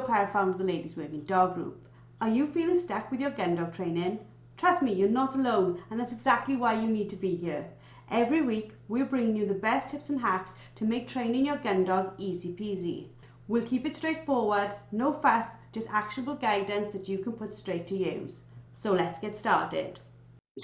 everybody, 0.00 0.14
it's 0.14 0.32
Jo 0.32 0.32
Perrott, 0.32 0.32
founder 0.32 0.52
of 0.52 0.58
the 0.58 0.64
Ladies 0.64 0.96
Working 0.96 1.24
Dog 1.24 1.54
Group. 1.54 1.88
Are 2.20 2.28
you 2.28 2.46
feeling 2.46 2.78
stuck 2.78 3.10
with 3.10 3.20
your 3.20 3.30
gun 3.30 3.56
dog 3.56 3.74
training? 3.74 4.20
Trust 4.56 4.80
me, 4.82 4.92
you're 4.92 5.08
not 5.08 5.34
alone, 5.34 5.82
and 5.90 5.98
that's 5.98 6.12
exactly 6.12 6.56
why 6.56 6.74
you 6.74 6.86
need 6.86 7.10
to 7.10 7.16
be 7.16 7.34
here. 7.34 7.66
Every 8.10 8.42
week, 8.42 8.72
we're 8.86 9.04
bringing 9.04 9.34
you 9.34 9.46
the 9.46 9.54
best 9.54 9.90
tips 9.90 10.08
and 10.08 10.20
hacks 10.20 10.52
to 10.76 10.84
make 10.84 11.08
training 11.08 11.46
your 11.46 11.56
gun 11.56 11.84
dog 11.84 12.12
easy 12.16 12.52
peasy. 12.52 13.08
We'll 13.48 13.66
keep 13.66 13.86
it 13.86 13.96
straightforward, 13.96 14.70
no 14.92 15.14
fuss, 15.14 15.48
just 15.72 15.88
actionable 15.90 16.36
guidance 16.36 16.92
that 16.92 17.08
you 17.08 17.18
can 17.18 17.32
put 17.32 17.56
straight 17.56 17.88
to 17.88 17.96
use. 17.96 18.42
So 18.76 18.92
let's 18.92 19.18
get 19.18 19.36
started. 19.36 19.98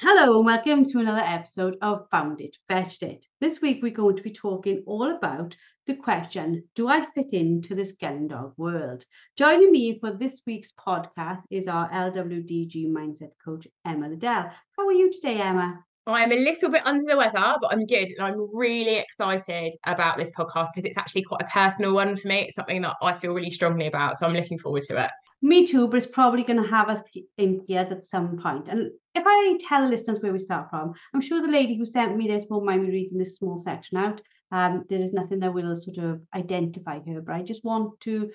Hello 0.00 0.38
and 0.38 0.46
welcome 0.46 0.84
to 0.86 0.98
another 0.98 1.22
episode 1.24 1.76
of 1.80 2.08
Found 2.10 2.40
It, 2.40 2.56
Fetched 2.68 3.04
It. 3.04 3.26
This 3.40 3.60
week 3.60 3.80
we're 3.80 3.92
going 3.92 4.16
to 4.16 4.22
be 4.22 4.32
talking 4.32 4.82
all 4.86 5.14
about 5.14 5.54
the 5.86 5.94
question 5.94 6.64
Do 6.74 6.88
I 6.88 7.06
fit 7.14 7.32
into 7.32 7.76
this 7.76 7.92
gun 7.92 8.26
dog 8.26 8.54
world? 8.56 9.04
Joining 9.36 9.70
me 9.70 10.00
for 10.00 10.10
this 10.10 10.40
week's 10.46 10.72
podcast 10.72 11.42
is 11.48 11.68
our 11.68 11.88
LWDG 11.90 12.88
mindset 12.90 13.32
coach, 13.44 13.68
Emma 13.84 14.08
Liddell. 14.08 14.50
How 14.76 14.86
are 14.86 14.92
you 14.92 15.12
today, 15.12 15.40
Emma? 15.40 15.84
I'm 16.06 16.32
a 16.32 16.36
little 16.36 16.70
bit 16.70 16.82
under 16.84 17.04
the 17.08 17.16
weather, 17.16 17.54
but 17.60 17.72
I'm 17.72 17.86
good. 17.86 18.08
And 18.16 18.20
I'm 18.20 18.54
really 18.54 18.96
excited 18.96 19.74
about 19.86 20.18
this 20.18 20.30
podcast 20.38 20.68
because 20.74 20.88
it's 20.88 20.98
actually 20.98 21.22
quite 21.22 21.40
a 21.40 21.46
personal 21.46 21.94
one 21.94 22.16
for 22.16 22.28
me. 22.28 22.42
It's 22.42 22.56
something 22.56 22.82
that 22.82 22.96
I 23.00 23.18
feel 23.18 23.32
really 23.32 23.50
strongly 23.50 23.86
about. 23.86 24.18
So 24.18 24.27
I'm 24.27 24.34
looking 24.34 24.58
forward 24.58 24.82
to 24.84 25.02
it. 25.02 25.10
Me 25.40 25.66
too, 25.66 25.88
but 25.88 25.96
it's 25.96 26.06
probably 26.06 26.42
going 26.42 26.62
to 26.62 26.69
have 26.69 26.88
us 26.88 27.02
in 27.38 27.64
tears 27.64 27.91
at 27.91 28.05
some 28.05 28.38
point. 28.38 28.69
And 28.69 28.91
if 29.14 29.25
I 29.27 29.58
tell 29.66 29.88
listeners 29.88 30.20
where 30.20 30.32
we 30.32 30.38
start 30.38 30.69
from, 30.70 30.92
I'm 31.14 31.20
sure 31.20 31.41
the 31.41 31.48
lady 31.48 31.77
who 31.77 31.86
sent 31.86 32.16
me 32.16 32.27
this 32.27 32.44
won't 32.48 32.66
mind 32.66 32.82
me 32.82 32.91
reading 32.91 33.19
this 33.19 33.36
small 33.36 33.56
section 33.56 33.97
out. 33.98 34.20
Um, 34.52 34.84
there 34.88 35.00
is 35.00 35.12
nothing 35.12 35.41
that 35.41 35.55
will 35.55 35.75
sort 35.75 35.98
of 35.98 36.20
identify 36.34 37.00
her, 37.00 37.20
but 37.20 37.34
I 37.34 37.42
just 37.42 37.64
want 37.64 37.98
to, 38.00 38.30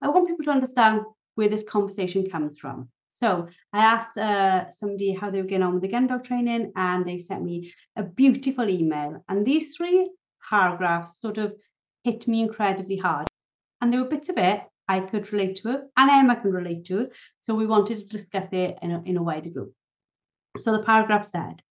I 0.00 0.08
want 0.08 0.28
people 0.28 0.44
to 0.44 0.50
understand 0.50 1.02
where 1.34 1.48
this 1.48 1.62
conversation 1.62 2.28
comes 2.28 2.58
from. 2.58 2.88
So 3.22 3.46
I 3.72 3.84
asked 3.84 4.18
uh, 4.18 4.68
somebody 4.70 5.12
how 5.12 5.30
they 5.30 5.40
were 5.40 5.46
getting 5.46 5.64
on 5.64 5.74
with 5.74 5.82
the 5.82 5.88
gun 5.88 6.08
dog 6.08 6.24
training, 6.24 6.72
and 6.74 7.06
they 7.06 7.18
sent 7.18 7.44
me 7.44 7.72
a 7.94 8.02
beautiful 8.02 8.68
email. 8.68 9.22
And 9.28 9.46
these 9.46 9.76
three 9.76 10.10
paragraphs 10.50 11.20
sort 11.20 11.38
of 11.38 11.54
hit 12.02 12.26
me 12.26 12.42
incredibly 12.42 12.96
hard. 12.96 13.28
And 13.80 13.92
there 13.92 14.02
were 14.02 14.08
bits 14.08 14.28
of 14.28 14.38
it 14.38 14.62
I 14.88 15.00
could 15.00 15.32
relate 15.32 15.56
to 15.62 15.82
and 15.96 16.10
Emma 16.10 16.36
can 16.40 16.52
relate 16.52 16.84
to. 16.86 17.10
So 17.42 17.54
we 17.54 17.66
wanted 17.66 17.98
to 17.98 18.04
discuss 18.06 18.48
it 18.52 18.78
in 18.82 18.90
a, 18.90 19.02
in 19.04 19.16
a 19.16 19.22
wider 19.22 19.50
group. 19.50 19.72
So 20.58 20.76
the 20.76 20.82
paragraph 20.82 21.30
said, 21.30 21.62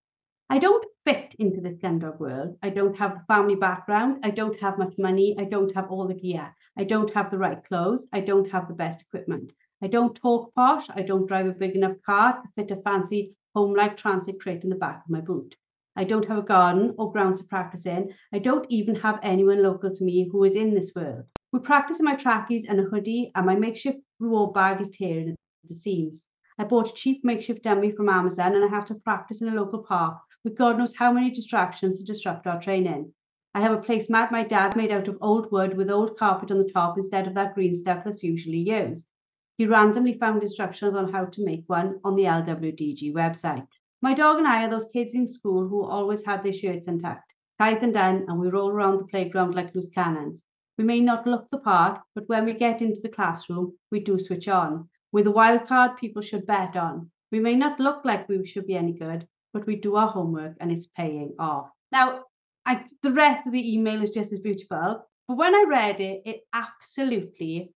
I 0.50 0.58
don't 0.58 0.86
fit 1.06 1.36
into 1.38 1.62
this 1.62 1.78
gun 1.78 2.00
dog 2.00 2.20
world. 2.20 2.58
I 2.64 2.70
don't 2.70 2.98
have 2.98 3.14
the 3.14 3.26
family 3.28 3.56
background. 3.56 4.22
I 4.24 4.32
don't 4.32 4.60
have 4.62 4.78
much 4.78 4.94
money. 4.98 5.36
I 5.38 5.44
don't 5.44 5.74
have 5.76 5.92
all 5.92 6.08
the 6.08 6.14
gear. 6.14 6.54
I 6.78 6.86
don't 6.86 7.14
have 7.14 7.30
the 7.30 7.38
right 7.38 7.64
clothes. 7.64 8.08
I 8.14 8.22
don't 8.22 8.50
have 8.52 8.68
the 8.68 8.74
best 8.74 9.02
equipment. 9.02 9.52
I 9.84 9.88
don't 9.88 10.16
talk 10.16 10.54
posh. 10.54 10.90
I 10.92 11.02
don't 11.02 11.28
drive 11.28 11.48
a 11.48 11.54
big 11.54 11.76
enough 11.76 11.96
car 12.06 12.42
to 12.42 12.50
fit 12.56 12.72
a 12.72 12.82
fancy 12.84 13.34
home-like 13.56 13.98
transit 13.98 14.40
crate 14.40 14.64
in 14.64 14.70
the 14.70 14.76
back 14.76 15.04
of 15.04 15.10
my 15.10 15.22
boot. 15.22 15.56
I 15.96 16.04
don't 16.04 16.26
have 16.26 16.38
a 16.38 16.44
garden 16.44 16.94
or 16.98 17.12
grounds 17.12 17.42
to 17.42 17.48
practice 17.48 17.86
in. 17.86 18.14
I 18.32 18.40
don't 18.40 18.66
even 18.70 18.96
have 18.96 19.20
anyone 19.24 19.64
local 19.64 19.94
to 19.94 20.04
me 20.04 20.30
who 20.32 20.44
is 20.44 20.56
in 20.56 20.76
this 20.76 20.92
world. 20.96 21.26
We 21.52 21.60
practice 21.60 22.00
in 22.00 22.06
my 22.06 22.16
trackies 22.16 22.66
and 22.70 22.80
a 22.80 22.84
hoodie, 22.84 23.32
and 23.36 23.46
my 23.46 23.56
makeshift 23.56 24.00
reward 24.20 24.54
bag 24.54 24.80
is 24.82 24.90
tearing 24.90 25.30
at 25.30 25.36
the 25.68 25.74
seams. 25.74 26.28
I 26.60 26.64
bought 26.64 26.92
a 26.92 26.94
cheap 26.94 27.26
makeshift 27.26 27.64
dummy 27.64 27.92
from 27.92 28.08
Amazon, 28.08 28.56
and 28.56 28.64
I 28.64 28.68
have 28.68 28.86
to 28.86 28.96
practice 28.96 29.42
in 29.42 29.48
a 29.48 29.56
local 29.56 29.80
park 29.80 30.20
with 30.44 30.56
God 30.56 30.78
knows 30.78 30.96
how 30.96 31.12
many 31.12 31.32
distractions 31.32 32.00
to 32.00 32.06
disrupt 32.06 32.46
our 32.46 32.62
training. 32.62 33.12
I 33.56 33.62
have 33.62 33.74
a 33.74 33.82
placemat 33.82 34.32
my 34.32 34.44
dad 34.44 34.76
made 34.76 34.92
out 34.92 35.08
of 35.08 35.18
old 35.22 35.52
wood 35.52 35.76
with 35.76 35.90
old 35.90 36.18
carpet 36.18 36.52
on 36.52 36.60
the 36.60 36.70
top 36.70 36.98
instead 36.98 37.28
of 37.28 37.34
that 37.34 37.56
green 37.56 37.74
stuff 37.74 38.04
that's 38.06 38.24
usually 38.24 38.60
used. 38.60 39.08
He 39.58 39.66
randomly 39.66 40.18
found 40.18 40.42
instructions 40.42 40.96
on 40.96 41.12
how 41.12 41.26
to 41.26 41.46
make 41.46 41.64
one 41.68 42.00
on 42.04 42.16
the 42.16 42.24
LWDG 42.24 43.14
website. 43.14 43.68
My 44.02 44.14
dog 44.14 44.40
and 44.40 44.48
I 44.48 44.66
are 44.66 44.70
those 44.70 44.92
kids 44.92 45.14
in 45.14 45.28
school 45.28 45.68
who 45.68 45.84
always 45.84 46.26
had 46.26 46.42
their 46.42 46.54
shirts 46.54 46.88
untucked, 46.88 47.34
ties 47.60 47.84
undone, 47.84 48.26
and 48.28 48.40
we 48.40 48.50
roll 48.50 48.70
around 48.70 48.98
the 48.98 49.06
playground 49.06 49.54
like 49.54 49.76
loose 49.76 49.90
cannons. 49.94 50.44
We 50.78 50.84
may 50.84 51.02
not 51.02 51.28
look 51.28 51.50
the 51.52 51.60
part, 51.60 52.02
but 52.16 52.28
when 52.28 52.46
we 52.46 52.54
get 52.54 52.82
into 52.82 53.02
the 53.02 53.10
classroom, 53.10 53.78
we 53.92 54.00
do 54.00 54.18
switch 54.18 54.48
on. 54.48 54.90
We're 55.12 55.24
the 55.24 55.32
wild 55.32 55.68
card 55.68 55.98
people 55.98 56.24
should 56.24 56.48
bet 56.48 56.76
on. 56.76 57.12
We 57.32 57.40
may 57.40 57.56
not 57.56 57.80
look 57.80 58.04
like 58.04 58.28
we 58.28 58.46
should 58.48 58.66
be 58.66 58.76
any 58.76 58.94
good, 58.94 59.28
but 59.54 59.68
we 59.68 59.76
do 59.76 59.96
our 59.96 60.08
homework 60.08 60.58
and 60.60 60.72
it's 60.72 60.88
paying 60.88 61.36
off. 61.38 61.70
Now, 61.92 62.24
I, 62.66 62.86
the 63.04 63.12
rest 63.12 63.46
of 63.46 63.54
the 63.54 63.74
email 63.74 64.02
is 64.02 64.10
just 64.10 64.32
as 64.32 64.40
beautiful, 64.40 65.06
but 65.28 65.38
when 65.38 65.54
I 65.54 65.66
read 65.68 66.00
it, 66.00 66.22
it 66.26 66.42
absolutely 66.54 67.72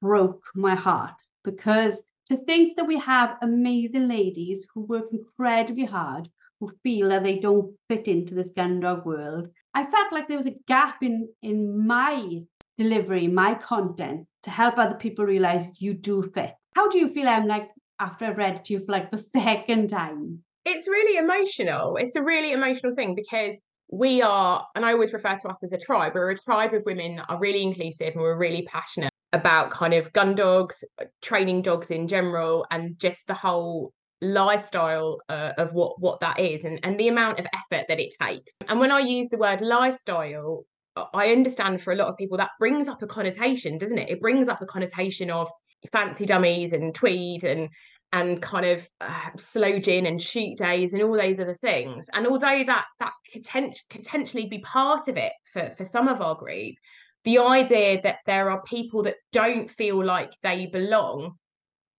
broke 0.00 0.44
my 0.54 0.74
heart 0.74 1.22
because 1.44 2.02
to 2.28 2.36
think 2.36 2.76
that 2.76 2.86
we 2.86 2.98
have 2.98 3.38
amazing 3.42 4.08
ladies 4.08 4.66
who 4.72 4.82
work 4.82 5.06
incredibly 5.12 5.84
hard, 5.84 6.28
who 6.60 6.70
feel 6.82 7.08
that 7.08 7.24
they 7.24 7.38
don't 7.38 7.74
fit 7.88 8.06
into 8.06 8.34
this 8.34 8.50
gun 8.54 8.80
dog 8.80 9.06
world, 9.06 9.48
I 9.74 9.84
felt 9.90 10.12
like 10.12 10.28
there 10.28 10.36
was 10.36 10.46
a 10.46 10.56
gap 10.66 11.02
in 11.02 11.28
in 11.42 11.86
my 11.86 12.40
delivery, 12.76 13.26
my 13.28 13.54
content 13.54 14.26
to 14.42 14.50
help 14.50 14.78
other 14.78 14.96
people 14.96 15.24
realize 15.24 15.80
you 15.80 15.94
do 15.94 16.30
fit. 16.34 16.52
How 16.74 16.88
do 16.88 16.98
you 16.98 17.12
feel, 17.12 17.28
i'm 17.28 17.46
like 17.46 17.70
after 17.98 18.26
I've 18.26 18.36
read 18.36 18.56
it 18.56 18.64
to 18.66 18.74
you 18.74 18.80
for 18.84 18.92
like 18.92 19.10
the 19.10 19.18
second 19.38 19.88
time? 19.88 20.42
It's 20.64 20.86
really 20.86 21.16
emotional. 21.16 21.96
It's 21.96 22.14
a 22.14 22.22
really 22.22 22.52
emotional 22.52 22.94
thing 22.94 23.14
because 23.14 23.56
we 23.90 24.20
are, 24.20 24.66
and 24.74 24.84
I 24.84 24.92
always 24.92 25.12
refer 25.12 25.38
to 25.38 25.48
us 25.48 25.56
as 25.62 25.72
a 25.72 25.78
tribe, 25.78 26.12
we're 26.14 26.30
a 26.30 26.38
tribe 26.38 26.74
of 26.74 26.82
women 26.84 27.16
that 27.16 27.26
are 27.28 27.38
really 27.38 27.62
inclusive 27.62 28.12
and 28.12 28.20
we're 28.20 28.36
really 28.36 28.62
passionate 28.62 29.12
about 29.32 29.70
kind 29.70 29.94
of 29.94 30.12
gun 30.12 30.34
dogs, 30.34 30.82
training 31.22 31.62
dogs 31.62 31.88
in 31.88 32.08
general, 32.08 32.66
and 32.70 32.98
just 32.98 33.26
the 33.26 33.34
whole 33.34 33.92
lifestyle 34.20 35.20
uh, 35.28 35.52
of 35.58 35.72
what 35.72 36.00
what 36.00 36.20
that 36.20 36.40
is 36.40 36.64
and 36.64 36.80
and 36.82 36.98
the 36.98 37.08
amount 37.08 37.38
of 37.38 37.46
effort 37.46 37.86
that 37.88 38.00
it 38.00 38.14
takes. 38.20 38.52
And 38.66 38.80
when 38.80 38.90
i 38.90 38.98
use 38.98 39.28
the 39.28 39.38
word 39.38 39.60
lifestyle 39.60 40.64
i 41.14 41.28
understand 41.28 41.80
for 41.80 41.92
a 41.92 41.96
lot 41.96 42.08
of 42.08 42.16
people 42.16 42.36
that 42.36 42.50
brings 42.58 42.88
up 42.88 43.00
a 43.02 43.06
connotation 43.06 43.78
doesn't 43.78 43.98
it? 43.98 44.10
It 44.10 44.20
brings 44.20 44.48
up 44.48 44.60
a 44.60 44.66
connotation 44.66 45.30
of 45.30 45.48
fancy 45.92 46.26
dummies 46.26 46.72
and 46.72 46.94
tweed 46.94 47.44
and 47.44 47.68
and 48.12 48.40
kind 48.40 48.64
of 48.64 48.88
uh, 49.02 49.28
slow 49.52 49.78
gin 49.78 50.06
and 50.06 50.22
shoot 50.22 50.56
days 50.56 50.94
and 50.94 51.02
all 51.02 51.12
those 51.12 51.38
other 51.38 51.56
things. 51.60 52.06
And 52.14 52.26
although 52.26 52.64
that 52.66 52.86
that 53.00 53.12
could 53.32 53.46
potentially 53.90 54.46
be 54.46 54.60
part 54.60 55.08
of 55.08 55.16
it 55.16 55.32
for 55.52 55.74
for 55.76 55.84
some 55.84 56.08
of 56.08 56.20
our 56.20 56.34
group 56.34 56.74
the 57.28 57.38
idea 57.40 58.00
that 58.00 58.20
there 58.24 58.50
are 58.50 58.62
people 58.62 59.02
that 59.02 59.16
don't 59.32 59.70
feel 59.72 60.02
like 60.02 60.32
they 60.42 60.64
belong 60.64 61.34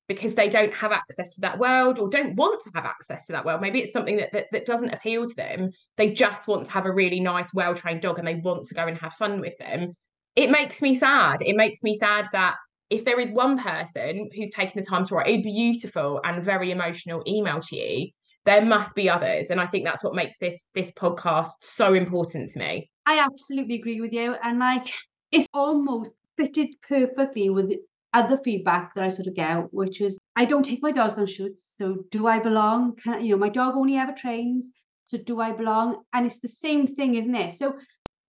because 0.07 0.33
they 0.33 0.49
don't 0.49 0.73
have 0.73 0.91
access 0.91 1.35
to 1.35 1.41
that 1.41 1.59
world 1.59 1.99
or 1.99 2.09
don't 2.09 2.35
want 2.35 2.59
to 2.63 2.71
have 2.73 2.83
access 2.83 3.27
to 3.27 3.33
that 3.33 3.45
world. 3.45 3.61
Maybe 3.61 3.77
it's 3.77 3.93
something 3.93 4.17
that, 4.17 4.31
that, 4.33 4.47
that 4.51 4.65
doesn't 4.65 4.89
appeal 4.89 5.27
to 5.27 5.35
them. 5.35 5.69
They 5.97 6.13
just 6.13 6.47
want 6.47 6.65
to 6.65 6.71
have 6.71 6.87
a 6.87 6.91
really 6.91 7.19
nice, 7.19 7.45
well 7.53 7.75
trained 7.75 8.01
dog 8.01 8.17
and 8.17 8.27
they 8.27 8.41
want 8.43 8.65
to 8.69 8.73
go 8.73 8.87
and 8.87 8.97
have 8.97 9.13
fun 9.19 9.39
with 9.39 9.55
them. 9.59 9.93
It 10.35 10.49
makes 10.49 10.81
me 10.81 10.95
sad. 10.95 11.43
It 11.43 11.55
makes 11.55 11.83
me 11.83 11.95
sad 11.95 12.27
that 12.31 12.55
if 12.89 13.05
there 13.05 13.19
is 13.19 13.29
one 13.29 13.59
person 13.61 14.31
who's 14.35 14.49
taken 14.49 14.81
the 14.81 14.87
time 14.87 15.05
to 15.05 15.13
write 15.13 15.27
a 15.27 15.43
beautiful 15.43 16.21
and 16.23 16.43
very 16.43 16.71
emotional 16.71 17.21
email 17.27 17.61
to 17.61 17.75
you, 17.75 18.09
there 18.45 18.65
must 18.65 18.95
be 18.95 19.07
others. 19.07 19.51
And 19.51 19.61
I 19.61 19.67
think 19.67 19.85
that's 19.85 20.03
what 20.03 20.15
makes 20.15 20.39
this 20.39 20.65
this 20.73 20.91
podcast 20.93 21.51
so 21.61 21.93
important 21.93 22.49
to 22.53 22.57
me. 22.57 22.89
I 23.05 23.19
absolutely 23.19 23.75
agree 23.75 24.01
with 24.01 24.13
you. 24.13 24.35
And 24.43 24.57
like 24.57 24.91
it's 25.31 25.47
almost 25.53 26.11
fitted 26.37 26.69
perfectly 26.87 27.49
with 27.49 27.73
other 28.13 28.39
feedback 28.43 28.95
that 28.95 29.03
I 29.03 29.09
sort 29.09 29.27
of 29.27 29.35
get, 29.35 29.73
which 29.73 30.01
is 30.01 30.17
I 30.35 30.45
don't 30.45 30.63
take 30.63 30.81
my 30.81 30.91
dogs 30.91 31.17
on 31.17 31.25
shoots. 31.25 31.75
So 31.77 32.05
do 32.09 32.27
I 32.27 32.39
belong? 32.39 32.95
Can 32.95 33.23
you 33.23 33.31
know 33.31 33.39
my 33.39 33.49
dog 33.49 33.75
only 33.75 33.97
ever 33.97 34.13
trains? 34.13 34.69
So 35.07 35.17
do 35.17 35.39
I 35.39 35.51
belong? 35.51 36.03
And 36.13 36.25
it's 36.25 36.39
the 36.39 36.47
same 36.47 36.87
thing, 36.87 37.15
isn't 37.15 37.35
it? 37.35 37.57
So 37.57 37.73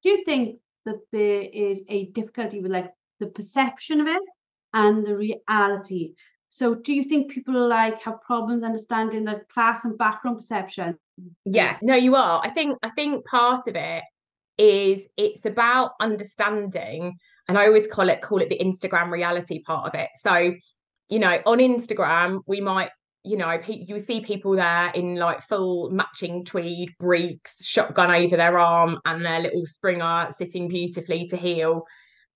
do 0.03 0.11
you 0.11 0.25
think 0.25 0.59
that 0.87 1.01
there 1.13 1.43
is 1.53 1.83
a 1.89 2.07
difficulty 2.07 2.61
with 2.61 2.73
like 2.73 2.91
the 3.21 3.27
perception 3.27 4.01
of 4.01 4.07
it 4.07 4.23
and 4.73 5.07
the 5.07 5.17
reality? 5.17 6.15
So 6.49 6.75
do 6.75 6.93
you 6.93 7.05
think 7.05 7.31
people 7.31 7.69
like 7.69 8.03
have 8.03 8.23
problems 8.23 8.65
understanding 8.65 9.25
the 9.25 9.43
class 9.53 9.85
and 9.85 9.97
background 9.97 10.39
perception? 10.39 10.99
Yeah, 11.45 11.79
no, 11.81 11.95
you 11.95 12.17
are. 12.17 12.41
I 12.43 12.51
think 12.51 12.79
I 12.83 12.91
think 12.91 13.25
part 13.27 13.69
of 13.69 13.77
it 13.77 14.03
is 14.61 15.01
it's 15.17 15.47
about 15.47 15.93
understanding 16.01 17.17
and 17.49 17.59
I 17.59 17.67
always 17.67 17.87
call 17.87 18.11
it 18.11 18.21
call 18.21 18.43
it 18.43 18.51
the 18.51 18.59
Instagram 18.59 19.11
reality 19.11 19.63
part 19.63 19.89
of 19.89 19.99
it. 19.99 20.11
So, 20.19 20.53
you 21.09 21.19
know, 21.19 21.41
on 21.47 21.59
Instagram, 21.59 22.43
we 22.47 22.61
might, 22.61 22.91
you 23.25 23.39
know, 23.39 23.59
you 23.67 23.99
see 23.99 24.21
people 24.21 24.55
there 24.55 24.91
in 24.95 25.17
like 25.17 25.43
full 25.49 25.91
matching 25.91 26.45
tweed, 26.45 26.91
breeks, 27.01 27.55
shotgun 27.61 28.11
over 28.11 28.37
their 28.37 28.59
arm, 28.59 28.99
and 29.07 29.25
their 29.25 29.41
little 29.41 29.65
springer 29.67 30.29
sitting 30.37 30.69
beautifully 30.69 31.27
to 31.29 31.37
heel, 31.37 31.87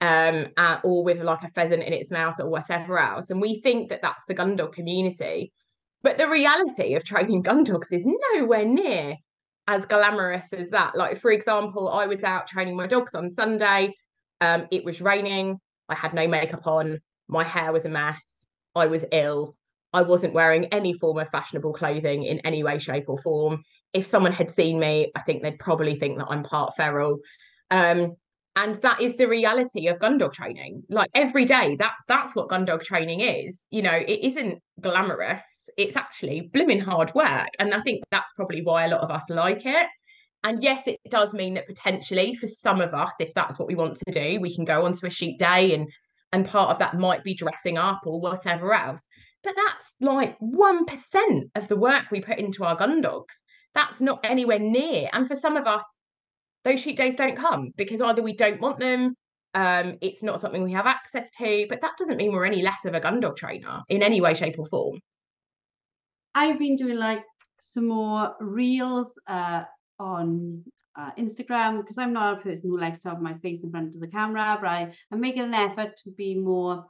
um, 0.01 0.47
uh, 0.57 0.79
or 0.83 1.05
with 1.05 1.21
like 1.21 1.43
a 1.43 1.51
pheasant 1.51 1.83
in 1.83 1.93
its 1.93 2.11
mouth 2.11 2.37
or 2.41 2.49
whatever 2.49 2.99
else. 2.99 3.29
And 3.29 3.41
we 3.41 3.61
think 3.61 3.91
that 3.91 4.01
that's 4.03 4.25
the 4.27 4.35
gun 4.35 4.57
dog 4.57 4.73
community. 4.73 5.53
But 6.03 6.19
the 6.19 6.29
reality 6.29 6.95
of 6.95 7.05
training 7.05 7.43
gun 7.43 7.65
dogs 7.65 7.89
is 7.93 8.07
nowhere 8.35 8.65
near 8.65 9.17
as 9.67 9.87
glamorous 9.87 10.53
as 10.53 10.71
that. 10.71 10.97
Like, 10.97 11.21
for 11.21 11.31
example, 11.31 11.89
I 11.89 12.07
was 12.07 12.23
out 12.23 12.47
training 12.47 12.77
my 12.77 12.87
dogs 12.87 13.15
on 13.15 13.31
Sunday. 13.31 13.95
Um, 14.41 14.67
it 14.71 14.85
was 14.85 15.01
raining. 15.01 15.59
I 15.89 15.95
had 15.95 16.15
no 16.15 16.27
makeup 16.27 16.67
on. 16.67 17.01
my 17.29 17.45
hair 17.45 17.73
was 17.73 17.85
a 17.85 17.89
mess, 17.89 18.21
I 18.75 18.87
was 18.87 19.05
ill, 19.13 19.57
I 19.93 20.03
wasn't 20.03 20.35
wearing 20.35 20.67
any 20.67 20.93
form 20.95 21.19
of 21.19 21.31
fashionable 21.31 21.73
clothing 21.73 22.25
in 22.25 22.41
any 22.41 22.63
way, 22.65 22.79
shape, 22.79 23.05
or 23.09 23.19
form. 23.19 23.63
If 23.93 24.07
someone 24.07 24.33
had 24.33 24.51
seen 24.51 24.79
me, 24.79 25.13
I 25.15 25.23
think 25.23 25.43
they'd 25.43 25.59
probably 25.59 25.97
think 25.99 26.19
that 26.19 26.27
I'm 26.29 26.43
part 26.43 26.75
feral. 26.77 27.19
Um, 27.71 28.17
and 28.57 28.75
that 28.83 29.01
is 29.01 29.17
the 29.17 29.27
reality 29.27 29.89
of 29.89 30.01
gun 30.01 30.19
dog 30.19 30.33
training. 30.33 30.83
Like 30.89 31.11
every 31.15 31.45
day, 31.45 31.77
that 31.77 31.93
that's 32.09 32.35
what 32.35 32.49
gun 32.49 32.65
dog 32.65 32.83
training 32.83 33.21
is. 33.21 33.57
You 33.71 33.83
know, 33.83 33.93
it 33.95 34.21
isn't 34.23 34.61
glamorous. 34.81 35.43
It's 35.77 35.97
actually 35.97 36.51
blooming 36.53 36.81
hard 36.81 37.15
work. 37.15 37.49
And 37.59 37.75
I 37.75 37.81
think 37.83 38.03
that's 38.11 38.33
probably 38.35 38.63
why 38.63 38.85
a 38.85 38.89
lot 38.89 39.01
of 39.01 39.11
us 39.11 39.25
like 39.29 39.67
it. 39.67 39.87
And 40.45 40.63
yes, 40.63 40.83
it 40.87 41.01
does 41.09 41.33
mean 41.33 41.55
that 41.55 41.67
potentially 41.67 42.35
for 42.35 42.47
some 42.47 42.81
of 42.81 42.93
us, 42.93 43.13
if 43.19 43.33
that's 43.35 43.59
what 43.59 43.67
we 43.67 43.75
want 43.75 43.99
to 44.07 44.13
do, 44.13 44.41
we 44.41 44.55
can 44.55 44.65
go 44.65 44.85
onto 44.85 45.07
a 45.07 45.11
shoot 45.11 45.39
day 45.39 45.75
and 45.75 45.89
and 46.33 46.47
part 46.49 46.71
of 46.71 46.81
that 46.81 46.99
might 46.99 47.23
be 47.23 47.33
dressing 47.33 47.79
up 47.79 48.01
or 48.05 48.21
whatever 48.21 48.75
else. 48.75 49.01
But 49.45 49.55
that's 49.55 49.85
like 50.01 50.37
1% 50.41 51.43
of 51.55 51.69
the 51.69 51.77
work 51.77 52.11
we 52.11 52.21
put 52.21 52.39
into 52.39 52.65
our 52.65 52.75
gun 52.75 53.01
dogs. 53.01 53.35
That's 53.73 54.01
not 54.01 54.19
anywhere 54.25 54.59
near. 54.59 55.09
And 55.13 55.29
for 55.29 55.37
some 55.37 55.57
of 55.57 55.69
us, 55.69 55.85
those 56.65 56.81
shoot 56.81 56.97
days 56.97 57.15
don't 57.15 57.37
come 57.37 57.71
because 57.77 58.01
either 58.01 58.21
we 58.21 58.35
don't 58.35 58.61
want 58.61 58.81
them, 58.81 59.15
um, 59.55 59.99
it's 60.01 60.23
not 60.23 60.41
something 60.41 60.65
we 60.65 60.73
have 60.73 60.87
access 60.87 61.31
to, 61.39 61.67
but 61.69 61.81
that 61.81 61.97
doesn't 61.99 62.17
mean 62.17 62.33
we're 62.33 62.45
any 62.45 62.63
less 62.63 62.85
of 62.85 62.95
a 62.95 63.01
gun 63.01 63.21
dog 63.21 63.37
trainer 63.37 63.83
in 63.89 64.03
any 64.03 64.21
way, 64.21 64.35
shape, 64.35 64.59
or 64.59 64.67
form. 64.67 64.99
I've 66.35 66.59
been 66.59 66.77
doing 66.77 66.97
like 66.97 67.25
some 67.61 67.89
more 67.89 68.35
reels 68.41 69.19
uh, 69.27 69.65
on 69.99 70.65
uh, 70.97 71.11
Instagram 71.19 71.81
because 71.81 71.99
I'm 71.99 72.13
not 72.13 72.39
a 72.39 72.43
person 72.43 72.71
who 72.71 72.79
likes 72.79 73.01
to 73.01 73.11
have 73.11 73.21
my 73.21 73.35
face 73.39 73.63
in 73.63 73.71
front 73.71 73.95
of 73.95 74.01
the 74.01 74.09
camera, 74.09 74.59
but 74.61 74.69
I, 74.69 74.93
I'm 75.13 75.21
making 75.21 75.43
an 75.43 75.55
effort 75.55 75.97
to 76.05 76.11
be 76.11 76.35
more 76.35 76.87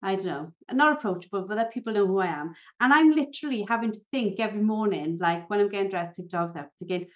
I 0.00 0.14
don't 0.14 0.26
know, 0.26 0.52
not 0.72 0.98
approachable, 0.98 1.42
but 1.42 1.56
that 1.56 1.72
people 1.72 1.92
know 1.92 2.06
who 2.06 2.20
I 2.20 2.26
am. 2.26 2.54
And 2.80 2.92
I'm 2.92 3.10
literally 3.10 3.66
having 3.68 3.90
to 3.90 4.00
think 4.12 4.38
every 4.38 4.60
morning, 4.60 5.18
like 5.20 5.50
when 5.50 5.58
I'm 5.60 5.68
getting 5.68 5.90
dressed, 5.90 6.16
take 6.16 6.28
dogs 6.28 6.54
out, 6.54 6.68
thinking, 6.78 7.08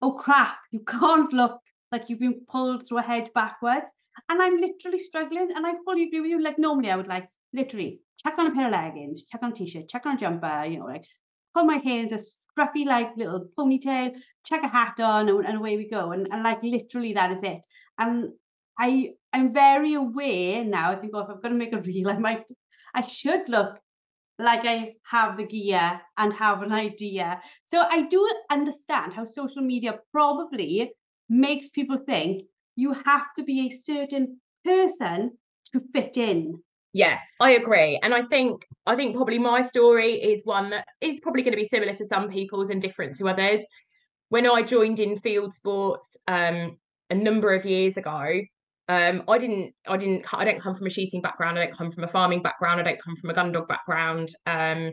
oh 0.00 0.12
crap, 0.12 0.58
you 0.70 0.80
can't 0.80 1.32
look 1.32 1.58
like 1.90 2.08
you've 2.08 2.20
been 2.20 2.42
pulled 2.48 2.86
through 2.86 2.98
a 2.98 3.02
head 3.02 3.30
backwards. 3.34 3.86
And 4.28 4.40
I'm 4.40 4.58
literally 4.58 4.98
struggling. 4.98 5.50
And 5.54 5.66
I 5.66 5.72
fully 5.84 6.04
agree 6.04 6.20
with 6.20 6.30
you. 6.30 6.40
Like 6.40 6.58
normally 6.58 6.90
I 6.90 6.96
would 6.96 7.08
like 7.08 7.28
literally 7.52 8.00
check 8.22 8.38
on 8.38 8.48
a 8.48 8.54
pair 8.54 8.66
of 8.66 8.72
leggings, 8.72 9.24
check 9.24 9.42
on 9.42 9.52
a 9.52 9.54
t-shirt, 9.54 9.88
check 9.88 10.06
on 10.06 10.16
a 10.16 10.18
jumper, 10.18 10.64
you 10.66 10.78
know, 10.78 10.86
like 10.86 11.04
pull 11.54 11.64
my 11.64 11.76
hair 11.76 12.00
into 12.00 12.16
a 12.16 12.18
scruffy 12.18 12.84
like 12.84 13.16
little 13.16 13.48
ponytail, 13.58 14.14
check 14.44 14.62
a 14.62 14.68
hat 14.68 14.98
on, 15.00 15.28
and, 15.28 15.46
and 15.46 15.58
away 15.58 15.76
we 15.76 15.88
go. 15.88 16.12
And, 16.12 16.28
and 16.30 16.42
like 16.42 16.62
literally 16.62 17.12
that 17.14 17.32
is 17.32 17.42
it. 17.42 17.64
And 17.98 18.30
I 18.78 19.12
I'm 19.32 19.52
very 19.52 19.94
aware 19.94 20.64
now. 20.64 20.90
I 20.92 20.96
think, 20.96 21.12
oh, 21.14 21.20
if 21.20 21.28
I'm 21.30 21.42
to 21.42 21.50
make 21.50 21.72
a 21.72 21.80
reel, 21.82 22.10
I 22.10 22.18
might, 22.18 22.44
I 22.94 23.02
should 23.02 23.48
look 23.48 23.78
like 24.38 24.62
I 24.64 24.94
have 25.04 25.36
the 25.36 25.44
gear 25.44 26.00
and 26.16 26.32
have 26.32 26.62
an 26.62 26.72
idea. 26.72 27.40
So 27.66 27.80
I 27.80 28.02
do 28.02 28.28
understand 28.50 29.12
how 29.12 29.24
social 29.24 29.62
media 29.62 29.98
probably 30.12 30.92
makes 31.28 31.68
people 31.68 31.98
think 32.06 32.44
you 32.74 32.94
have 33.04 33.26
to 33.36 33.42
be 33.42 33.66
a 33.66 33.70
certain 33.70 34.40
person 34.64 35.36
to 35.72 35.82
fit 35.92 36.16
in. 36.16 36.62
Yeah, 36.92 37.18
I 37.38 37.52
agree. 37.52 37.98
And 38.02 38.12
I 38.14 38.22
think 38.22 38.66
I 38.86 38.96
think 38.96 39.14
probably 39.14 39.38
my 39.38 39.62
story 39.62 40.14
is 40.14 40.42
one 40.44 40.70
that 40.70 40.86
is 41.00 41.20
probably 41.20 41.42
going 41.42 41.52
to 41.52 41.56
be 41.62 41.68
similar 41.68 41.92
to 41.94 42.04
some 42.06 42.28
people's 42.28 42.70
and 42.70 42.82
different 42.82 43.16
to 43.18 43.28
others. 43.28 43.60
When 44.30 44.46
I 44.48 44.62
joined 44.62 45.00
in 45.00 45.18
field 45.20 45.54
sports 45.54 46.16
um, 46.28 46.78
a 47.10 47.14
number 47.14 47.54
of 47.54 47.64
years 47.66 47.96
ago, 47.96 48.40
um, 48.88 49.22
I 49.28 49.38
didn't, 49.38 49.74
I 49.86 49.96
didn't, 49.96 50.26
I 50.34 50.44
don't 50.44 50.60
come 50.60 50.74
from 50.74 50.86
a 50.86 50.90
shooting 50.90 51.20
background. 51.22 51.58
I 51.58 51.66
don't 51.66 51.76
come 51.76 51.92
from 51.92 52.04
a 52.04 52.08
farming 52.08 52.42
background. 52.42 52.80
I 52.80 52.84
don't 52.84 53.02
come 53.02 53.16
from 53.16 53.30
a 53.30 53.34
gun 53.34 53.52
dog 53.52 53.68
background. 53.68 54.30
Um, 54.46 54.92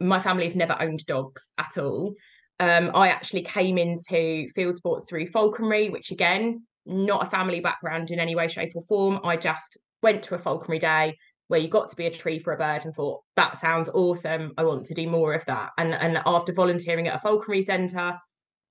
my 0.00 0.20
family 0.20 0.46
have 0.46 0.56
never 0.56 0.76
owned 0.80 1.04
dogs 1.06 1.48
at 1.58 1.78
all. 1.78 2.14
Um, 2.60 2.90
I 2.94 3.08
actually 3.08 3.42
came 3.42 3.78
into 3.78 4.48
field 4.54 4.76
sports 4.76 5.06
through 5.08 5.28
falconry, 5.28 5.90
which 5.90 6.10
again, 6.10 6.66
not 6.86 7.26
a 7.26 7.30
family 7.30 7.60
background 7.60 8.10
in 8.10 8.20
any 8.20 8.36
way, 8.36 8.48
shape, 8.48 8.72
or 8.74 8.84
form. 8.88 9.20
I 9.24 9.36
just 9.36 9.78
went 10.02 10.22
to 10.24 10.34
a 10.34 10.38
falconry 10.38 10.78
day 10.78 11.16
where 11.48 11.60
you 11.60 11.68
got 11.68 11.90
to 11.90 11.96
be 11.96 12.06
a 12.06 12.10
tree 12.10 12.38
for 12.38 12.52
a 12.52 12.58
bird 12.58 12.84
and 12.84 12.94
thought 12.94 13.22
that 13.36 13.60
sounds 13.60 13.88
awesome. 13.88 14.52
I 14.58 14.64
want 14.64 14.86
to 14.86 14.94
do 14.94 15.08
more 15.08 15.34
of 15.34 15.44
that. 15.46 15.70
And 15.78 15.94
and 15.94 16.18
after 16.26 16.52
volunteering 16.52 17.08
at 17.08 17.16
a 17.16 17.20
falconry 17.20 17.62
centre, 17.62 18.18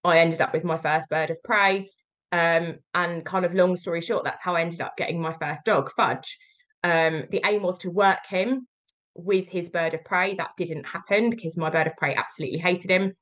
I 0.03 0.19
ended 0.19 0.41
up 0.41 0.53
with 0.53 0.63
my 0.63 0.77
first 0.77 1.09
bird 1.09 1.29
of 1.31 1.41
prey. 1.43 1.89
Um, 2.31 2.79
and 2.93 3.25
kind 3.25 3.45
of 3.45 3.53
long 3.53 3.77
story 3.77 4.01
short, 4.01 4.25
that's 4.25 4.41
how 4.41 4.55
I 4.55 4.61
ended 4.61 4.81
up 4.81 4.97
getting 4.97 5.21
my 5.21 5.33
first 5.39 5.63
dog, 5.63 5.91
Fudge. 5.95 6.37
Um, 6.83 7.23
the 7.31 7.41
aim 7.45 7.61
was 7.63 7.77
to 7.79 7.89
work 7.89 8.25
him 8.27 8.67
with 9.15 9.47
his 9.47 9.69
bird 9.69 9.93
of 9.93 10.03
prey. 10.03 10.35
That 10.35 10.51
didn't 10.57 10.83
happen 10.83 11.29
because 11.29 11.55
my 11.55 11.69
bird 11.69 11.87
of 11.87 11.95
prey 11.95 12.13
absolutely 12.13 12.59
hated 12.59 12.91
him. 12.91 13.13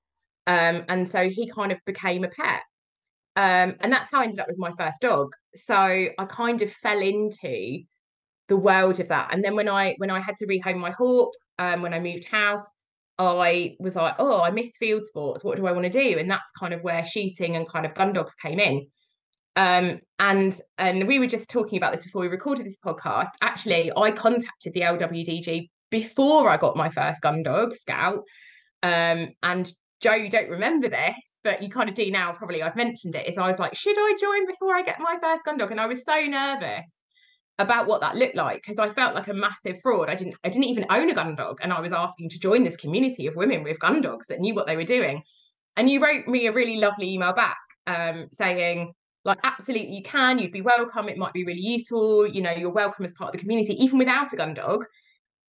Um, 0.47 0.83
and 0.89 1.11
so 1.11 1.29
he 1.29 1.49
kind 1.49 1.71
of 1.71 1.77
became 1.85 2.23
a 2.23 2.29
pet. 2.29 2.63
Um, 3.35 3.75
and 3.79 3.91
that's 3.91 4.09
how 4.11 4.21
I 4.21 4.23
ended 4.25 4.39
up 4.39 4.47
with 4.47 4.57
my 4.57 4.71
first 4.77 4.99
dog. 4.99 5.31
So 5.55 5.75
I 5.75 6.25
kind 6.27 6.61
of 6.61 6.71
fell 6.71 6.99
into 6.99 7.83
the 8.49 8.57
world 8.57 8.99
of 8.99 9.07
that. 9.09 9.29
And 9.31 9.43
then 9.43 9.55
when 9.55 9.69
I 9.69 9.95
when 9.97 10.09
I 10.09 10.19
had 10.19 10.35
to 10.37 10.47
rehome 10.47 10.77
my 10.77 10.91
hawk, 10.91 11.31
um, 11.59 11.81
when 11.81 11.93
I 11.93 11.99
moved 11.99 12.25
house, 12.25 12.65
I 13.19 13.75
was 13.79 13.95
like, 13.95 14.15
oh, 14.19 14.41
I 14.41 14.51
miss 14.51 14.71
field 14.79 15.05
sports. 15.05 15.43
What 15.43 15.57
do 15.57 15.67
I 15.67 15.71
want 15.71 15.83
to 15.83 15.89
do? 15.89 16.17
And 16.19 16.29
that's 16.29 16.51
kind 16.59 16.73
of 16.73 16.81
where 16.81 17.05
shooting 17.05 17.55
and 17.55 17.67
kind 17.67 17.85
of 17.85 17.93
gun 17.93 18.13
dogs 18.13 18.33
came 18.35 18.59
in. 18.59 18.87
Um, 19.55 19.99
and 20.19 20.59
and 20.77 21.07
we 21.07 21.19
were 21.19 21.27
just 21.27 21.49
talking 21.49 21.77
about 21.77 21.93
this 21.93 22.03
before 22.03 22.21
we 22.21 22.27
recorded 22.27 22.65
this 22.65 22.77
podcast. 22.83 23.29
Actually, 23.41 23.91
I 23.95 24.11
contacted 24.11 24.73
the 24.73 24.81
LWDG 24.81 25.69
before 25.91 26.49
I 26.49 26.57
got 26.57 26.75
my 26.75 26.89
first 26.89 27.21
gun 27.21 27.43
dog, 27.43 27.75
Scout. 27.75 28.23
Um, 28.81 29.29
and 29.43 29.71
Jo, 30.01 30.13
you 30.15 30.29
don't 30.29 30.49
remember 30.49 30.89
this, 30.89 31.15
but 31.43 31.61
you 31.61 31.69
kind 31.69 31.87
of 31.87 31.95
do 31.95 32.09
now. 32.11 32.33
Probably 32.33 32.63
I've 32.63 32.75
mentioned 32.75 33.15
it. 33.15 33.29
Is 33.29 33.37
I 33.37 33.47
was 33.47 33.59
like, 33.59 33.75
should 33.75 33.97
I 33.97 34.17
join 34.19 34.47
before 34.47 34.75
I 34.75 34.81
get 34.81 34.99
my 34.99 35.17
first 35.21 35.45
gun 35.45 35.57
dog? 35.57 35.71
And 35.71 35.79
I 35.79 35.85
was 35.85 36.03
so 36.03 36.19
nervous 36.25 36.85
about 37.59 37.87
what 37.87 38.01
that 38.01 38.15
looked 38.15 38.35
like 38.35 38.61
because 38.61 38.79
I 38.79 38.89
felt 38.89 39.15
like 39.15 39.27
a 39.27 39.33
massive 39.33 39.79
fraud. 39.81 40.09
I 40.09 40.15
didn't 40.15 40.35
I 40.43 40.49
didn't 40.49 40.65
even 40.65 40.85
own 40.89 41.09
a 41.09 41.13
gun 41.13 41.35
dog, 41.35 41.59
and 41.61 41.71
I 41.71 41.81
was 41.81 41.91
asking 41.91 42.29
to 42.29 42.39
join 42.39 42.63
this 42.63 42.77
community 42.77 43.27
of 43.27 43.35
women 43.35 43.63
with 43.63 43.79
gun 43.79 44.01
dogs 44.01 44.27
that 44.27 44.39
knew 44.39 44.55
what 44.55 44.67
they 44.67 44.75
were 44.75 44.83
doing. 44.83 45.23
And 45.75 45.89
you 45.89 46.03
wrote 46.03 46.27
me 46.27 46.47
a 46.47 46.53
really 46.53 46.77
lovely 46.77 47.11
email 47.13 47.33
back 47.33 47.57
um, 47.87 48.27
saying 48.31 48.93
like 49.25 49.39
absolutely 49.43 49.95
you 49.95 50.03
can 50.03 50.37
you'd 50.39 50.51
be 50.51 50.61
welcome 50.61 51.07
it 51.07 51.17
might 51.17 51.33
be 51.33 51.45
really 51.45 51.61
useful 51.61 52.27
you 52.27 52.41
know 52.41 52.51
you're 52.51 52.69
welcome 52.69 53.05
as 53.05 53.13
part 53.13 53.29
of 53.29 53.33
the 53.33 53.39
community 53.39 53.73
even 53.81 53.97
without 53.97 54.31
a 54.33 54.35
gun 54.35 54.53
dog 54.53 54.83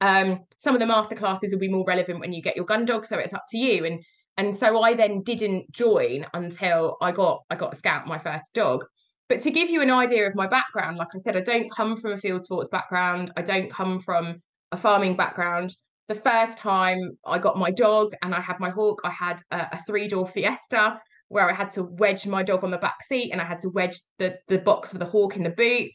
um, 0.01 0.41
some 0.59 0.75
of 0.75 0.81
the 0.81 0.87
master 0.87 1.15
classes 1.15 1.53
will 1.53 1.59
be 1.59 1.69
more 1.69 1.85
relevant 1.87 2.21
when 2.21 2.33
you 2.33 2.43
get 2.43 2.57
your 2.57 2.65
gun 2.65 2.85
dog 2.85 3.07
so 3.07 3.19
it's 3.19 3.33
up 3.33 3.45
to 3.51 3.59
you 3.59 3.85
and 3.85 4.03
and 4.37 4.55
so 4.55 4.81
i 4.81 4.95
then 4.95 5.23
didn't 5.23 5.71
join 5.73 6.27
until 6.35 6.97
i 7.01 7.11
got 7.11 7.43
i 7.51 7.57
got 7.57 7.73
a 7.73 7.77
scout 7.77 8.07
my 8.07 8.19
first 8.19 8.53
dog 8.55 8.85
but 9.29 9.41
to 9.41 9.51
give 9.51 9.71
you 9.71 9.81
an 9.81 9.91
idea 9.91 10.27
of 10.27 10.35
my 10.35 10.47
background 10.47 10.97
like 10.97 11.09
i 11.15 11.19
said 11.19 11.37
i 11.37 11.41
don't 11.41 11.71
come 11.75 11.97
from 11.97 12.13
a 12.13 12.19
field 12.19 12.45
sports 12.45 12.69
background 12.71 13.33
i 13.37 13.43
don't 13.43 13.73
come 13.73 14.01
from 14.01 14.37
a 14.73 14.77
farming 14.77 15.17
background 15.17 15.75
the 16.09 16.15
first 16.15 16.59
time 16.59 17.17
i 17.27 17.39
got 17.39 17.59
my 17.59 17.71
dog 17.71 18.13
and 18.23 18.35
i 18.35 18.41
had 18.41 18.59
my 18.61 18.71
hawk 18.71 19.01
i 19.05 19.11
had 19.11 19.41
a, 19.51 19.61
a 19.73 19.81
three 19.87 20.09
door 20.09 20.27
fiesta 20.27 20.99
where 21.29 21.51
I 21.51 21.55
had 21.55 21.71
to 21.71 21.83
wedge 21.83 22.27
my 22.27 22.43
dog 22.43 22.65
on 22.65 22.71
the 22.71 22.79
back 22.79 23.03
seat 23.09 23.33
and 23.33 23.41
I 23.41 23.45
had 23.45 23.59
to 23.61 23.69
wedge 23.69 24.01
the 24.19 24.37
the 24.49 24.59
box 24.59 24.93
of 24.93 24.99
the 24.99 25.05
hawk 25.05 25.37
in 25.37 25.43
the 25.43 25.51
boot. 25.51 25.91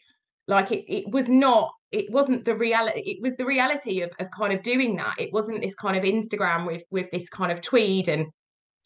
Like 0.48 0.72
it, 0.72 0.84
it 0.92 1.06
was 1.12 1.30
not, 1.30 1.72
it 1.92 2.12
wasn't 2.12 2.44
the 2.44 2.56
reality, 2.56 3.02
it 3.02 3.20
was 3.22 3.34
the 3.38 3.46
reality 3.46 4.02
of, 4.02 4.10
of 4.20 4.28
kind 4.36 4.52
of 4.52 4.64
doing 4.64 4.96
that. 4.98 5.14
It 5.20 5.32
wasn't 5.32 5.62
this 5.62 5.76
kind 5.76 5.96
of 5.96 6.04
Instagram 6.04 6.66
with 6.66 6.82
with 6.92 7.08
this 7.12 7.30
kind 7.30 7.52
of 7.52 7.62
tweed 7.62 8.08
and 8.08 8.26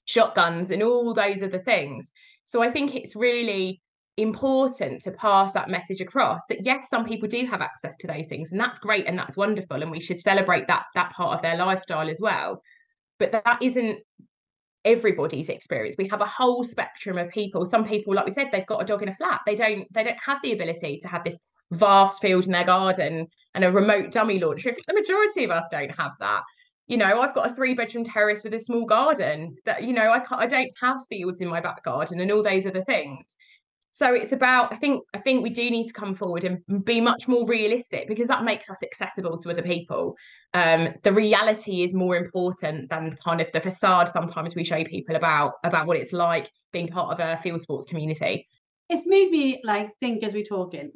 shotguns 0.06 0.72
and 0.72 0.84
all 0.84 1.14
those 1.14 1.42
other 1.42 1.64
things. 1.64 2.12
So 2.46 2.62
I 2.62 2.70
think 2.72 2.96
it's 2.96 3.16
really 3.16 3.82
important 4.18 5.02
to 5.04 5.12
pass 5.12 5.52
that 5.54 5.70
message 5.70 6.00
across 6.00 6.42
that 6.48 6.64
yes 6.64 6.86
some 6.90 7.04
people 7.04 7.28
do 7.28 7.46
have 7.48 7.62
access 7.62 7.96
to 7.98 8.06
those 8.06 8.28
things 8.28 8.52
and 8.52 8.62
that's 8.62 8.78
great 8.78 9.08
and 9.08 9.18
that's 9.18 9.36
wonderful 9.36 9.82
and 9.82 9.90
we 9.90 10.00
should 10.00 10.22
celebrate 10.22 10.68
that 10.68 10.84
that 10.94 11.12
part 11.12 11.36
of 11.36 11.42
their 11.42 11.58
lifestyle 11.58 12.10
as 12.10 12.20
well. 12.20 12.62
But 13.18 13.32
that 13.32 13.58
isn't 13.62 14.00
everybody's 14.86 15.50
experience. 15.50 15.96
We 15.98 16.10
have 16.10 16.22
a 16.22 16.28
whole 16.28 16.64
spectrum 16.64 17.18
of 17.18 17.30
people. 17.30 17.66
Some 17.66 17.86
people 17.86 18.14
like 18.14 18.26
we 18.26 18.32
said 18.32 18.50
they've 18.52 18.66
got 18.68 18.84
a 18.84 18.86
dog 18.86 19.02
in 19.02 19.10
a 19.10 19.16
flat. 19.16 19.42
They 19.48 19.56
don't 19.56 19.88
they 19.92 20.04
don't 20.04 20.18
have 20.24 20.38
the 20.44 20.54
ability 20.54 21.00
to 21.02 21.08
have 21.08 21.24
this 21.24 21.38
vast 21.72 22.22
field 22.22 22.46
in 22.46 22.52
their 22.52 22.66
garden 22.66 23.26
and 23.56 23.64
a 23.64 23.72
remote 23.72 24.12
dummy 24.12 24.40
launcher. 24.40 24.76
The 24.88 24.94
majority 24.94 25.44
of 25.44 25.50
us 25.50 25.66
don't 25.72 25.98
have 25.98 26.12
that. 26.20 26.44
You 26.86 26.98
know 26.98 27.22
i've 27.22 27.34
got 27.34 27.50
a 27.50 27.56
three 27.56 27.74
bedroom 27.74 28.04
terrace 28.04 28.44
with 28.44 28.54
a 28.54 28.60
small 28.60 28.86
garden 28.86 29.56
that 29.66 29.84
you 29.84 29.94
know 29.94 30.12
i 30.12 30.20
can't 30.20 30.42
i 30.42 30.46
don't 30.46 30.70
have 30.82 30.98
fields 31.08 31.40
in 31.40 31.48
my 31.48 31.62
back 31.62 31.82
garden 31.82 32.20
and 32.20 32.30
all 32.30 32.44
those 32.44 32.66
other 32.66 32.84
things 32.84 33.26
so 33.94 34.14
it's 34.14 34.32
about 34.32 34.74
i 34.74 34.76
think 34.76 35.02
i 35.14 35.18
think 35.18 35.42
we 35.42 35.50
do 35.50 35.70
need 35.70 35.88
to 35.88 35.94
come 35.94 36.14
forward 36.14 36.44
and 36.44 36.60
be 36.84 37.00
much 37.00 37.28
more 37.28 37.48
realistic 37.48 38.08
because 38.08 38.28
that 38.28 38.44
makes 38.44 38.70
us 38.70 38.84
accessible 38.84 39.38
to 39.38 39.50
other 39.50 39.64
people 39.64 40.16
um, 40.56 40.90
the 41.02 41.12
reality 41.12 41.84
is 41.84 41.94
more 41.94 42.16
important 42.16 42.90
than 42.90 43.16
kind 43.24 43.42
of 43.42 43.52
the 43.54 43.62
facade 43.62 44.10
sometimes 44.10 44.54
we 44.54 44.64
show 44.64 44.84
people 44.84 45.16
about 45.16 45.54
about 45.64 45.88
what 45.88 45.98
it's 45.98 46.14
like 46.14 46.52
being 46.72 46.88
part 46.88 47.12
of 47.12 47.20
a 47.20 47.42
field 47.42 47.62
sports 47.62 47.88
community 47.88 48.48
it's 48.90 49.06
made 49.06 49.32
me 49.32 49.62
like 49.64 49.90
think 50.00 50.24
as 50.24 50.34
we're 50.34 50.44
talking 50.44 50.92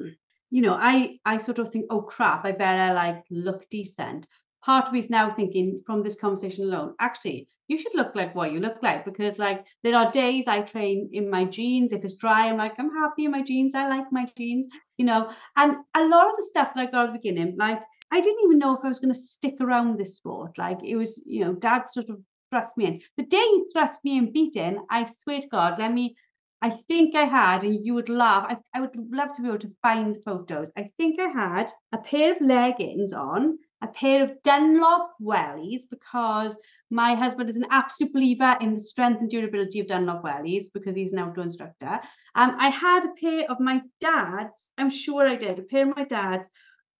you 0.49 0.61
know, 0.61 0.77
I 0.79 1.19
I 1.25 1.37
sort 1.37 1.59
of 1.59 1.71
think, 1.71 1.85
oh 1.89 2.01
crap, 2.01 2.45
I 2.45 2.51
better 2.51 2.93
like 2.93 3.23
look 3.29 3.67
decent. 3.69 4.27
Part 4.63 4.87
of 4.87 4.93
me 4.93 4.99
is 4.99 5.09
now 5.09 5.31
thinking 5.31 5.81
from 5.85 6.03
this 6.03 6.15
conversation 6.15 6.65
alone, 6.65 6.95
actually, 6.99 7.47
you 7.67 7.77
should 7.77 7.93
look 7.95 8.15
like 8.15 8.33
what 8.35 8.51
you 8.51 8.59
look 8.59 8.77
like 8.81 9.05
because 9.05 9.37
like 9.39 9.65
there 9.83 9.95
are 9.95 10.11
days 10.11 10.47
I 10.47 10.61
train 10.61 11.09
in 11.13 11.29
my 11.29 11.45
jeans. 11.45 11.91
If 11.91 12.05
it's 12.05 12.15
dry, 12.15 12.47
I'm 12.47 12.57
like, 12.57 12.73
I'm 12.79 12.93
happy 12.93 13.25
in 13.25 13.31
my 13.31 13.41
jeans. 13.41 13.75
I 13.75 13.87
like 13.87 14.11
my 14.11 14.25
jeans, 14.37 14.67
you 14.97 15.05
know. 15.05 15.31
And 15.55 15.77
a 15.95 16.05
lot 16.05 16.29
of 16.29 16.37
the 16.37 16.43
stuff 16.43 16.73
that 16.73 16.81
I 16.81 16.91
got 16.91 17.07
at 17.07 17.13
the 17.13 17.19
beginning, 17.19 17.55
like 17.57 17.81
I 18.11 18.21
didn't 18.21 18.43
even 18.43 18.59
know 18.59 18.75
if 18.75 18.83
I 18.83 18.89
was 18.89 18.99
going 18.99 19.13
to 19.13 19.19
stick 19.19 19.55
around 19.59 19.97
this 19.97 20.17
sport. 20.17 20.57
Like 20.57 20.83
it 20.83 20.95
was, 20.95 21.21
you 21.25 21.43
know, 21.43 21.53
dad 21.53 21.83
sort 21.91 22.09
of 22.09 22.19
thrust 22.51 22.69
me 22.77 22.85
in. 22.85 23.01
The 23.17 23.23
day 23.23 23.37
he 23.37 23.65
thrust 23.71 23.99
me 24.03 24.17
in 24.17 24.31
beaten, 24.31 24.79
I 24.89 25.05
swear 25.05 25.41
to 25.41 25.47
God, 25.47 25.79
let 25.79 25.93
me 25.93 26.15
I 26.61 26.71
think 26.87 27.15
I 27.15 27.25
had, 27.25 27.63
and 27.63 27.85
you 27.85 27.93
would 27.93 28.09
laugh. 28.09 28.45
I, 28.49 28.57
I 28.73 28.81
would 28.81 28.95
love 29.11 29.35
to 29.35 29.41
be 29.43 29.47
able 29.47 29.59
to 29.59 29.75
find 29.83 30.17
photos. 30.23 30.71
I 30.75 30.89
think 30.97 31.19
I 31.19 31.27
had 31.27 31.71
a 31.91 31.99
pair 31.99 32.31
of 32.31 32.41
leggings 32.41 33.13
on, 33.13 33.59
a 33.81 33.87
pair 33.87 34.23
of 34.23 34.41
Dunlop 34.43 35.11
wellies, 35.21 35.83
because 35.89 36.55
my 36.89 37.15
husband 37.15 37.49
is 37.49 37.55
an 37.57 37.67
absolute 37.69 38.13
believer 38.13 38.57
in 38.61 38.73
the 38.73 38.79
strength 38.79 39.21
and 39.21 39.29
durability 39.29 39.79
of 39.79 39.87
Dunlop 39.87 40.23
wellies 40.23 40.65
because 40.73 40.95
he's 40.95 41.11
an 41.11 41.19
outdoor 41.19 41.43
instructor. 41.43 41.99
Um, 42.35 42.55
I 42.57 42.69
had 42.69 43.05
a 43.05 43.13
pair 43.19 43.49
of 43.51 43.59
my 43.59 43.81
dad's, 43.99 44.69
I'm 44.77 44.89
sure 44.89 45.27
I 45.27 45.35
did, 45.35 45.59
a 45.59 45.63
pair 45.63 45.89
of 45.89 45.95
my 45.95 46.05
dad's 46.05 46.49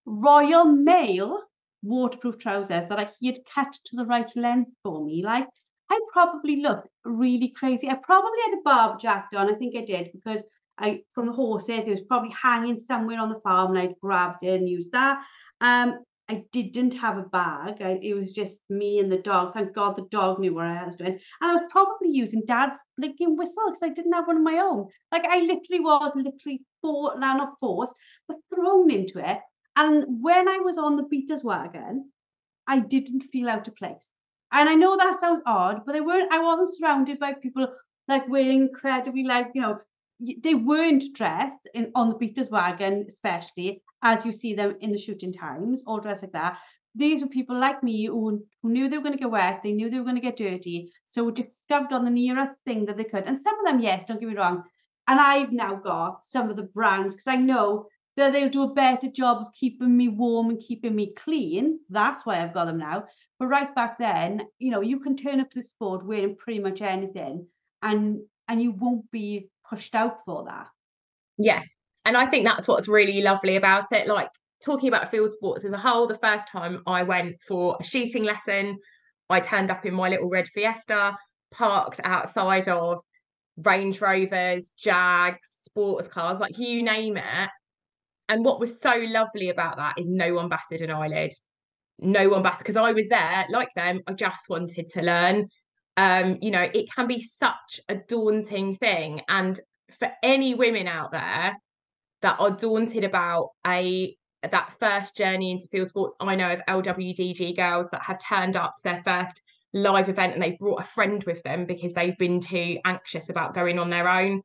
Royal 0.06 0.66
Mail 0.66 1.42
waterproof 1.84 2.38
trousers 2.38 2.88
that 2.90 3.00
I, 3.00 3.10
he 3.20 3.28
had 3.28 3.40
cut 3.54 3.72
to 3.72 3.96
the 3.96 4.06
right 4.06 4.30
length 4.36 4.72
for 4.84 5.04
me. 5.04 5.24
Like 5.24 5.48
I 5.90 6.00
probably 6.12 6.58
looked 6.58 6.90
really 7.06 7.50
crazy. 7.50 7.90
I 7.90 7.96
probably 7.96 8.40
had 8.46 8.58
a 8.58 8.62
Barbour 8.64 8.98
jacket 9.00 9.38
on. 9.38 9.50
I 9.50 9.58
think 9.58 9.76
I 9.76 9.86
did 9.86 10.12
because 10.12 10.44
I 10.78 11.02
from 11.14 11.28
the 11.28 11.34
horses, 11.34 11.80
it 11.80 11.88
was 11.88 12.02
probably 12.08 12.32
hanging 12.32 12.80
somewhere 12.80 13.20
on 13.20 13.30
the 13.30 13.40
farm 13.40 13.72
and 13.72 13.80
I'd 13.80 14.00
grabbed 14.02 14.44
it 14.44 14.60
and 14.60 14.70
used 14.70 14.92
that. 14.92 15.24
Um, 15.62 16.00
I 16.30 16.44
didn't 16.52 16.94
have 16.96 17.18
a 17.18 17.24
bag. 17.24 17.82
I, 17.82 18.00
it 18.02 18.14
was 18.14 18.34
just 18.34 18.62
me 18.70 19.00
and 19.00 19.10
the 19.10 19.18
dog. 19.18 19.54
Thank 19.54 19.74
God 19.74 19.96
the 19.96 20.08
dog 20.12 20.40
knew 20.40 20.54
what 20.54 20.66
I 20.66 20.86
was 20.86 20.98
doing. 20.98 21.14
And 21.14 21.52
I 21.52 21.54
was 21.54 21.64
probably 21.70 22.10
using 22.10 22.44
dad's 22.46 22.78
blinking 22.98 23.38
whistle 23.38 23.64
because 23.68 23.84
I 23.84 23.94
didn't 23.94 24.12
have 24.12 24.28
one 24.28 24.38
of 24.38 24.44
my 24.44 24.58
own. 24.58 24.88
Like 25.12 25.26
I 25.26 25.40
literally 25.40 25.80
was 25.80 26.12
literally 26.16 26.64
for, 26.82 27.18
not 27.18 27.58
forced, 27.60 27.94
but 28.28 28.38
thrown 28.54 28.92
into 28.92 29.20
it. 29.20 29.40
And 29.78 30.22
when 30.22 30.50
I 30.50 30.58
was 30.58 30.78
on 30.78 30.98
the 30.98 31.04
beaters 31.04 31.44
wagon, 31.44 32.12
I 32.68 32.80
didn't 32.80 33.24
feel 33.32 33.48
out 33.48 33.68
of 33.68 33.76
place. 33.76 34.10
And 34.52 34.68
I 34.68 34.76
know 34.76 34.98
that 34.98 35.20
sounds 35.20 35.42
odd, 35.46 35.84
but 35.86 35.94
they 35.94 36.02
weren't. 36.02 36.32
I 36.32 36.40
wasn't 36.40 36.76
surrounded 36.76 37.20
by 37.20 37.34
people 37.34 37.68
like 38.08 38.28
wearing 38.28 38.62
incredibly 38.62 39.24
like 39.24 39.50
you 39.54 39.62
know 39.62 39.80
they 40.20 40.56
weren't 40.56 41.14
dressed 41.14 41.70
in 41.74 41.92
on 41.96 42.10
the 42.10 42.16
beaters 42.16 42.50
wagon, 42.50 43.06
especially 43.08 43.82
as 44.02 44.26
you 44.26 44.32
see 44.34 44.54
them 44.54 44.76
in 44.82 44.92
the 44.92 44.98
shooting 44.98 45.34
times, 45.34 45.84
all 45.86 46.00
dressed 46.00 46.24
like 46.24 46.32
that. 46.34 46.60
These 46.96 47.22
were 47.22 47.28
people 47.28 47.58
like 47.58 47.84
me 47.84 48.06
who, 48.06 48.44
who 48.64 48.70
knew 48.70 48.90
they 48.90 48.98
were 48.98 49.04
going 49.04 49.14
to 49.14 49.20
get 49.20 49.30
wet, 49.30 49.62
they 49.64 49.72
knew 49.72 49.90
they 49.90 49.98
were 49.98 50.04
going 50.04 50.16
to 50.16 50.22
get 50.22 50.38
dirty, 50.38 50.92
so 51.08 51.30
just 51.30 51.52
shoved 51.70 51.94
on 51.94 52.06
the 52.06 52.12
nearest 52.12 52.54
thing 52.66 52.86
that 52.86 52.98
they 52.98 53.04
could. 53.04 53.26
And 53.26 53.42
some 53.42 53.60
of 53.60 53.66
them, 53.66 53.80
yes, 53.80 54.04
don't 54.08 54.20
get 54.20 54.30
me 54.30 54.36
wrong. 54.36 54.64
And 55.08 55.20
I've 55.20 55.52
now 55.52 55.76
got 55.76 56.24
some 56.28 56.50
of 56.50 56.56
the 56.56 56.64
brands 56.64 57.14
because 57.14 57.28
I 57.28 57.36
know 57.38 57.88
that 58.18 58.34
they'll 58.34 58.50
do 58.50 58.64
a 58.64 58.74
better 58.74 59.08
job 59.08 59.38
of 59.38 59.54
keeping 59.54 59.96
me 59.96 60.08
warm 60.08 60.50
and 60.50 60.60
keeping 60.60 60.96
me 60.96 61.14
clean. 61.14 61.80
That's 61.90 62.26
why 62.26 62.42
I've 62.42 62.54
got 62.54 62.66
them 62.66 62.80
now. 62.80 63.06
But 63.38 63.48
right 63.48 63.74
back 63.76 64.00
then, 64.00 64.48
you 64.58 64.72
know, 64.72 64.82
you 64.82 65.00
can 65.00 65.16
turn 65.16 65.40
up 65.40 65.52
to 65.52 65.60
the 65.60 65.64
sport 65.64 66.04
wearing 66.04 66.36
pretty 66.36 66.60
much 66.60 66.82
anything 66.82 67.46
and 67.84 68.20
and 68.48 68.62
you 68.62 68.72
won't 68.72 69.10
be 69.12 69.50
pushed 69.70 69.96
out 69.96 70.18
for 70.26 70.46
that. 70.46 70.68
Yeah. 71.38 71.62
And 72.06 72.16
I 72.16 72.28
think 72.28 72.46
that's 72.46 72.68
what's 72.68 72.88
really 72.88 73.22
lovely 73.22 73.56
about 73.56 73.92
it. 73.92 74.08
Like 74.08 74.30
talking 74.64 74.88
about 74.88 75.12
field 75.12 75.32
sports 75.32 75.66
as 75.66 75.74
a 75.74 75.78
whole, 75.78 76.08
the 76.08 76.18
first 76.18 76.48
time 76.52 76.82
I 76.88 77.04
went 77.04 77.36
for 77.48 77.78
a 77.80 77.84
shooting 77.84 78.24
lesson, 78.24 78.78
I 79.30 79.40
turned 79.40 79.70
up 79.70 79.86
in 79.86 79.94
my 79.94 80.10
little 80.10 80.30
red 80.30 80.48
Fiesta, 80.48 81.18
parked 81.52 82.00
outside 82.04 82.68
of 82.68 83.00
Range 83.58 84.00
Rovers, 84.00 84.72
Jags, 84.78 85.40
sports 85.66 86.08
cars, 86.08 86.40
like 86.40 86.58
you 86.58 86.82
name 86.82 87.18
it. 87.18 87.50
And 88.30 88.44
what 88.44 88.60
was 88.60 88.80
so 88.82 88.94
lovely 88.96 89.50
about 89.50 89.78
that 89.78 89.96
is 89.98 90.10
no 90.10 90.34
one 90.34 90.50
batted 90.50 90.82
an 90.82 90.92
eyelid. 90.92 91.34
No 92.00 92.30
one 92.30 92.44
batted 92.44 92.60
because 92.60 92.78
I 92.78 92.92
was 92.92 93.08
there, 93.10 93.46
like 93.50 93.70
them, 93.76 94.02
I 94.08 94.14
just 94.14 94.50
wanted 94.50 94.88
to 94.90 95.02
learn. 95.02 95.48
Um, 95.98 96.38
you 96.42 96.52
know, 96.52 96.62
it 96.62 96.94
can 96.94 97.08
be 97.08 97.20
such 97.20 97.82
a 97.90 97.96
daunting 97.96 98.76
thing. 98.76 99.22
And 99.28 99.60
for 100.00 100.10
any 100.24 100.54
women 100.54 100.88
out 100.88 101.12
there 101.12 101.58
that 102.22 102.40
are 102.40 102.52
daunted 102.52 103.04
about 103.04 103.50
a 103.66 104.16
that 104.44 104.74
first 104.80 105.18
journey 105.18 105.52
into 105.52 105.68
field 105.68 105.90
sports, 105.90 106.16
I 106.20 106.36
know 106.36 106.54
of 106.54 106.62
LWDG 106.70 107.56
girls 107.56 107.90
that 107.92 108.04
have 108.04 108.20
turned 108.20 108.56
up 108.56 108.76
to 108.78 108.84
their 108.84 109.02
first 109.04 109.42
live 109.74 110.10
event 110.10 110.34
and 110.34 110.42
they've 110.42 110.60
brought 110.60 110.82
a 110.82 110.88
friend 110.88 111.24
with 111.26 111.42
them 111.44 111.66
because 111.66 111.94
they've 111.94 112.18
been 112.18 112.40
too 112.40 112.78
anxious 112.86 113.30
about 113.30 113.56
going 113.56 113.80
on 113.80 113.90
their 113.90 114.08
own. 114.08 114.42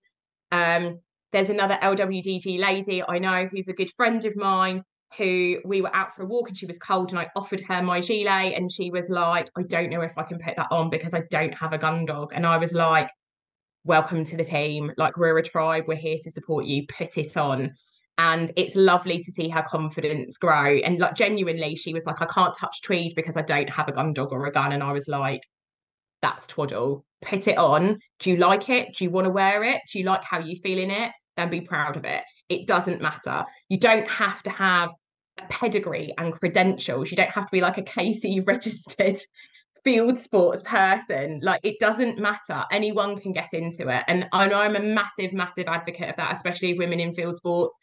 Um, 0.50 1.00
there's 1.32 1.50
another 1.50 1.78
LWDG 1.82 2.58
lady 2.58 3.02
I 3.06 3.18
know 3.18 3.46
who's 3.50 3.68
a 3.68 3.72
good 3.74 3.92
friend 3.96 4.24
of 4.24 4.36
mine 4.36 4.82
who 5.16 5.58
we 5.64 5.82
were 5.82 5.94
out 5.94 6.14
for 6.14 6.22
a 6.22 6.26
walk 6.26 6.48
and 6.48 6.56
she 6.56 6.66
was 6.66 6.78
cold 6.78 7.10
and 7.10 7.18
I 7.18 7.28
offered 7.36 7.60
her 7.62 7.82
my 7.82 8.00
gilet 8.00 8.54
and 8.54 8.70
she 8.70 8.90
was 8.90 9.08
like, 9.08 9.50
I 9.56 9.62
don't 9.62 9.90
know 9.90 10.02
if 10.02 10.16
I 10.16 10.22
can 10.22 10.38
put 10.38 10.56
that 10.56 10.68
on 10.70 10.90
because 10.90 11.14
I 11.14 11.22
don't 11.30 11.54
have 11.54 11.72
a 11.72 11.78
gun 11.78 12.04
dog. 12.04 12.32
And 12.34 12.46
I 12.46 12.56
was 12.56 12.72
like, 12.72 13.08
welcome 13.84 14.24
to 14.24 14.36
the 14.36 14.44
team. 14.44 14.92
Like 14.96 15.16
we're 15.16 15.38
a 15.38 15.42
tribe, 15.42 15.84
we're 15.86 15.96
here 15.96 16.18
to 16.24 16.30
support 16.30 16.66
you, 16.66 16.86
put 16.86 17.16
it 17.16 17.36
on. 17.36 17.74
And 18.18 18.52
it's 18.56 18.76
lovely 18.76 19.22
to 19.22 19.32
see 19.32 19.48
her 19.48 19.64
confidence 19.68 20.36
grow. 20.36 20.76
And 20.78 20.98
like 20.98 21.14
genuinely, 21.14 21.74
she 21.76 21.94
was 21.94 22.04
like, 22.04 22.20
I 22.20 22.26
can't 22.26 22.56
touch 22.58 22.82
tweed 22.82 23.14
because 23.14 23.36
I 23.36 23.42
don't 23.42 23.70
have 23.70 23.88
a 23.88 23.92
gun 23.92 24.12
dog 24.12 24.32
or 24.32 24.46
a 24.46 24.52
gun. 24.52 24.72
And 24.72 24.82
I 24.82 24.92
was 24.92 25.08
like, 25.08 25.42
that's 26.20 26.46
twaddle. 26.46 27.04
Put 27.22 27.48
it 27.48 27.58
on. 27.58 27.98
Do 28.20 28.30
you 28.30 28.36
like 28.36 28.68
it? 28.68 28.94
Do 28.96 29.04
you 29.04 29.10
want 29.10 29.24
to 29.26 29.30
wear 29.30 29.64
it? 29.64 29.80
Do 29.90 29.98
you 29.98 30.04
like 30.04 30.22
how 30.24 30.38
you 30.38 30.56
feel 30.62 30.78
in 30.78 30.90
it? 30.90 31.10
then 31.36 31.50
be 31.50 31.60
proud 31.60 31.96
of 31.96 32.04
it. 32.04 32.22
It 32.48 32.66
doesn't 32.66 33.00
matter. 33.00 33.44
You 33.68 33.78
don't 33.78 34.08
have 34.08 34.42
to 34.44 34.50
have 34.50 34.90
pedigree 35.48 36.14
and 36.18 36.32
credentials. 36.32 37.10
You 37.10 37.16
don't 37.16 37.30
have 37.30 37.46
to 37.46 37.52
be 37.52 37.60
like 37.60 37.78
a 37.78 37.82
KC 37.82 38.46
registered 38.46 39.18
field 39.84 40.18
sports 40.18 40.62
person. 40.64 41.40
Like 41.42 41.60
it 41.62 41.78
doesn't 41.80 42.18
matter. 42.18 42.64
Anyone 42.70 43.20
can 43.20 43.32
get 43.32 43.52
into 43.52 43.88
it. 43.88 44.04
And 44.06 44.26
I 44.32 44.46
know 44.46 44.56
I'm 44.56 44.76
a 44.76 44.80
massive, 44.80 45.32
massive 45.32 45.66
advocate 45.66 46.10
of 46.10 46.16
that, 46.16 46.36
especially 46.36 46.78
women 46.78 47.00
in 47.00 47.14
field 47.14 47.36
sports. 47.36 47.74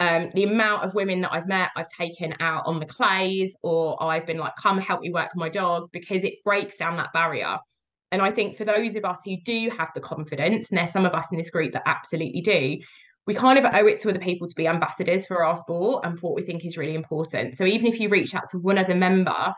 Um, 0.00 0.30
the 0.34 0.44
amount 0.44 0.84
of 0.84 0.94
women 0.94 1.22
that 1.22 1.32
I've 1.32 1.48
met, 1.48 1.70
I've 1.74 1.88
taken 1.88 2.32
out 2.38 2.62
on 2.66 2.78
the 2.78 2.86
clays, 2.86 3.56
or 3.62 4.00
I've 4.00 4.26
been 4.26 4.38
like, 4.38 4.54
come 4.56 4.78
help 4.78 5.00
me 5.00 5.10
work 5.10 5.30
my 5.34 5.48
dog 5.48 5.90
because 5.92 6.22
it 6.22 6.34
breaks 6.44 6.76
down 6.76 6.96
that 6.98 7.12
barrier. 7.12 7.56
And 8.12 8.22
I 8.22 8.30
think 8.30 8.56
for 8.56 8.64
those 8.64 8.94
of 8.94 9.04
us 9.04 9.20
who 9.24 9.36
do 9.44 9.70
have 9.76 9.88
the 9.94 10.00
confidence, 10.00 10.70
and 10.70 10.78
there's 10.78 10.92
some 10.92 11.04
of 11.04 11.14
us 11.14 11.26
in 11.32 11.38
this 11.38 11.50
group 11.50 11.72
that 11.72 11.82
absolutely 11.84 12.40
do, 12.40 12.78
we 13.28 13.34
kind 13.34 13.58
of 13.58 13.66
owe 13.74 13.86
it 13.86 14.00
to 14.00 14.08
other 14.08 14.18
people 14.18 14.48
to 14.48 14.54
be 14.54 14.66
ambassadors 14.66 15.26
for 15.26 15.44
our 15.44 15.54
sport 15.54 16.02
and 16.06 16.18
for 16.18 16.30
what 16.30 16.36
we 16.40 16.46
think 16.46 16.64
is 16.64 16.78
really 16.78 16.94
important. 16.94 17.58
So 17.58 17.66
even 17.66 17.86
if 17.86 18.00
you 18.00 18.08
reach 18.08 18.34
out 18.34 18.48
to 18.52 18.58
one 18.58 18.78
other 18.78 18.94
member 18.94 19.52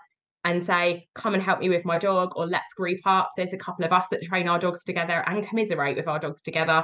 and 0.44 0.64
say, 0.64 1.06
come 1.14 1.34
and 1.34 1.42
help 1.42 1.60
me 1.60 1.68
with 1.68 1.84
my 1.84 1.96
dog, 1.96 2.32
or 2.34 2.48
let's 2.48 2.74
group 2.76 2.98
up, 3.06 3.30
there's 3.36 3.52
a 3.52 3.58
couple 3.58 3.84
of 3.84 3.92
us 3.92 4.06
that 4.10 4.22
train 4.22 4.48
our 4.48 4.58
dogs 4.58 4.82
together 4.82 5.22
and 5.28 5.46
commiserate 5.46 5.96
with 5.96 6.08
our 6.08 6.18
dogs 6.18 6.42
together. 6.42 6.82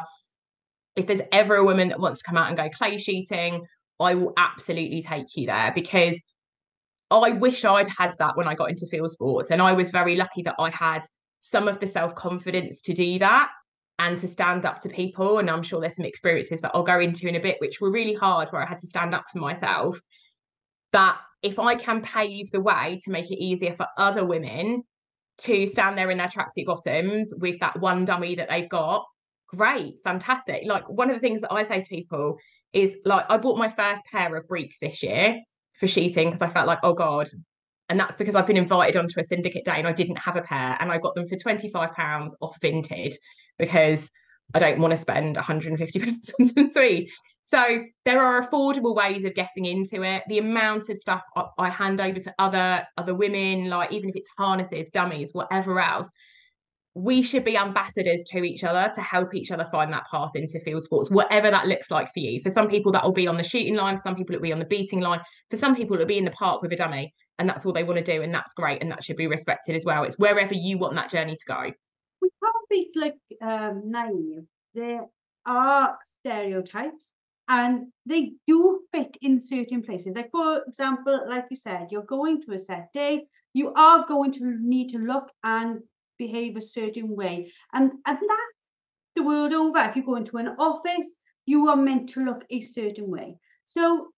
If 0.94 1.08
there's 1.08 1.22
ever 1.32 1.56
a 1.56 1.64
woman 1.64 1.88
that 1.88 1.98
wants 1.98 2.20
to 2.20 2.24
come 2.24 2.36
out 2.36 2.46
and 2.46 2.56
go 2.56 2.68
clay 2.68 2.98
shooting, 2.98 3.66
I 3.98 4.14
will 4.14 4.32
absolutely 4.36 5.02
take 5.02 5.26
you 5.34 5.46
there 5.46 5.72
because 5.74 6.16
I 7.10 7.30
wish 7.30 7.64
I'd 7.64 7.88
had 7.88 8.14
that 8.20 8.36
when 8.36 8.46
I 8.46 8.54
got 8.54 8.70
into 8.70 8.86
field 8.86 9.10
sports. 9.10 9.50
And 9.50 9.60
I 9.60 9.72
was 9.72 9.90
very 9.90 10.14
lucky 10.14 10.42
that 10.42 10.54
I 10.60 10.70
had 10.70 11.02
some 11.40 11.66
of 11.66 11.80
the 11.80 11.88
self 11.88 12.14
confidence 12.14 12.80
to 12.82 12.94
do 12.94 13.18
that 13.18 13.48
and 13.98 14.18
to 14.18 14.28
stand 14.28 14.66
up 14.66 14.80
to 14.80 14.88
people. 14.88 15.38
And 15.38 15.50
I'm 15.50 15.62
sure 15.62 15.80
there's 15.80 15.96
some 15.96 16.04
experiences 16.04 16.60
that 16.60 16.72
I'll 16.74 16.82
go 16.82 17.00
into 17.00 17.28
in 17.28 17.36
a 17.36 17.40
bit, 17.40 17.56
which 17.60 17.80
were 17.80 17.90
really 17.90 18.14
hard, 18.14 18.48
where 18.50 18.62
I 18.62 18.68
had 18.68 18.80
to 18.80 18.86
stand 18.86 19.14
up 19.14 19.24
for 19.32 19.38
myself. 19.38 19.98
That 20.92 21.18
if 21.42 21.58
I 21.58 21.74
can 21.74 22.02
pave 22.02 22.50
the 22.50 22.60
way 22.60 22.98
to 23.04 23.10
make 23.10 23.30
it 23.30 23.42
easier 23.42 23.74
for 23.74 23.86
other 23.96 24.24
women 24.24 24.82
to 25.38 25.66
stand 25.66 25.98
there 25.98 26.10
in 26.10 26.18
their 26.18 26.28
tracksuit 26.28 26.66
bottoms 26.66 27.32
with 27.36 27.60
that 27.60 27.78
one 27.80 28.04
dummy 28.04 28.34
that 28.36 28.48
they've 28.48 28.68
got, 28.68 29.04
great, 29.48 29.94
fantastic. 30.04 30.62
Like 30.66 30.88
one 30.88 31.10
of 31.10 31.16
the 31.16 31.20
things 31.20 31.42
that 31.42 31.52
I 31.52 31.66
say 31.66 31.82
to 31.82 31.88
people 31.88 32.38
is 32.72 32.92
like, 33.04 33.26
I 33.28 33.36
bought 33.36 33.58
my 33.58 33.70
first 33.70 34.02
pair 34.10 34.34
of 34.36 34.48
breeks 34.48 34.78
this 34.80 35.02
year 35.02 35.40
for 35.78 35.88
shooting 35.88 36.30
because 36.30 36.48
I 36.48 36.52
felt 36.52 36.66
like, 36.66 36.78
oh 36.82 36.94
God, 36.94 37.28
and 37.88 38.00
that's 38.00 38.16
because 38.16 38.34
I've 38.34 38.46
been 38.46 38.56
invited 38.56 38.96
onto 38.96 39.20
a 39.20 39.24
syndicate 39.24 39.64
day 39.64 39.76
and 39.76 39.86
I 39.86 39.92
didn't 39.92 40.16
have 40.16 40.36
a 40.36 40.42
pair 40.42 40.76
and 40.80 40.90
I 40.90 40.98
got 40.98 41.14
them 41.14 41.28
for 41.28 41.36
25 41.36 41.92
pounds 41.92 42.34
off 42.40 42.58
Vinted 42.60 43.14
because 43.58 44.08
I 44.54 44.58
don't 44.58 44.80
want 44.80 44.92
to 44.94 45.00
spend 45.00 45.36
150 45.36 45.98
pounds 46.04 46.34
on 46.40 46.48
some 46.48 46.70
tweed. 46.70 47.08
So 47.46 47.84
there 48.04 48.20
are 48.20 48.44
affordable 48.44 48.94
ways 48.96 49.24
of 49.24 49.34
getting 49.34 49.66
into 49.66 50.02
it. 50.02 50.24
The 50.28 50.38
amount 50.38 50.88
of 50.88 50.98
stuff 50.98 51.22
I 51.58 51.70
hand 51.70 52.00
over 52.00 52.18
to 52.18 52.34
other 52.40 52.84
other 52.98 53.14
women, 53.14 53.68
like 53.68 53.92
even 53.92 54.08
if 54.10 54.16
it's 54.16 54.30
harnesses, 54.36 54.90
dummies, 54.92 55.30
whatever 55.32 55.80
else, 55.80 56.08
we 56.96 57.22
should 57.22 57.44
be 57.44 57.56
ambassadors 57.56 58.24
to 58.30 58.42
each 58.42 58.64
other 58.64 58.90
to 58.94 59.02
help 59.02 59.34
each 59.34 59.50
other 59.50 59.68
find 59.70 59.92
that 59.92 60.06
path 60.10 60.30
into 60.34 60.58
field 60.60 60.82
sports, 60.82 61.10
whatever 61.10 61.50
that 61.50 61.66
looks 61.66 61.90
like 61.90 62.06
for 62.14 62.20
you. 62.20 62.40
For 62.42 62.50
some 62.50 62.68
people, 62.68 62.90
that 62.92 63.04
will 63.04 63.12
be 63.12 63.28
on 63.28 63.36
the 63.36 63.44
shooting 63.44 63.76
line. 63.76 63.96
For 63.96 64.02
some 64.02 64.16
people, 64.16 64.34
it'll 64.34 64.42
be 64.42 64.52
on 64.52 64.58
the 64.58 64.64
beating 64.64 65.00
line. 65.00 65.20
For 65.50 65.58
some 65.58 65.76
people, 65.76 65.94
it'll 65.94 66.06
be 66.06 66.18
in 66.18 66.24
the 66.24 66.30
park 66.30 66.62
with 66.62 66.72
a 66.72 66.76
dummy, 66.76 67.12
and 67.38 67.48
that's 67.48 67.66
all 67.66 67.72
they 67.74 67.84
want 67.84 68.04
to 68.04 68.12
do, 68.12 68.22
and 68.22 68.34
that's 68.34 68.54
great, 68.54 68.80
and 68.80 68.90
that 68.90 69.04
should 69.04 69.16
be 69.16 69.26
respected 69.26 69.76
as 69.76 69.84
well. 69.84 70.04
It's 70.04 70.18
wherever 70.18 70.54
you 70.54 70.78
want 70.78 70.94
that 70.94 71.10
journey 71.10 71.36
to 71.36 71.44
go. 71.46 71.70
Can't 72.42 72.68
be 72.70 72.90
like 72.94 73.16
um, 73.40 73.90
naive. 73.90 74.44
There 74.74 75.06
are 75.46 75.98
stereotypes, 76.20 77.12
and 77.48 77.86
they 78.04 78.32
do 78.46 78.80
fit 78.92 79.16
in 79.22 79.40
certain 79.40 79.82
places. 79.82 80.14
Like 80.14 80.30
for 80.30 80.62
example, 80.66 81.24
like 81.28 81.46
you 81.50 81.56
said, 81.56 81.88
you're 81.90 82.02
going 82.02 82.42
to 82.42 82.52
a 82.52 82.58
set 82.58 82.92
day. 82.92 83.26
You 83.54 83.72
are 83.74 84.04
going 84.06 84.32
to 84.32 84.56
need 84.60 84.90
to 84.90 84.98
look 84.98 85.30
and 85.42 85.80
behave 86.18 86.56
a 86.56 86.62
certain 86.62 87.14
way. 87.14 87.52
And, 87.72 87.92
and 88.06 88.18
that's 88.18 88.56
the 89.14 89.22
world 89.22 89.52
over. 89.52 89.78
If 89.78 89.96
you 89.96 90.04
go 90.04 90.16
into 90.16 90.36
an 90.36 90.48
office, 90.58 91.16
you 91.46 91.68
are 91.68 91.76
meant 91.76 92.08
to 92.10 92.24
look 92.24 92.44
a 92.50 92.60
certain 92.60 93.10
way. 93.10 93.38
So 93.66 94.08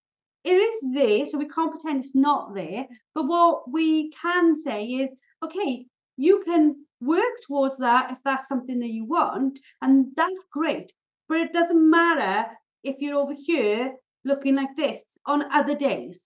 it 0.44 0.54
is 0.54 0.80
there, 0.92 1.26
so 1.26 1.38
we 1.38 1.48
can't 1.48 1.70
pretend 1.70 2.00
it's 2.00 2.14
not 2.14 2.54
there. 2.54 2.86
But 3.14 3.26
what 3.26 3.70
we 3.70 4.10
can 4.10 4.56
say 4.56 4.84
is, 4.84 5.10
okay, 5.44 5.86
you 6.16 6.42
can 6.44 6.84
work 7.00 7.40
towards 7.46 7.78
that 7.78 8.10
if 8.12 8.18
that's 8.24 8.48
something 8.48 8.78
that 8.80 8.90
you 8.90 9.04
want, 9.04 9.58
and 9.82 10.06
that's 10.16 10.46
great. 10.52 10.92
But 11.28 11.40
it 11.40 11.52
doesn't 11.52 11.90
matter 11.90 12.48
if 12.82 12.96
you're 12.98 13.18
over 13.18 13.34
here 13.36 13.94
looking 14.24 14.54
like 14.54 14.74
this 14.76 15.00
on 15.26 15.50
other 15.52 15.74
days. 15.74 16.18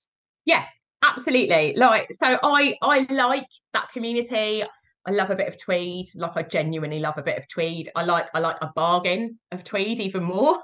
Yeah, 0.44 0.64
absolutely. 1.02 1.74
Like 1.76 2.08
so 2.12 2.38
I 2.42 2.76
I 2.82 3.06
like 3.10 3.48
that 3.72 3.90
community. 3.92 4.64
I 5.04 5.10
love 5.10 5.30
a 5.30 5.36
bit 5.36 5.48
of 5.48 5.60
tweed. 5.60 6.06
Like 6.14 6.36
I 6.36 6.42
genuinely 6.42 7.00
love 7.00 7.18
a 7.18 7.22
bit 7.22 7.38
of 7.38 7.48
tweed. 7.48 7.90
I 7.96 8.04
like 8.04 8.28
I 8.34 8.38
like 8.38 8.58
a 8.60 8.72
bargain 8.74 9.38
of 9.50 9.64
tweed 9.64 10.00
even 10.00 10.22
more 10.22 10.58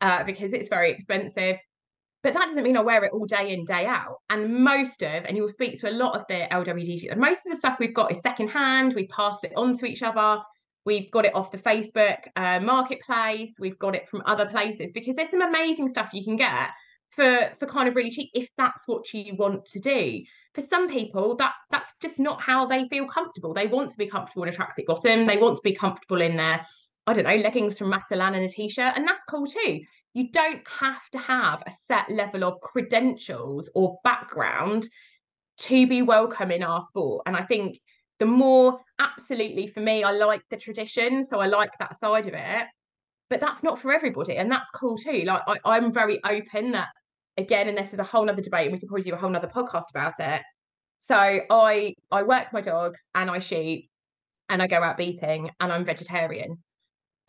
uh, 0.00 0.24
because 0.24 0.52
it's 0.52 0.68
very 0.68 0.92
expensive. 0.92 1.56
But 2.22 2.34
that 2.34 2.46
doesn't 2.48 2.64
mean 2.64 2.76
I 2.76 2.82
wear 2.82 3.02
it 3.04 3.12
all 3.12 3.24
day 3.24 3.52
in 3.52 3.64
day 3.64 3.86
out. 3.86 4.18
And 4.28 4.62
most 4.62 5.02
of, 5.02 5.24
and 5.24 5.36
you'll 5.36 5.48
speak 5.48 5.80
to 5.80 5.88
a 5.88 5.92
lot 5.92 6.18
of 6.18 6.26
the 6.28 6.46
LWDG, 6.50 7.10
and 7.10 7.20
most 7.20 7.46
of 7.46 7.52
the 7.52 7.56
stuff 7.56 7.78
we've 7.78 7.94
got 7.94 8.12
is 8.12 8.20
secondhand. 8.20 8.94
We've 8.94 9.08
passed 9.08 9.44
it 9.44 9.52
on 9.56 9.76
to 9.78 9.86
each 9.86 10.02
other. 10.02 10.42
We've 10.84 11.10
got 11.10 11.24
it 11.24 11.34
off 11.34 11.50
the 11.50 11.58
Facebook 11.58 12.18
uh, 12.36 12.60
marketplace. 12.60 13.54
We've 13.58 13.78
got 13.78 13.94
it 13.94 14.08
from 14.08 14.22
other 14.26 14.46
places 14.46 14.90
because 14.92 15.16
there's 15.16 15.30
some 15.30 15.42
amazing 15.42 15.88
stuff 15.88 16.10
you 16.12 16.24
can 16.24 16.36
get 16.36 16.70
for 17.10 17.50
for 17.58 17.66
kind 17.66 17.88
of 17.88 17.96
really 17.96 18.10
cheap 18.10 18.30
if 18.34 18.48
that's 18.56 18.86
what 18.86 19.12
you 19.12 19.34
want 19.34 19.64
to 19.66 19.80
do 19.80 20.22
for 20.54 20.62
some 20.68 20.88
people 20.88 21.36
that 21.36 21.52
that's 21.70 21.92
just 22.00 22.18
not 22.18 22.40
how 22.40 22.66
they 22.66 22.88
feel 22.88 23.06
comfortable 23.06 23.52
they 23.52 23.66
want 23.66 23.90
to 23.90 23.96
be 23.96 24.06
comfortable 24.06 24.44
in 24.44 24.48
a 24.48 24.52
tracksuit 24.52 24.86
bottom 24.86 25.26
they 25.26 25.36
want 25.36 25.56
to 25.56 25.62
be 25.62 25.74
comfortable 25.74 26.20
in 26.20 26.36
their 26.36 26.64
i 27.06 27.12
don't 27.12 27.24
know 27.24 27.36
leggings 27.36 27.76
from 27.76 27.92
Matalan 27.92 28.36
and 28.36 28.44
a 28.44 28.48
t-shirt 28.48 28.92
and 28.96 29.06
that's 29.06 29.24
cool 29.28 29.46
too 29.46 29.80
you 30.14 30.30
don't 30.30 30.62
have 30.66 31.02
to 31.12 31.18
have 31.18 31.62
a 31.66 31.72
set 31.86 32.10
level 32.10 32.44
of 32.44 32.60
credentials 32.60 33.70
or 33.74 33.98
background 34.04 34.88
to 35.58 35.86
be 35.86 36.02
welcome 36.02 36.50
in 36.50 36.62
our 36.62 36.82
sport 36.88 37.22
and 37.26 37.36
i 37.36 37.44
think 37.44 37.78
the 38.18 38.26
more 38.26 38.80
absolutely 38.98 39.66
for 39.68 39.80
me 39.80 40.02
i 40.04 40.10
like 40.10 40.42
the 40.50 40.56
tradition 40.56 41.24
so 41.24 41.38
i 41.38 41.46
like 41.46 41.70
that 41.78 41.98
side 42.00 42.26
of 42.26 42.34
it 42.34 42.66
but 43.28 43.40
that's 43.40 43.62
not 43.62 43.78
for 43.78 43.92
everybody 43.92 44.36
and 44.36 44.50
that's 44.50 44.70
cool 44.70 44.96
too 44.96 45.22
like 45.24 45.42
I, 45.46 45.58
i'm 45.64 45.92
very 45.92 46.20
open 46.24 46.72
that 46.72 46.88
again, 47.40 47.68
and 47.68 47.76
this 47.76 47.92
is 47.92 47.98
a 47.98 48.04
whole 48.04 48.28
other 48.28 48.42
debate, 48.42 48.66
and 48.66 48.72
we 48.72 48.78
could 48.78 48.88
probably 48.88 49.04
do 49.04 49.14
a 49.14 49.18
whole 49.18 49.34
other 49.34 49.48
podcast 49.48 49.90
about 49.90 50.14
it. 50.18 50.42
So 51.00 51.14
I 51.16 51.94
I 52.10 52.22
work 52.22 52.52
my 52.52 52.60
dogs 52.60 53.00
and 53.14 53.30
I 53.30 53.38
shoot 53.38 53.82
and 54.48 54.62
I 54.62 54.66
go 54.66 54.82
out 54.82 54.98
beating 54.98 55.50
and 55.58 55.72
I'm 55.72 55.84
vegetarian. 55.84 56.58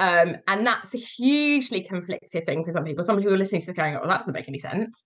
Um, 0.02 0.38
and 0.48 0.66
that's 0.66 0.94
a 0.96 0.98
hugely 0.98 1.82
conflicted 1.82 2.44
thing 2.44 2.66
for 2.66 2.72
some 2.72 2.84
people. 2.84 3.04
Some 3.04 3.18
people 3.18 3.34
are 3.34 3.38
listening 3.38 3.62
to 3.62 3.68
this 3.68 3.76
going, 3.76 3.96
oh, 3.96 4.08
that 4.08 4.18
doesn't 4.18 4.34
make 4.34 4.48
any 4.48 4.58
sense. 4.58 4.98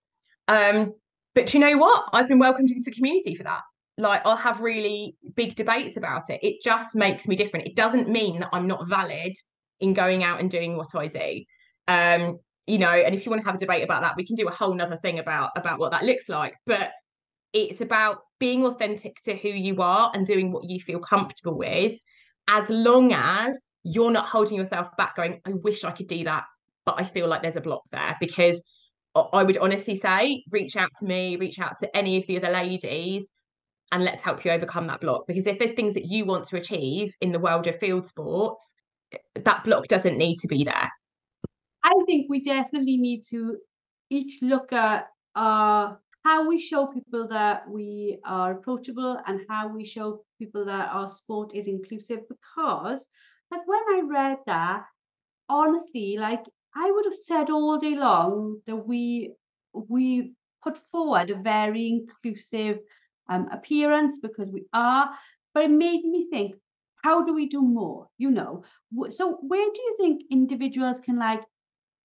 Um, 0.47 0.93
but 1.33 1.53
you 1.53 1.59
know 1.59 1.77
what? 1.77 2.05
I've 2.13 2.29
been 2.29 2.39
welcomed 2.39 2.71
into 2.71 2.83
the 2.85 2.95
community 2.95 3.35
for 3.35 3.43
that. 3.43 3.59
Like 3.97 4.21
I'll 4.23 4.37
have 4.37 4.61
really 4.61 5.17
big 5.35 5.55
debates 5.55 5.97
about 5.97 6.29
it. 6.29 6.39
It 6.41 6.63
just 6.63 6.95
makes 6.95 7.27
me 7.27 7.35
different. 7.35 7.67
It 7.67 7.75
doesn't 7.75 8.07
mean 8.07 8.39
that 8.39 8.49
I'm 8.53 8.67
not 8.67 8.87
valid 8.87 9.33
in 9.81 9.93
going 9.93 10.23
out 10.23 10.39
and 10.39 10.49
doing 10.49 10.77
what 10.77 10.95
I 10.95 11.07
do. 11.07 11.43
Um, 11.89 12.39
you 12.67 12.79
know 12.79 12.89
and 12.89 13.13
if 13.13 13.25
you 13.25 13.29
want 13.29 13.41
to 13.41 13.45
have 13.45 13.55
a 13.55 13.59
debate 13.59 13.83
about 13.83 14.01
that 14.01 14.15
we 14.15 14.25
can 14.25 14.35
do 14.35 14.47
a 14.47 14.51
whole 14.51 14.73
nother 14.73 14.97
thing 14.97 15.19
about 15.19 15.51
about 15.55 15.79
what 15.79 15.91
that 15.91 16.03
looks 16.03 16.27
like 16.27 16.55
but 16.65 16.91
it's 17.53 17.81
about 17.81 18.19
being 18.39 18.65
authentic 18.65 19.15
to 19.23 19.35
who 19.35 19.49
you 19.49 19.81
are 19.81 20.11
and 20.13 20.25
doing 20.25 20.51
what 20.51 20.69
you 20.69 20.79
feel 20.79 20.99
comfortable 20.99 21.57
with 21.57 21.99
as 22.47 22.69
long 22.69 23.13
as 23.13 23.57
you're 23.85 24.11
not 24.11 24.27
holding 24.27 24.57
yourself 24.57 24.87
back 24.97 25.15
going 25.15 25.39
i 25.45 25.51
wish 25.51 25.83
i 25.83 25.91
could 25.91 26.07
do 26.07 26.23
that 26.23 26.43
but 26.85 26.95
i 26.97 27.03
feel 27.03 27.27
like 27.27 27.41
there's 27.41 27.55
a 27.55 27.61
block 27.61 27.83
there 27.91 28.15
because 28.19 28.61
i 29.31 29.43
would 29.43 29.57
honestly 29.57 29.97
say 29.97 30.43
reach 30.51 30.75
out 30.75 30.89
to 30.99 31.05
me 31.05 31.37
reach 31.37 31.59
out 31.59 31.73
to 31.81 31.95
any 31.95 32.17
of 32.17 32.27
the 32.27 32.37
other 32.37 32.49
ladies 32.49 33.27
and 33.91 34.03
let's 34.03 34.23
help 34.23 34.43
you 34.43 34.51
overcome 34.51 34.87
that 34.87 34.99
block 34.99 35.25
because 35.27 35.47
if 35.47 35.57
there's 35.59 35.71
things 35.73 35.93
that 35.93 36.05
you 36.05 36.25
want 36.25 36.45
to 36.45 36.57
achieve 36.57 37.13
in 37.21 37.31
the 37.31 37.39
world 37.39 37.67
of 37.67 37.77
field 37.79 38.05
sports 38.05 38.73
that 39.35 39.63
block 39.63 39.87
doesn't 39.87 40.17
need 40.17 40.37
to 40.37 40.47
be 40.47 40.63
there 40.63 40.89
I 41.85 41.93
think 42.07 42.25
we 42.29 42.41
definitely 42.41 42.97
need 42.97 43.23
to 43.29 43.57
each 44.09 44.39
look 44.41 44.73
at 44.73 45.07
uh, 45.35 45.93
how 46.23 46.47
we 46.47 46.57
show 46.57 46.87
people 46.87 47.27
that 47.27 47.69
we 47.69 48.17
are 48.25 48.53
approachable 48.53 49.19
and 49.27 49.41
how 49.47 49.67
we 49.67 49.85
show 49.85 50.25
people 50.39 50.65
that 50.65 50.89
our 50.91 51.07
sport 51.07 51.53
is 51.53 51.67
inclusive. 51.67 52.21
Because, 52.27 53.07
like, 53.51 53.67
when 53.67 53.83
I 53.89 54.01
read 54.05 54.37
that, 54.47 54.85
honestly, 55.49 56.17
like, 56.17 56.45
I 56.75 56.91
would 56.91 57.05
have 57.05 57.15
said 57.23 57.49
all 57.49 57.77
day 57.77 57.95
long 57.95 58.61
that 58.65 58.75
we 58.75 59.33
we 59.73 60.33
put 60.63 60.77
forward 60.77 61.29
a 61.29 61.35
very 61.35 61.87
inclusive 61.87 62.79
um, 63.29 63.47
appearance 63.51 64.19
because 64.19 64.49
we 64.49 64.65
are. 64.73 65.15
But 65.53 65.65
it 65.65 65.71
made 65.71 66.03
me 66.05 66.27
think, 66.29 66.55
how 67.03 67.23
do 67.23 67.33
we 67.33 67.47
do 67.47 67.61
more? 67.61 68.07
You 68.17 68.31
know, 68.31 68.63
so 69.09 69.33
where 69.41 69.69
do 69.73 69.81
you 69.81 69.95
think 69.97 70.23
individuals 70.31 70.99
can 70.99 71.17
like 71.17 71.43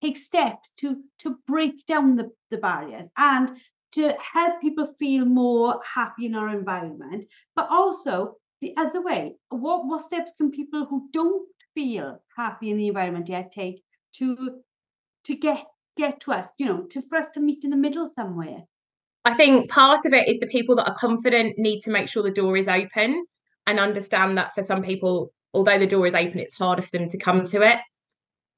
take 0.03 0.17
steps 0.17 0.71
to 0.79 1.03
to 1.21 1.37
break 1.47 1.85
down 1.87 2.17
the, 2.17 2.31
the 2.51 2.59
barriers 2.59 3.07
and 3.17 3.59
to 3.93 4.15
help 4.21 4.61
people 4.61 4.95
feel 4.99 5.25
more 5.25 5.81
happy 5.85 6.27
in 6.27 6.35
our 6.35 6.49
environment 6.49 7.25
but 7.57 7.69
also 7.71 8.37
the 8.61 8.75
other 8.77 9.03
way 9.03 9.35
what 9.51 9.87
what 9.87 10.01
steps 10.01 10.33
can 10.37 10.51
people 10.51 10.87
who 10.87 11.09
don't 11.13 11.49
feel 11.75 12.21
happy 12.37 12.71
in 12.71 12.77
the 12.77 12.89
environment 12.89 13.29
yet 13.29 13.51
take 13.53 13.83
to 14.15 14.61
to 15.25 15.37
get 15.37 15.65
get 15.97 16.21
to 16.21 16.33
us 16.33 16.47
you 16.59 16.67
know 16.67 16.83
to 16.91 17.03
for 17.03 17.19
us 17.19 17.27
to 17.33 17.41
meet 17.41 17.65
in 17.65 17.71
the 17.71 17.77
middle 17.77 18.11
somewhere 18.15 18.63
i 19.25 19.35
think 19.35 19.71
part 19.71 20.05
of 20.05 20.13
it 20.13 20.29
is 20.29 20.41
the 20.41 20.47
people 20.47 20.77
that 20.77 20.89
are 20.89 20.97
confident 20.99 21.59
need 21.59 21.81
to 21.81 21.91
make 21.91 22.09
sure 22.09 22.23
the 22.23 22.31
door 22.31 22.57
is 22.57 22.69
open 22.69 23.25
and 23.67 23.79
understand 23.79 24.37
that 24.39 24.55
for 24.55 24.63
some 24.63 24.83
people 24.83 25.31
although 25.53 25.79
the 25.79 25.87
door 25.87 26.07
is 26.07 26.15
open 26.15 26.39
it's 26.39 26.55
harder 26.55 26.83
for 26.83 26.91
them 26.91 27.09
to 27.09 27.19
come 27.19 27.45
to 27.45 27.63
it 27.63 27.79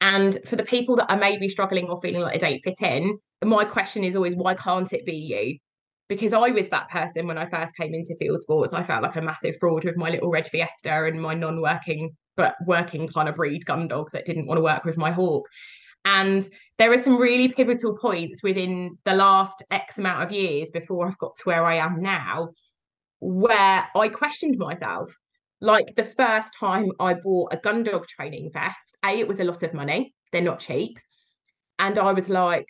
and 0.02 0.36
for 0.46 0.56
the 0.56 0.64
people 0.64 0.96
that 0.96 1.10
are 1.10 1.16
maybe 1.16 1.48
struggling 1.48 1.88
or 1.88 2.00
feeling 2.00 2.22
like 2.22 2.40
they 2.40 2.50
don't 2.50 2.64
fit 2.64 2.82
in, 2.82 3.18
my 3.44 3.64
question 3.64 4.02
is 4.02 4.16
always, 4.16 4.34
why 4.34 4.54
can't 4.54 4.92
it 4.92 5.06
be 5.06 5.14
you? 5.14 5.58
Because 6.12 6.34
I 6.34 6.50
was 6.50 6.68
that 6.68 6.90
person 6.90 7.26
when 7.26 7.38
I 7.38 7.48
first 7.48 7.74
came 7.74 7.94
into 7.94 8.14
field 8.18 8.42
sports. 8.42 8.74
I 8.74 8.84
felt 8.84 9.02
like 9.02 9.16
a 9.16 9.22
massive 9.22 9.56
fraud 9.58 9.84
with 9.84 9.96
my 9.96 10.10
little 10.10 10.28
red 10.28 10.46
Fiesta 10.46 11.06
and 11.06 11.18
my 11.18 11.32
non 11.32 11.62
working, 11.62 12.10
but 12.36 12.54
working 12.66 13.08
kind 13.08 13.30
of 13.30 13.36
breed 13.36 13.64
gun 13.64 13.88
dog 13.88 14.10
that 14.12 14.26
didn't 14.26 14.46
want 14.46 14.58
to 14.58 14.62
work 14.62 14.84
with 14.84 14.98
my 14.98 15.10
hawk. 15.10 15.48
And 16.04 16.46
there 16.76 16.92
are 16.92 17.02
some 17.02 17.16
really 17.16 17.48
pivotal 17.48 17.96
points 17.96 18.42
within 18.42 18.98
the 19.06 19.14
last 19.14 19.62
X 19.70 19.96
amount 19.96 20.22
of 20.22 20.32
years 20.32 20.68
before 20.68 21.06
I've 21.06 21.16
got 21.16 21.34
to 21.36 21.42
where 21.44 21.64
I 21.64 21.76
am 21.76 22.02
now, 22.02 22.50
where 23.20 23.88
I 23.96 24.08
questioned 24.10 24.58
myself. 24.58 25.10
Like 25.62 25.94
the 25.96 26.12
first 26.14 26.48
time 26.60 26.90
I 27.00 27.14
bought 27.14 27.54
a 27.54 27.56
gun 27.56 27.84
dog 27.84 28.06
training 28.06 28.50
vest, 28.52 28.76
a, 29.02 29.18
it 29.18 29.26
was 29.26 29.40
a 29.40 29.44
lot 29.44 29.62
of 29.62 29.72
money. 29.72 30.12
They're 30.30 30.42
not 30.42 30.60
cheap. 30.60 30.98
And 31.78 31.98
I 31.98 32.12
was 32.12 32.28
like, 32.28 32.66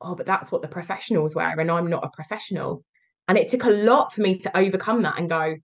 oh, 0.00 0.14
but 0.14 0.26
that's 0.26 0.52
what 0.52 0.62
the 0.62 0.68
professionals 0.68 1.34
wear. 1.34 1.58
And 1.58 1.70
I'm 1.70 1.90
not 1.90 2.04
a 2.04 2.10
professional. 2.10 2.84
And 3.28 3.38
it 3.38 3.48
took 3.48 3.64
a 3.64 3.70
lot 3.70 4.12
for 4.12 4.20
me 4.20 4.38
to 4.40 4.56
overcome 4.56 5.02
that 5.02 5.18
and 5.18 5.28
go, 5.28 5.56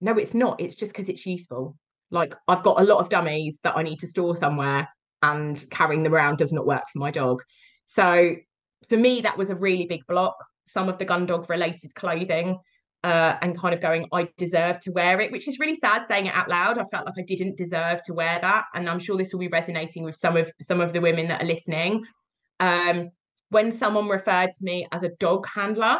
no, 0.00 0.12
it's 0.16 0.34
not. 0.34 0.60
It's 0.60 0.74
just 0.74 0.92
because 0.92 1.08
it's 1.08 1.24
useful. 1.24 1.76
Like 2.10 2.34
I've 2.48 2.62
got 2.62 2.80
a 2.80 2.84
lot 2.84 2.98
of 2.98 3.08
dummies 3.08 3.60
that 3.62 3.76
I 3.76 3.82
need 3.82 3.98
to 4.00 4.06
store 4.06 4.36
somewhere 4.36 4.88
and 5.22 5.64
carrying 5.70 6.02
them 6.02 6.14
around 6.14 6.38
does 6.38 6.52
not 6.52 6.66
work 6.66 6.82
for 6.92 6.98
my 6.98 7.10
dog. 7.10 7.42
So 7.86 8.36
for 8.88 8.96
me, 8.96 9.20
that 9.22 9.38
was 9.38 9.50
a 9.50 9.54
really 9.54 9.86
big 9.86 10.06
block. 10.06 10.36
Some 10.66 10.88
of 10.88 10.98
the 10.98 11.04
gun 11.04 11.26
dog 11.26 11.48
related 11.48 11.94
clothing 11.94 12.58
uh, 13.04 13.36
and 13.40 13.58
kind 13.58 13.74
of 13.74 13.80
going, 13.80 14.08
I 14.12 14.28
deserve 14.36 14.80
to 14.80 14.90
wear 14.90 15.20
it, 15.20 15.30
which 15.30 15.48
is 15.48 15.58
really 15.58 15.76
sad 15.76 16.06
saying 16.08 16.26
it 16.26 16.34
out 16.34 16.48
loud. 16.48 16.78
I 16.78 16.84
felt 16.90 17.06
like 17.06 17.14
I 17.18 17.22
didn't 17.22 17.56
deserve 17.56 18.02
to 18.06 18.14
wear 18.14 18.38
that, 18.40 18.64
and 18.74 18.88
I'm 18.88 18.98
sure 18.98 19.16
this 19.16 19.32
will 19.32 19.40
be 19.40 19.48
resonating 19.48 20.02
with 20.02 20.16
some 20.16 20.36
of 20.36 20.50
some 20.60 20.80
of 20.80 20.92
the 20.92 21.00
women 21.00 21.28
that 21.28 21.42
are 21.42 21.46
listening. 21.46 22.04
Um, 22.58 23.10
when 23.50 23.72
someone 23.72 24.08
referred 24.08 24.50
to 24.58 24.64
me 24.64 24.86
as 24.92 25.02
a 25.02 25.10
dog 25.20 25.46
handler, 25.52 25.98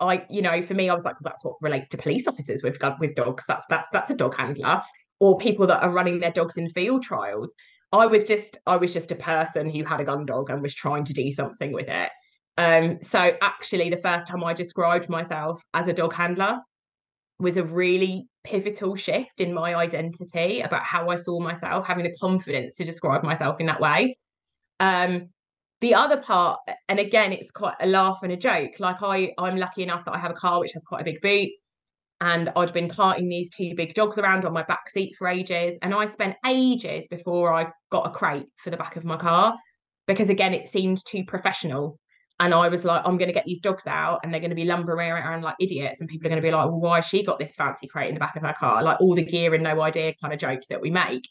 I, 0.00 0.24
you 0.28 0.42
know, 0.42 0.62
for 0.62 0.74
me, 0.74 0.88
I 0.88 0.94
was 0.94 1.04
like, 1.04 1.16
that's 1.22 1.44
what 1.44 1.56
relates 1.60 1.88
to 1.88 1.96
police 1.96 2.26
officers 2.26 2.62
with 2.62 2.76
with 3.00 3.14
dogs. 3.14 3.44
That's 3.48 3.64
that's 3.68 3.88
that's 3.92 4.10
a 4.10 4.14
dog 4.14 4.36
handler. 4.36 4.82
or 5.20 5.38
people 5.38 5.66
that 5.66 5.82
are 5.82 5.90
running 5.90 6.20
their 6.20 6.32
dogs 6.32 6.56
in 6.56 6.68
field 6.70 7.02
trials. 7.02 7.52
I 7.92 8.06
was 8.06 8.24
just 8.24 8.58
I 8.66 8.76
was 8.76 8.92
just 8.92 9.12
a 9.12 9.16
person 9.16 9.70
who 9.70 9.84
had 9.84 10.00
a 10.00 10.04
gun 10.04 10.26
dog 10.26 10.50
and 10.50 10.60
was 10.62 10.74
trying 10.74 11.04
to 11.04 11.12
do 11.12 11.30
something 11.32 11.72
with 11.72 11.88
it. 11.88 12.10
Um, 12.58 12.98
so 13.02 13.32
actually, 13.40 13.90
the 13.90 13.96
first 13.96 14.28
time 14.28 14.42
I 14.44 14.52
described 14.54 15.08
myself 15.08 15.62
as 15.74 15.88
a 15.88 15.92
dog 15.92 16.12
handler 16.12 16.58
was 17.38 17.56
a 17.56 17.64
really 17.64 18.28
pivotal 18.44 18.96
shift 18.96 19.38
in 19.38 19.52
my 19.52 19.74
identity 19.74 20.60
about 20.60 20.82
how 20.82 21.10
I 21.10 21.16
saw 21.16 21.38
myself, 21.38 21.86
having 21.86 22.04
the 22.04 22.16
confidence 22.18 22.74
to 22.76 22.84
describe 22.84 23.22
myself 23.22 23.60
in 23.60 23.66
that 23.66 23.80
way. 23.80 24.16
Um, 24.80 25.28
the 25.86 25.94
other 25.94 26.16
part, 26.16 26.58
and 26.88 26.98
again, 26.98 27.32
it's 27.32 27.50
quite 27.50 27.76
a 27.80 27.86
laugh 27.86 28.18
and 28.22 28.32
a 28.32 28.36
joke. 28.36 28.80
Like 28.80 29.02
I, 29.02 29.32
I'm 29.38 29.56
lucky 29.56 29.82
enough 29.82 30.04
that 30.04 30.14
I 30.14 30.18
have 30.18 30.32
a 30.32 30.34
car 30.34 30.60
which 30.60 30.72
has 30.72 30.82
quite 30.84 31.02
a 31.02 31.04
big 31.04 31.20
boot, 31.20 31.50
and 32.20 32.50
I'd 32.56 32.72
been 32.72 32.88
carting 32.88 33.28
these 33.28 33.50
two 33.50 33.74
big 33.76 33.94
dogs 33.94 34.18
around 34.18 34.44
on 34.44 34.52
my 34.52 34.64
back 34.64 34.90
seat 34.90 35.14
for 35.16 35.28
ages, 35.28 35.76
and 35.82 35.94
I 35.94 36.06
spent 36.06 36.36
ages 36.44 37.06
before 37.08 37.54
I 37.54 37.70
got 37.90 38.06
a 38.06 38.10
crate 38.10 38.48
for 38.56 38.70
the 38.70 38.76
back 38.76 38.96
of 38.96 39.04
my 39.04 39.16
car 39.16 39.54
because 40.06 40.28
again, 40.28 40.54
it 40.54 40.68
seemed 40.68 41.04
too 41.04 41.24
professional 41.26 41.98
and 42.38 42.52
I 42.52 42.68
was 42.68 42.84
like, 42.84 43.02
I'm 43.04 43.16
going 43.16 43.28
to 43.28 43.34
get 43.34 43.46
these 43.46 43.60
dogs 43.60 43.86
out 43.86 44.20
and 44.22 44.32
they're 44.32 44.40
going 44.40 44.50
to 44.50 44.56
be 44.56 44.64
lumbering 44.64 45.10
around 45.10 45.42
like 45.42 45.56
idiots. 45.58 46.00
And 46.00 46.08
people 46.08 46.26
are 46.26 46.30
going 46.30 46.42
to 46.42 46.46
be 46.46 46.52
like, 46.52 46.66
well, 46.66 46.80
why 46.80 46.96
has 46.96 47.06
she 47.06 47.24
got 47.24 47.38
this 47.38 47.54
fancy 47.54 47.86
crate 47.86 48.08
in 48.08 48.14
the 48.14 48.20
back 48.20 48.36
of 48.36 48.42
her 48.42 48.52
car? 48.52 48.82
Like 48.82 49.00
all 49.00 49.14
the 49.14 49.24
gear 49.24 49.54
and 49.54 49.64
no 49.64 49.80
idea 49.80 50.14
kind 50.20 50.34
of 50.34 50.38
joke 50.38 50.60
that 50.68 50.82
we 50.82 50.90
make. 50.90 51.26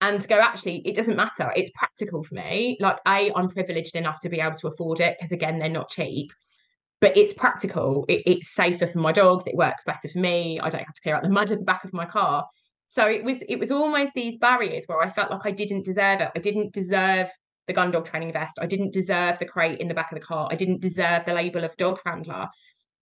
And 0.00 0.20
to 0.20 0.28
go, 0.28 0.38
actually, 0.38 0.82
it 0.84 0.94
doesn't 0.94 1.16
matter. 1.16 1.52
It's 1.56 1.70
practical 1.74 2.22
for 2.24 2.34
me. 2.34 2.76
Like, 2.80 2.98
A, 3.06 3.32
I'm 3.34 3.48
privileged 3.48 3.96
enough 3.96 4.20
to 4.20 4.28
be 4.28 4.40
able 4.40 4.56
to 4.56 4.68
afford 4.68 5.00
it 5.00 5.16
because, 5.18 5.32
again, 5.32 5.58
they're 5.58 5.68
not 5.68 5.88
cheap. 5.88 6.30
But 7.00 7.16
it's 7.16 7.32
practical. 7.32 8.04
It, 8.08 8.22
it's 8.26 8.54
safer 8.54 8.86
for 8.86 8.98
my 8.98 9.12
dogs. 9.12 9.44
It 9.46 9.56
works 9.56 9.84
better 9.84 10.08
for 10.08 10.18
me. 10.18 10.60
I 10.60 10.68
don't 10.68 10.84
have 10.84 10.94
to 10.94 11.00
clear 11.00 11.14
out 11.14 11.22
the 11.22 11.28
mud 11.28 11.50
at 11.50 11.58
the 11.58 11.64
back 11.64 11.84
of 11.84 11.92
my 11.92 12.04
car. 12.04 12.46
So 12.88 13.06
it 13.06 13.24
was 13.24 13.38
it 13.48 13.58
was 13.58 13.70
almost 13.70 14.14
these 14.14 14.36
barriers 14.36 14.84
where 14.86 15.02
I 15.02 15.10
felt 15.10 15.30
like 15.30 15.40
I 15.44 15.50
didn't 15.50 15.84
deserve 15.84 16.20
it. 16.20 16.30
I 16.34 16.38
didn't 16.38 16.72
deserve 16.72 17.28
the 17.66 17.72
gun 17.72 17.90
dog 17.90 18.06
training 18.06 18.32
vest. 18.32 18.58
I 18.60 18.66
didn't 18.66 18.92
deserve 18.92 19.38
the 19.38 19.46
crate 19.46 19.80
in 19.80 19.88
the 19.88 19.94
back 19.94 20.12
of 20.12 20.18
the 20.18 20.24
car. 20.24 20.48
I 20.50 20.54
didn't 20.54 20.80
deserve 20.80 21.24
the 21.26 21.34
label 21.34 21.64
of 21.64 21.76
dog 21.76 21.98
handler. 22.04 22.48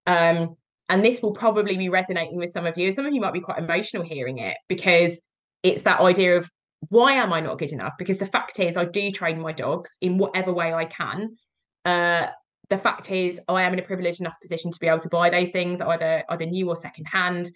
Um, 0.07 0.57
and 0.89 1.05
this 1.05 1.21
will 1.23 1.33
probably 1.33 1.77
be 1.77 1.89
resonating 1.89 2.37
with 2.37 2.53
some 2.53 2.67
of 2.67 2.77
you. 2.77 2.95
Some 2.95 3.07
of 3.07 3.15
you 3.15 3.21
might 3.21 3.33
be 3.33 3.41
quite 3.41 3.59
emotional 3.59 4.03
hearing 4.03 4.39
it 4.39 4.57
because 4.69 5.19
it's 5.63 5.83
that 5.83 6.01
idea 6.01 6.39
of 6.39 6.51
why 6.89 7.15
am 7.15 7.33
I 7.33 7.41
not 7.41 7.59
good 7.59 7.73
enough? 7.73 7.95
Because 7.99 8.19
the 8.19 8.27
fact 8.27 8.59
is, 8.59 8.77
I 8.77 8.85
do 8.85 9.11
train 9.11 9.41
my 9.41 9.53
dogs 9.53 9.91
in 10.01 10.19
whatever 10.19 10.53
way 10.53 10.73
I 10.73 10.85
can. 10.87 11.37
Uh, 11.85 12.27
the 12.71 12.79
fact 12.79 13.11
is, 13.11 13.39
I 13.49 13.63
am 13.63 13.73
in 13.73 13.79
a 13.79 13.83
privileged 13.83 14.21
enough 14.21 14.35
position 14.41 14.73
to 14.73 14.79
be 14.81 14.89
able 14.89 15.01
to 15.01 15.09
buy 15.09 15.31
those 15.31 15.51
things, 15.51 15.81
either 15.81 16.25
either 16.29 16.47
new 16.47 16.69
or 16.69 16.77
second 16.77 17.07
hand. 17.07 17.51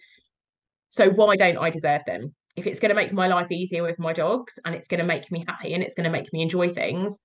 So 0.89 1.09
why 1.09 1.35
don't 1.35 1.57
I 1.57 1.69
deserve 1.69 2.01
them? 2.05 2.33
if 2.57 2.65
it's 2.65 2.79
going 2.79 2.89
to 2.89 2.95
make 2.95 3.13
my 3.13 3.27
life 3.27 3.51
easier 3.51 3.83
with 3.83 3.99
my 3.99 4.11
dogs 4.11 4.53
and 4.65 4.75
it's 4.75 4.87
going 4.87 4.99
to 4.99 5.05
make 5.05 5.31
me 5.31 5.45
happy 5.47 5.73
and 5.73 5.83
it's 5.83 5.95
going 5.95 6.03
to 6.03 6.09
make 6.09 6.33
me 6.33 6.41
enjoy 6.41 6.73
things 6.73 7.17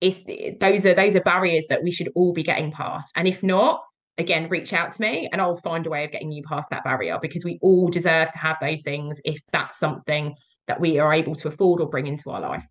it's 0.00 0.20
those 0.60 0.86
are 0.86 0.94
those 0.94 1.14
are 1.14 1.20
barriers 1.20 1.66
that 1.68 1.82
we 1.82 1.90
should 1.90 2.08
all 2.14 2.32
be 2.32 2.42
getting 2.42 2.70
past 2.70 3.12
and 3.16 3.28
if 3.28 3.42
not 3.42 3.82
again 4.16 4.48
reach 4.48 4.72
out 4.72 4.94
to 4.94 5.02
me 5.02 5.28
and 5.32 5.40
I'll 5.40 5.56
find 5.56 5.86
a 5.86 5.90
way 5.90 6.04
of 6.04 6.12
getting 6.12 6.32
you 6.32 6.42
past 6.48 6.70
that 6.70 6.84
barrier 6.84 7.18
because 7.20 7.44
we 7.44 7.58
all 7.60 7.88
deserve 7.88 8.30
to 8.32 8.38
have 8.38 8.56
those 8.60 8.82
things 8.82 9.20
if 9.24 9.40
that's 9.52 9.78
something 9.78 10.34
that 10.66 10.80
we 10.80 10.98
are 10.98 11.12
able 11.12 11.34
to 11.34 11.48
afford 11.48 11.80
or 11.80 11.88
bring 11.88 12.06
into 12.06 12.30
our 12.30 12.40
life 12.40 12.66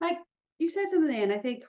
like 0.00 0.18
you 0.58 0.68
said 0.68 0.88
something 0.90 1.22
and 1.22 1.32
I 1.32 1.38
think 1.38 1.62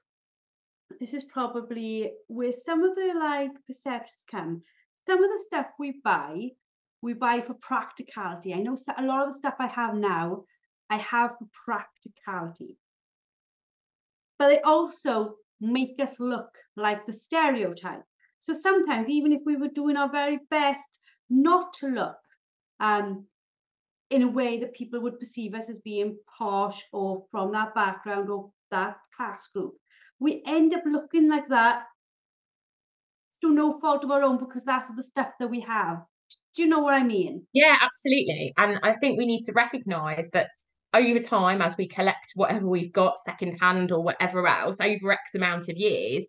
this 0.99 1.13
is 1.13 1.23
probably 1.23 2.11
where 2.27 2.51
some 2.65 2.83
of 2.83 2.95
the 2.95 3.13
like 3.17 3.51
perceptions 3.65 4.23
come 4.29 4.61
some 5.07 5.23
of 5.23 5.29
the 5.29 5.43
stuff 5.47 5.67
we 5.79 5.99
buy 6.03 6.49
we 7.01 7.13
buy 7.13 7.41
for 7.41 7.55
practicality. 7.55 8.53
I 8.53 8.59
know 8.59 8.77
a 8.97 9.03
lot 9.03 9.27
of 9.27 9.33
the 9.33 9.39
stuff 9.39 9.55
I 9.59 9.67
have 9.67 9.95
now, 9.95 10.43
I 10.89 10.97
have 10.97 11.31
for 11.37 11.47
practicality. 11.65 12.77
But 14.37 14.49
they 14.49 14.61
also 14.61 15.35
make 15.59 15.95
us 15.99 16.19
look 16.19 16.49
like 16.75 17.05
the 17.05 17.13
stereotype. 17.13 18.03
So 18.39 18.53
sometimes, 18.53 19.09
even 19.09 19.33
if 19.33 19.41
we 19.45 19.55
were 19.55 19.67
doing 19.67 19.97
our 19.97 20.09
very 20.09 20.39
best 20.49 20.99
not 21.29 21.73
to 21.73 21.87
look 21.87 22.17
um, 22.79 23.25
in 24.11 24.23
a 24.23 24.27
way 24.27 24.59
that 24.59 24.73
people 24.73 25.01
would 25.01 25.19
perceive 25.19 25.55
us 25.55 25.69
as 25.69 25.79
being 25.79 26.17
posh 26.37 26.83
or 26.91 27.23
from 27.31 27.51
that 27.53 27.73
background 27.73 28.29
or 28.29 28.51
that 28.69 28.97
class 29.15 29.47
group, 29.47 29.73
we 30.19 30.43
end 30.45 30.73
up 30.73 30.83
looking 30.85 31.29
like 31.29 31.47
that 31.47 31.85
through 33.39 33.53
no 33.53 33.79
fault 33.79 34.03
of 34.03 34.11
our 34.11 34.21
own 34.21 34.37
because 34.37 34.63
that's 34.63 34.87
the 34.95 35.01
stuff 35.01 35.29
that 35.39 35.49
we 35.49 35.61
have. 35.61 35.99
Do 36.55 36.61
you 36.61 36.67
know 36.67 36.79
what 36.79 36.93
I 36.93 37.03
mean? 37.03 37.47
Yeah, 37.53 37.75
absolutely. 37.81 38.53
And 38.57 38.79
I 38.83 38.93
think 38.97 39.17
we 39.17 39.25
need 39.25 39.43
to 39.43 39.53
recognize 39.53 40.29
that 40.33 40.47
over 40.93 41.19
time, 41.19 41.61
as 41.61 41.75
we 41.77 41.87
collect 41.87 42.33
whatever 42.35 42.67
we've 42.67 42.91
got 42.91 43.15
secondhand 43.25 43.91
or 43.91 44.03
whatever 44.03 44.45
else 44.45 44.75
over 44.79 45.11
X 45.11 45.21
amount 45.33 45.69
of 45.69 45.77
years, 45.77 46.25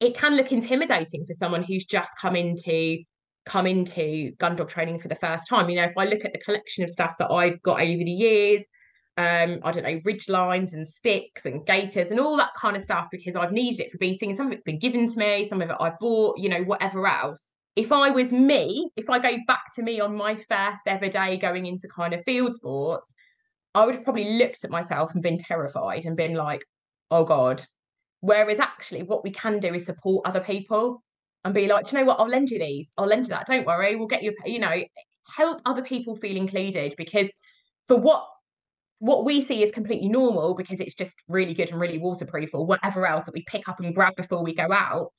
it 0.00 0.16
can 0.16 0.36
look 0.36 0.52
intimidating 0.52 1.24
for 1.26 1.34
someone 1.34 1.62
who's 1.62 1.86
just 1.86 2.10
come 2.20 2.36
into 2.36 2.98
come 3.44 3.66
into 3.66 4.32
gun 4.38 4.56
dog 4.56 4.68
training 4.68 5.00
for 5.00 5.08
the 5.08 5.16
first 5.16 5.48
time. 5.48 5.68
You 5.68 5.76
know, 5.76 5.84
if 5.84 5.96
I 5.96 6.04
look 6.04 6.24
at 6.24 6.32
the 6.32 6.38
collection 6.40 6.84
of 6.84 6.90
stuff 6.90 7.16
that 7.18 7.30
I've 7.30 7.60
got 7.62 7.80
over 7.80 8.04
the 8.04 8.10
years, 8.10 8.62
um, 9.16 9.60
I 9.62 9.72
don't 9.72 9.82
know, 9.82 10.00
ridge 10.04 10.28
lines 10.28 10.72
and 10.72 10.88
sticks 10.88 11.44
and 11.44 11.66
gaiters 11.66 12.10
and 12.10 12.20
all 12.20 12.36
that 12.38 12.50
kind 12.58 12.76
of 12.76 12.82
stuff 12.82 13.08
because 13.10 13.36
I've 13.36 13.52
needed 13.52 13.80
it 13.80 13.92
for 13.92 13.98
beating. 13.98 14.30
And 14.30 14.36
some 14.36 14.46
of 14.46 14.52
it's 14.52 14.62
been 14.62 14.78
given 14.78 15.12
to 15.12 15.18
me, 15.18 15.46
some 15.48 15.60
of 15.60 15.70
it 15.70 15.76
I've 15.80 15.98
bought, 15.98 16.38
you 16.38 16.48
know, 16.48 16.62
whatever 16.62 17.06
else 17.06 17.44
if 17.76 17.90
I 17.90 18.10
was 18.10 18.30
me, 18.30 18.90
if 18.96 19.08
I 19.08 19.18
go 19.18 19.36
back 19.46 19.74
to 19.74 19.82
me 19.82 20.00
on 20.00 20.14
my 20.14 20.34
first 20.34 20.82
ever 20.86 21.08
day 21.08 21.38
going 21.38 21.66
into 21.66 21.88
kind 21.88 22.12
of 22.12 22.22
field 22.24 22.54
sports, 22.54 23.12
I 23.74 23.86
would 23.86 23.94
have 23.94 24.04
probably 24.04 24.36
looked 24.36 24.64
at 24.64 24.70
myself 24.70 25.12
and 25.14 25.22
been 25.22 25.38
terrified 25.38 26.04
and 26.04 26.16
been 26.16 26.34
like, 26.34 26.64
oh 27.10 27.24
God. 27.24 27.64
Whereas 28.20 28.60
actually, 28.60 29.02
what 29.02 29.24
we 29.24 29.30
can 29.30 29.58
do 29.58 29.74
is 29.74 29.86
support 29.86 30.26
other 30.26 30.40
people 30.40 31.02
and 31.44 31.54
be 31.54 31.66
like, 31.66 31.90
you 31.90 31.98
know 31.98 32.04
what? 32.04 32.20
I'll 32.20 32.28
lend 32.28 32.50
you 32.50 32.58
these. 32.58 32.88
I'll 32.96 33.06
lend 33.06 33.24
you 33.24 33.30
that. 33.30 33.46
Don't 33.46 33.66
worry. 33.66 33.96
We'll 33.96 34.08
get 34.08 34.22
you, 34.22 34.34
you 34.44 34.58
know, 34.58 34.82
help 35.36 35.60
other 35.64 35.82
people 35.82 36.16
feel 36.16 36.36
included 36.36 36.94
because 36.96 37.30
for 37.88 37.96
what 37.96 38.26
what 38.98 39.24
we 39.24 39.42
see 39.42 39.64
is 39.64 39.72
completely 39.72 40.08
normal 40.08 40.54
because 40.54 40.78
it's 40.78 40.94
just 40.94 41.16
really 41.26 41.54
good 41.54 41.70
and 41.70 41.80
really 41.80 41.98
waterproof 41.98 42.50
or 42.52 42.64
whatever 42.64 43.04
else 43.04 43.24
that 43.24 43.34
we 43.34 43.42
pick 43.48 43.68
up 43.68 43.80
and 43.80 43.96
grab 43.96 44.14
before 44.14 44.44
we 44.44 44.54
go 44.54 44.70
out 44.72 45.12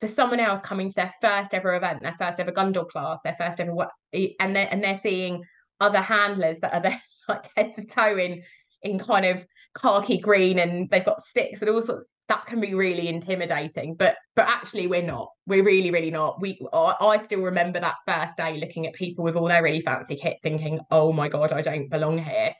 for 0.00 0.06
someone 0.06 0.38
else 0.38 0.60
coming 0.62 0.88
to 0.88 0.94
their 0.94 1.12
first 1.20 1.52
ever 1.52 1.74
event, 1.74 2.00
their 2.02 2.14
first 2.16 2.38
ever 2.38 2.52
gun 2.52 2.70
dog 2.70 2.90
class, 2.90 3.18
their 3.24 3.34
first 3.36 3.58
ever 3.58 3.74
what, 3.74 3.90
and 4.12 4.54
they're 4.54 4.68
and 4.70 4.84
they're 4.84 5.00
seeing 5.02 5.42
other 5.80 6.00
handlers 6.00 6.58
that 6.60 6.74
are 6.74 6.80
there 6.80 7.02
like 7.28 7.44
head 7.56 7.74
to 7.74 7.84
toe 7.84 8.16
in 8.16 8.42
in 8.82 8.98
kind 8.98 9.26
of 9.26 9.44
khaki 9.76 10.18
green 10.18 10.58
and 10.60 10.88
they've 10.90 11.04
got 11.04 11.24
sticks 11.26 11.60
and 11.60 11.70
all 11.70 11.82
sorts. 11.82 12.08
That 12.28 12.46
can 12.46 12.60
be 12.60 12.74
really 12.74 13.08
intimidating, 13.08 13.96
but 13.96 14.16
but 14.34 14.48
actually 14.48 14.86
we're 14.86 15.02
not. 15.02 15.28
We're 15.46 15.64
really 15.64 15.90
really 15.90 16.10
not. 16.10 16.40
We 16.40 16.58
I 16.72 17.20
still 17.22 17.40
remember 17.40 17.80
that 17.80 17.96
first 18.06 18.36
day 18.36 18.58
looking 18.58 18.86
at 18.86 18.94
people 18.94 19.24
with 19.24 19.36
all 19.36 19.48
their 19.48 19.62
really 19.62 19.82
fancy 19.82 20.16
kit, 20.16 20.38
thinking, 20.42 20.80
"Oh 20.90 21.12
my 21.12 21.28
god, 21.28 21.52
I 21.52 21.60
don't 21.60 21.90
belong 21.90 22.18
here." 22.18 22.54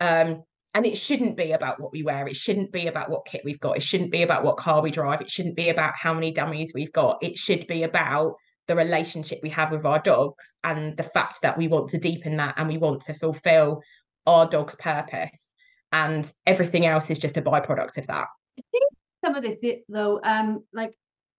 Um, 0.00 0.44
and 0.74 0.86
it 0.86 0.96
shouldn't 0.96 1.36
be 1.36 1.52
about 1.52 1.80
what 1.80 1.92
we 1.92 2.02
wear 2.02 2.26
it 2.26 2.36
shouldn't 2.36 2.72
be 2.72 2.86
about 2.86 3.10
what 3.10 3.26
kit 3.26 3.42
we've 3.44 3.60
got 3.60 3.76
it 3.76 3.82
shouldn't 3.82 4.10
be 4.10 4.22
about 4.22 4.44
what 4.44 4.56
car 4.56 4.82
we 4.82 4.90
drive 4.90 5.20
it 5.20 5.30
shouldn't 5.30 5.56
be 5.56 5.68
about 5.68 5.92
how 5.94 6.14
many 6.14 6.32
dummies 6.32 6.72
we've 6.74 6.92
got 6.92 7.18
it 7.22 7.36
should 7.36 7.66
be 7.66 7.82
about 7.82 8.34
the 8.68 8.76
relationship 8.76 9.40
we 9.42 9.50
have 9.50 9.70
with 9.70 9.84
our 9.84 9.98
dogs 9.98 10.44
and 10.64 10.96
the 10.96 11.02
fact 11.02 11.42
that 11.42 11.58
we 11.58 11.68
want 11.68 11.90
to 11.90 11.98
deepen 11.98 12.36
that 12.36 12.54
and 12.56 12.68
we 12.68 12.78
want 12.78 13.02
to 13.02 13.14
fulfill 13.14 13.80
our 14.26 14.48
dog's 14.48 14.76
purpose 14.76 15.48
and 15.90 16.32
everything 16.46 16.86
else 16.86 17.10
is 17.10 17.18
just 17.18 17.36
a 17.36 17.42
byproduct 17.42 17.98
of 17.98 18.06
that 18.06 18.28
some 19.24 19.34
of 19.34 19.42
this 19.42 19.58
though 19.88 20.20
um 20.24 20.64
like 20.72 20.94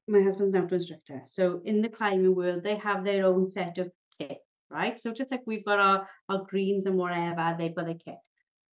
my 0.08 0.22
husband's 0.22 0.56
an 0.56 0.68
instructor 0.72 1.22
so 1.26 1.62
in 1.66 1.82
the 1.82 1.90
climbing 1.90 2.36
world 2.36 2.64
they 2.64 2.76
have 2.76 3.04
their 3.04 3.26
own 3.26 3.46
set 3.46 3.78
of 3.78 3.90
kit 4.20 4.40
right 4.70 5.00
so 5.00 5.12
just 5.12 5.32
like 5.32 5.42
we've 5.46 5.66
got 5.66 5.80
our 5.80 6.08
our 6.30 6.44
greens 6.50 6.86
and 6.86 6.98
whatever 6.98 7.56
they've 7.58 7.76
got 7.76 7.90
a 7.90 7.96
kit 7.96 8.20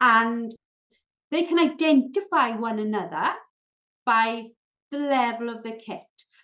and 0.01 0.51
they 1.31 1.43
can 1.43 1.59
identify 1.59 2.51
one 2.57 2.79
another 2.79 3.31
by 4.05 4.47
the 4.91 4.99
level 4.99 5.49
of 5.49 5.63
the 5.63 5.73
kit. 5.73 6.01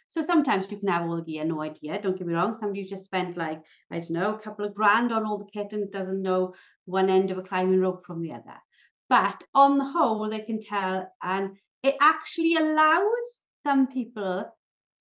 So 0.08 0.22
sometimes 0.22 0.70
you 0.70 0.78
can 0.78 0.88
have 0.88 1.02
all 1.02 1.16
the 1.16 1.22
gear, 1.22 1.44
no 1.44 1.62
idea. 1.62 2.00
Don't 2.00 2.16
get 2.16 2.26
me 2.26 2.34
wrong. 2.34 2.56
Somebody 2.56 2.84
just 2.84 3.04
spent 3.04 3.36
like, 3.36 3.60
I 3.90 3.98
don't 3.98 4.10
know, 4.10 4.34
a 4.34 4.38
couple 4.38 4.64
of 4.64 4.74
grand 4.74 5.12
on 5.12 5.26
all 5.26 5.38
the 5.38 5.50
kit 5.52 5.72
and 5.72 5.90
doesn't 5.90 6.22
know 6.22 6.54
one 6.84 7.10
end 7.10 7.30
of 7.30 7.38
a 7.38 7.42
climbing 7.42 7.80
rope 7.80 8.06
from 8.06 8.22
the 8.22 8.32
other. 8.32 8.54
But 9.08 9.42
on 9.54 9.78
the 9.78 9.84
whole, 9.84 10.28
they 10.28 10.40
can 10.40 10.58
tell, 10.58 11.12
and 11.22 11.56
it 11.82 11.96
actually 12.00 12.56
allows 12.56 13.42
some 13.64 13.86
people 13.86 14.52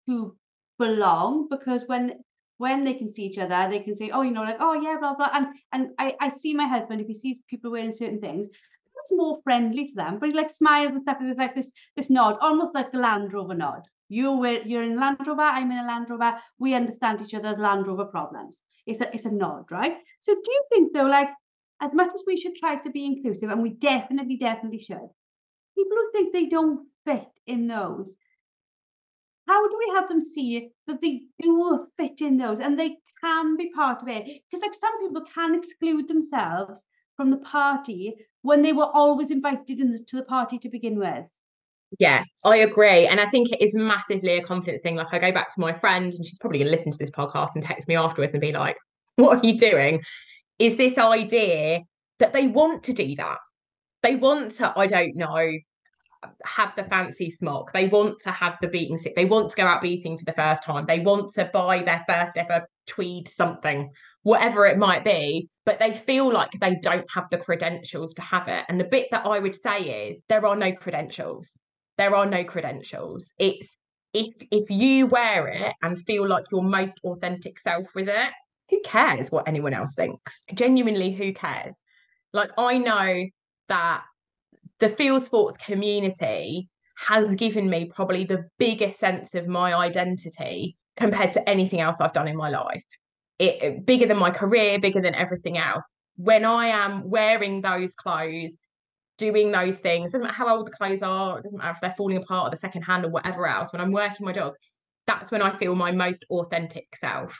to 0.07 0.35
belong 0.77 1.47
because 1.49 1.83
when 1.87 2.13
when 2.57 2.85
they 2.85 2.93
can 2.93 3.11
see 3.11 3.23
each 3.23 3.37
other, 3.37 3.69
they 3.69 3.79
can 3.81 3.95
say, 3.95 4.11
oh, 4.11 4.21
you 4.21 4.31
know, 4.31 4.43
like, 4.43 4.57
oh 4.59 4.73
yeah, 4.73 4.95
blah 4.99 5.15
blah. 5.15 5.29
And 5.33 5.47
and 5.73 5.89
I, 5.99 6.15
I 6.21 6.29
see 6.29 6.53
my 6.53 6.67
husband 6.67 7.01
if 7.01 7.07
he 7.07 7.13
sees 7.13 7.39
people 7.49 7.71
wearing 7.71 7.91
certain 7.91 8.21
things, 8.21 8.47
it's 8.47 9.11
more 9.11 9.39
friendly 9.43 9.87
to 9.87 9.93
them, 9.93 10.19
but 10.19 10.29
he 10.29 10.35
like 10.35 10.55
smiles 10.55 10.91
and 10.93 11.01
stuff. 11.01 11.17
And 11.19 11.27
there's 11.27 11.37
like 11.37 11.55
this 11.55 11.71
this 11.95 12.09
nod, 12.09 12.37
almost 12.41 12.73
like 12.73 12.91
the 12.91 12.99
Land 12.99 13.33
Rover 13.33 13.55
nod, 13.55 13.81
You're 14.09 14.45
you're 14.65 14.83
in 14.83 14.99
Land 14.99 15.17
Rover, 15.25 15.41
I'm 15.41 15.71
in 15.71 15.79
a 15.79 15.87
Land 15.87 16.09
Rover. 16.09 16.35
We 16.59 16.73
understand 16.73 17.21
each 17.21 17.33
other's 17.33 17.57
Land 17.57 17.87
Rover 17.87 18.05
problems. 18.05 18.61
It's 18.85 19.01
a 19.01 19.13
it's 19.13 19.25
a 19.25 19.31
nod, 19.31 19.65
right? 19.71 19.97
So 20.21 20.33
do 20.33 20.51
you 20.51 20.63
think 20.69 20.93
though, 20.93 21.05
like 21.05 21.29
as 21.81 21.93
much 21.93 22.09
as 22.13 22.23
we 22.25 22.37
should 22.37 22.55
try 22.55 22.75
to 22.77 22.89
be 22.89 23.05
inclusive, 23.05 23.49
and 23.49 23.61
we 23.61 23.71
definitely, 23.71 24.37
definitely 24.37 24.79
should, 24.79 25.09
people 25.75 25.97
who 25.97 26.11
think 26.11 26.33
they 26.33 26.45
don't 26.47 26.87
fit 27.05 27.27
in 27.45 27.67
those, 27.67 28.17
how 29.47 29.67
do 29.67 29.77
we 29.77 29.93
have 29.95 30.09
them 30.09 30.21
see 30.21 30.69
that 30.87 31.01
they 31.01 31.21
do 31.41 31.87
fit 31.97 32.21
in 32.21 32.37
those 32.37 32.59
and 32.59 32.79
they 32.79 32.97
can 33.21 33.55
be 33.57 33.71
part 33.71 34.01
of 34.01 34.07
it? 34.07 34.23
Because 34.25 34.61
like 34.61 34.73
some 34.73 34.99
people 35.01 35.21
can 35.33 35.53
exclude 35.53 36.07
themselves 36.07 36.87
from 37.15 37.29
the 37.29 37.37
party 37.37 38.15
when 38.41 38.61
they 38.61 38.73
were 38.73 38.89
always 38.93 39.31
invited 39.31 39.79
into 39.79 40.15
the 40.15 40.23
party 40.23 40.57
to 40.59 40.69
begin 40.69 40.97
with. 40.97 41.25
Yeah, 41.99 42.23
I 42.43 42.57
agree. 42.57 43.05
And 43.05 43.21
I 43.21 43.29
think 43.29 43.51
it 43.51 43.61
is 43.61 43.73
massively 43.75 44.37
a 44.37 44.43
confidence 44.43 44.81
thing. 44.81 44.95
Like 44.95 45.13
I 45.13 45.19
go 45.19 45.31
back 45.31 45.53
to 45.53 45.61
my 45.61 45.77
friend 45.77 46.13
and 46.13 46.25
she's 46.25 46.39
probably 46.39 46.59
gonna 46.59 46.71
listen 46.71 46.91
to 46.91 46.97
this 46.97 47.11
podcast 47.11 47.51
and 47.55 47.63
text 47.63 47.87
me 47.87 47.95
afterwards 47.95 48.33
and 48.33 48.41
be 48.41 48.51
like, 48.51 48.77
What 49.15 49.37
are 49.37 49.47
you 49.47 49.57
doing? 49.57 50.01
Is 50.57 50.75
this 50.77 50.97
idea 50.97 51.81
that 52.19 52.33
they 52.33 52.47
want 52.47 52.83
to 52.83 52.93
do 52.93 53.15
that. 53.15 53.39
They 54.05 54.15
want 54.15 54.51
to, 54.57 54.71
I 54.77 54.85
don't 54.85 55.15
know, 55.15 55.51
have 56.43 56.73
the 56.75 56.83
fancy 56.83 57.31
smock. 57.31 57.73
They 57.73 57.87
want 57.87 58.19
to 58.21 58.31
have 58.31 58.55
the 58.61 58.67
beating 58.67 58.99
stick. 58.99 59.15
They 59.15 59.25
want 59.25 59.49
to 59.49 59.55
go 59.55 59.65
out 59.65 59.81
beating 59.81 60.19
for 60.19 60.25
the 60.25 60.33
first 60.33 60.63
time. 60.63 60.85
They 60.85 60.99
want 60.99 61.33
to 61.33 61.49
buy 61.51 61.81
their 61.81 62.05
first 62.07 62.37
ever 62.37 62.67
tweed 62.85 63.27
something, 63.27 63.89
whatever 64.21 64.67
it 64.67 64.77
might 64.77 65.03
be. 65.03 65.49
But 65.65 65.79
they 65.79 65.91
feel 65.91 66.31
like 66.31 66.51
they 66.61 66.75
don't 66.83 67.07
have 67.15 67.25
the 67.31 67.39
credentials 67.39 68.13
to 68.13 68.21
have 68.21 68.47
it. 68.47 68.65
And 68.69 68.79
the 68.79 68.83
bit 68.83 69.07
that 69.09 69.25
I 69.25 69.39
would 69.39 69.55
say 69.55 70.09
is 70.09 70.21
there 70.29 70.45
are 70.45 70.55
no 70.55 70.71
credentials. 70.71 71.49
There 71.97 72.15
are 72.15 72.27
no 72.27 72.43
credentials. 72.43 73.27
It's 73.39 73.75
if 74.13 74.35
if 74.51 74.69
you 74.69 75.07
wear 75.07 75.47
it 75.47 75.73
and 75.81 75.97
feel 76.05 76.27
like 76.27 76.45
your 76.51 76.61
most 76.61 76.99
authentic 77.03 77.57
self 77.57 77.87
with 77.95 78.09
it, 78.09 78.31
who 78.69 78.79
cares 78.85 79.31
what 79.31 79.47
anyone 79.47 79.73
else 79.73 79.95
thinks? 79.95 80.41
Genuinely, 80.53 81.11
who 81.11 81.33
cares? 81.33 81.73
Like 82.33 82.51
I 82.55 82.77
know 82.77 83.25
that 83.69 84.03
the 84.79 84.89
field 84.89 85.23
sports 85.23 85.63
community 85.63 86.69
has 86.97 87.35
given 87.35 87.69
me 87.69 87.91
probably 87.93 88.23
the 88.23 88.45
biggest 88.57 88.99
sense 88.99 89.35
of 89.35 89.47
my 89.47 89.73
identity 89.73 90.77
compared 90.97 91.33
to 91.33 91.49
anything 91.49 91.81
else 91.81 91.97
I've 91.99 92.13
done 92.13 92.27
in 92.27 92.37
my 92.37 92.49
life. 92.49 92.83
It, 93.37 93.85
bigger 93.85 94.05
than 94.05 94.17
my 94.17 94.31
career, 94.31 94.79
bigger 94.79 95.01
than 95.01 95.15
everything 95.15 95.57
else. 95.57 95.83
When 96.15 96.45
I 96.45 96.67
am 96.67 97.09
wearing 97.09 97.61
those 97.61 97.93
clothes, 97.95 98.55
doing 99.17 99.51
those 99.51 99.77
things, 99.77 100.11
doesn't 100.11 100.23
matter 100.23 100.33
how 100.33 100.55
old 100.55 100.67
the 100.67 100.71
clothes 100.71 101.01
are, 101.01 101.41
doesn't 101.41 101.57
matter 101.57 101.71
if 101.71 101.81
they're 101.81 101.95
falling 101.97 102.17
apart 102.17 102.47
or 102.47 102.51
the 102.51 102.57
second 102.57 102.83
hand 102.83 103.03
or 103.03 103.09
whatever 103.09 103.47
else, 103.47 103.73
when 103.73 103.81
I'm 103.81 103.91
working 103.91 104.25
my 104.25 104.31
dog, 104.31 104.53
that's 105.05 105.31
when 105.31 105.41
I 105.41 105.57
feel 105.57 105.75
my 105.75 105.91
most 105.91 106.25
authentic 106.29 106.87
self. 106.95 107.37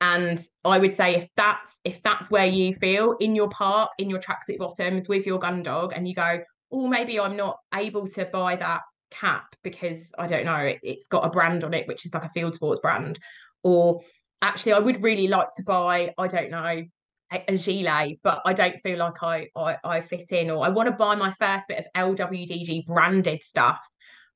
And 0.00 0.42
I 0.64 0.78
would 0.78 0.92
say 0.92 1.16
if 1.16 1.28
that's 1.36 1.70
if 1.84 2.00
that's 2.02 2.30
where 2.30 2.46
you 2.46 2.74
feel 2.74 3.16
in 3.20 3.34
your 3.34 3.48
park, 3.48 3.90
in 3.98 4.08
your 4.08 4.20
tracksuit 4.20 4.58
bottoms 4.58 5.08
with 5.08 5.26
your 5.26 5.38
gun 5.38 5.62
dog, 5.62 5.92
and 5.94 6.06
you 6.06 6.14
go, 6.14 6.40
oh, 6.70 6.86
maybe 6.86 7.18
I'm 7.18 7.36
not 7.36 7.58
able 7.74 8.06
to 8.08 8.24
buy 8.26 8.56
that 8.56 8.82
cap 9.10 9.54
because 9.62 9.98
I 10.18 10.26
don't 10.26 10.44
know, 10.44 10.56
it, 10.56 10.78
it's 10.82 11.06
got 11.06 11.24
a 11.24 11.30
brand 11.30 11.64
on 11.64 11.74
it, 11.74 11.88
which 11.88 12.06
is 12.06 12.14
like 12.14 12.24
a 12.24 12.30
field 12.30 12.54
sports 12.54 12.80
brand. 12.80 13.18
Or 13.62 14.00
actually, 14.42 14.74
I 14.74 14.78
would 14.78 15.02
really 15.02 15.26
like 15.26 15.48
to 15.56 15.62
buy, 15.62 16.14
I 16.16 16.28
don't 16.28 16.50
know, 16.50 16.84
a, 17.32 17.44
a 17.48 17.56
gilet, 17.56 18.20
but 18.22 18.40
I 18.44 18.52
don't 18.52 18.80
feel 18.82 18.98
like 18.98 19.22
I, 19.22 19.48
I 19.56 19.76
I 19.82 20.00
fit 20.02 20.30
in, 20.30 20.50
or 20.50 20.64
I 20.64 20.68
want 20.68 20.88
to 20.88 20.92
buy 20.94 21.14
my 21.14 21.34
first 21.38 21.66
bit 21.68 21.78
of 21.78 22.16
LWDG 22.16 22.86
branded 22.86 23.42
stuff, 23.42 23.80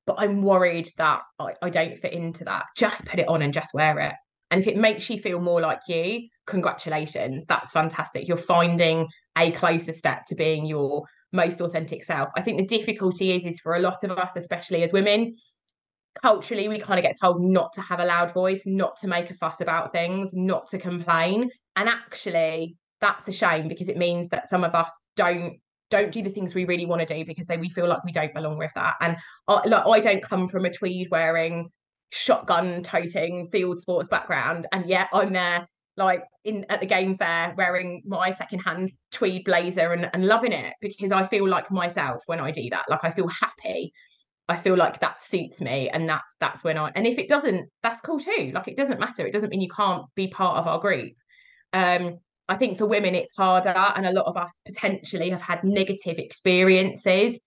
but 0.06 0.16
I'm 0.18 0.42
worried 0.42 0.90
that 0.98 1.22
I, 1.38 1.52
I 1.62 1.70
don't 1.70 1.98
fit 2.00 2.12
into 2.12 2.44
that. 2.44 2.64
Just 2.76 3.04
put 3.04 3.20
it 3.20 3.28
on 3.28 3.42
and 3.42 3.54
just 3.54 3.72
wear 3.72 3.98
it. 4.00 4.14
And 4.52 4.60
if 4.60 4.68
it 4.68 4.76
makes 4.76 5.08
you 5.08 5.18
feel 5.18 5.40
more 5.40 5.62
like 5.62 5.80
you, 5.88 6.28
congratulations, 6.46 7.44
that's 7.48 7.72
fantastic. 7.72 8.28
You're 8.28 8.36
finding 8.36 9.08
a 9.36 9.50
closer 9.52 9.94
step 9.94 10.26
to 10.26 10.34
being 10.34 10.66
your 10.66 11.04
most 11.32 11.62
authentic 11.62 12.04
self. 12.04 12.28
I 12.36 12.42
think 12.42 12.58
the 12.58 12.78
difficulty 12.78 13.32
is 13.32 13.46
is 13.46 13.58
for 13.58 13.76
a 13.76 13.80
lot 13.80 14.04
of 14.04 14.10
us, 14.10 14.36
especially 14.36 14.82
as 14.82 14.92
women, 14.92 15.32
culturally 16.20 16.68
we 16.68 16.78
kind 16.78 16.98
of 16.98 17.02
get 17.02 17.16
told 17.18 17.42
not 17.42 17.72
to 17.72 17.80
have 17.80 17.98
a 17.98 18.04
loud 18.04 18.34
voice, 18.34 18.62
not 18.66 19.00
to 19.00 19.08
make 19.08 19.30
a 19.30 19.34
fuss 19.34 19.56
about 19.60 19.90
things, 19.90 20.32
not 20.34 20.68
to 20.68 20.78
complain. 20.78 21.50
And 21.76 21.88
actually, 21.88 22.76
that's 23.00 23.28
a 23.28 23.32
shame 23.32 23.68
because 23.68 23.88
it 23.88 23.96
means 23.96 24.28
that 24.28 24.50
some 24.50 24.64
of 24.64 24.74
us 24.74 25.06
don't 25.16 25.56
don't 25.88 26.12
do 26.12 26.22
the 26.22 26.30
things 26.30 26.54
we 26.54 26.66
really 26.66 26.86
want 26.86 27.06
to 27.06 27.14
do 27.14 27.24
because 27.24 27.46
they, 27.46 27.56
we 27.56 27.68
feel 27.68 27.88
like 27.88 28.04
we 28.04 28.12
don't 28.12 28.32
belong 28.34 28.58
with 28.58 28.70
that. 28.74 28.94
And 29.00 29.16
I, 29.48 29.66
like, 29.66 29.86
I 29.86 30.00
don't 30.00 30.22
come 30.22 30.48
from 30.48 30.66
a 30.66 30.72
tweed 30.72 31.08
wearing 31.10 31.70
shotgun 32.12 32.82
toting 32.82 33.48
field 33.50 33.80
sports 33.80 34.08
background 34.08 34.66
and 34.72 34.86
yet 34.86 35.08
i'm 35.14 35.32
there 35.32 35.66
like 35.96 36.24
in 36.44 36.64
at 36.68 36.80
the 36.80 36.86
game 36.86 37.16
fair 37.16 37.54
wearing 37.56 38.02
my 38.04 38.32
secondhand 38.32 38.90
tweed 39.10 39.44
blazer 39.44 39.92
and, 39.92 40.08
and 40.12 40.26
loving 40.26 40.52
it 40.52 40.74
because 40.80 41.12
i 41.12 41.26
feel 41.26 41.48
like 41.48 41.70
myself 41.70 42.22
when 42.26 42.40
i 42.40 42.50
do 42.50 42.68
that. 42.70 42.84
Like 42.88 43.04
i 43.04 43.10
feel 43.10 43.28
happy. 43.28 43.92
I 44.48 44.58
feel 44.58 44.76
like 44.76 45.00
that 45.00 45.22
suits 45.22 45.60
me 45.60 45.88
and 45.88 46.08
that's 46.08 46.34
that's 46.40 46.64
when 46.64 46.76
i 46.76 46.90
and 46.94 47.06
if 47.06 47.18
it 47.18 47.28
doesn't 47.28 47.70
that's 47.82 48.00
cool 48.02 48.18
too. 48.18 48.52
Like 48.54 48.68
it 48.68 48.76
doesn't 48.76 49.00
matter. 49.00 49.26
It 49.26 49.32
doesn't 49.32 49.50
mean 49.50 49.60
you 49.60 49.70
can't 49.74 50.04
be 50.14 50.28
part 50.28 50.58
of 50.58 50.66
our 50.66 50.80
group. 50.80 51.12
Um 51.72 52.18
i 52.48 52.56
think 52.56 52.76
for 52.76 52.86
women 52.86 53.14
it's 53.14 53.34
harder 53.36 53.70
and 53.70 54.04
a 54.04 54.12
lot 54.12 54.26
of 54.26 54.36
us 54.36 54.50
potentially 54.66 55.30
have 55.30 55.40
had 55.40 55.62
negative 55.62 56.18
experiences 56.18 57.38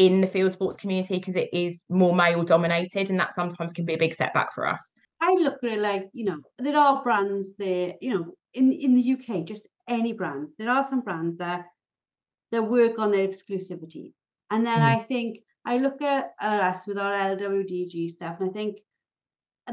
in 0.00 0.22
the 0.22 0.26
field 0.26 0.50
sports 0.50 0.78
community 0.78 1.18
because 1.18 1.36
it 1.36 1.50
is 1.52 1.82
more 1.90 2.14
male 2.14 2.42
dominated 2.42 3.10
and 3.10 3.20
that 3.20 3.34
sometimes 3.34 3.70
can 3.70 3.84
be 3.84 3.92
a 3.92 3.98
big 3.98 4.14
setback 4.14 4.54
for 4.54 4.66
us. 4.66 4.94
I 5.20 5.34
look 5.34 5.62
at 5.62 5.72
it 5.72 5.78
like, 5.78 6.08
you 6.14 6.24
know, 6.24 6.38
there 6.58 6.78
are 6.78 7.02
brands 7.02 7.48
there, 7.58 7.92
you 8.00 8.14
know, 8.14 8.32
in, 8.54 8.72
in 8.72 8.94
the 8.94 9.12
UK, 9.12 9.44
just 9.44 9.68
any 9.88 10.14
brand, 10.14 10.48
there 10.58 10.70
are 10.70 10.86
some 10.88 11.02
brands 11.02 11.36
that 11.36 11.66
that 12.50 12.62
work 12.62 12.98
on 12.98 13.12
their 13.12 13.28
exclusivity. 13.28 14.14
And 14.50 14.66
then 14.66 14.78
mm. 14.78 14.96
I 14.96 14.98
think 14.98 15.40
I 15.66 15.76
look 15.76 16.00
at 16.00 16.30
us 16.40 16.86
with 16.86 16.96
our 16.96 17.12
LWDG 17.12 18.10
stuff 18.10 18.38
and 18.40 18.48
I 18.48 18.52
think 18.54 18.78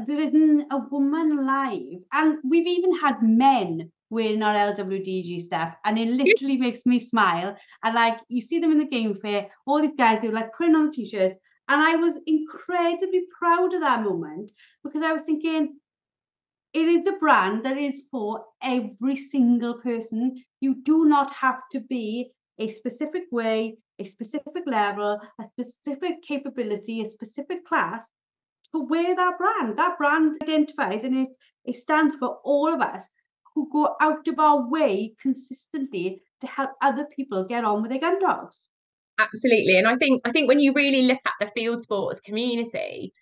there 0.06 0.20
isn't 0.20 0.66
a 0.70 0.78
woman 0.90 1.38
alive. 1.38 2.02
And 2.12 2.38
we've 2.44 2.66
even 2.66 2.94
had 2.98 3.22
men 3.22 3.90
wearing 4.10 4.42
our 4.42 4.72
LWDG 4.72 5.40
stuff, 5.40 5.74
and 5.84 5.98
it 5.98 6.08
literally 6.08 6.56
makes 6.56 6.86
me 6.86 6.98
smile. 6.98 7.56
And 7.82 7.94
like 7.94 8.18
you 8.28 8.40
see 8.40 8.58
them 8.58 8.72
in 8.72 8.78
the 8.78 8.86
game 8.86 9.14
fair, 9.14 9.48
all 9.66 9.80
these 9.80 9.96
guys 9.96 10.22
who 10.22 10.30
like 10.30 10.52
putting 10.56 10.74
on 10.74 10.86
the 10.86 10.92
t-shirts, 10.92 11.36
and 11.68 11.82
I 11.82 11.96
was 11.96 12.18
incredibly 12.26 13.24
proud 13.38 13.74
of 13.74 13.80
that 13.80 14.02
moment 14.02 14.52
because 14.82 15.02
I 15.02 15.12
was 15.12 15.22
thinking, 15.22 15.76
it 16.72 16.88
is 16.88 17.06
a 17.06 17.12
brand 17.12 17.64
that 17.64 17.76
is 17.76 18.02
for 18.10 18.44
every 18.62 19.16
single 19.16 19.74
person. 19.74 20.42
You 20.60 20.76
do 20.82 21.04
not 21.04 21.30
have 21.32 21.60
to 21.72 21.80
be 21.80 22.30
a 22.58 22.70
specific 22.70 23.24
way, 23.30 23.78
a 23.98 24.04
specific 24.04 24.64
level, 24.66 25.20
a 25.40 25.44
specific 25.60 26.22
capability, 26.22 27.00
a 27.00 27.10
specific 27.10 27.64
class 27.64 28.08
to 28.72 28.80
wear 28.80 29.14
that 29.14 29.38
brand. 29.38 29.78
That 29.78 29.98
brand 29.98 30.36
identifies 30.42 31.04
and 31.04 31.26
it, 31.26 31.28
it 31.64 31.76
stands 31.76 32.16
for 32.16 32.38
all 32.44 32.72
of 32.72 32.80
us 32.80 33.08
who 33.58 33.68
go 33.72 33.96
out 34.00 34.28
of 34.28 34.38
our 34.38 34.70
way 34.70 35.12
consistently 35.20 36.22
to 36.40 36.46
help 36.46 36.70
other 36.80 37.04
people 37.16 37.44
get 37.44 37.64
on 37.64 37.82
with 37.82 37.90
their 37.90 38.00
gun 38.00 38.20
dogs. 38.20 38.62
Absolutely. 39.18 39.76
And 39.76 39.88
I 39.88 39.96
think 39.96 40.20
I 40.24 40.30
think 40.30 40.46
when 40.46 40.60
you 40.60 40.72
really 40.72 41.02
look 41.02 41.18
at 41.26 41.32
the 41.40 41.50
field 41.56 41.82
sports 41.82 42.20
community, 42.20 43.12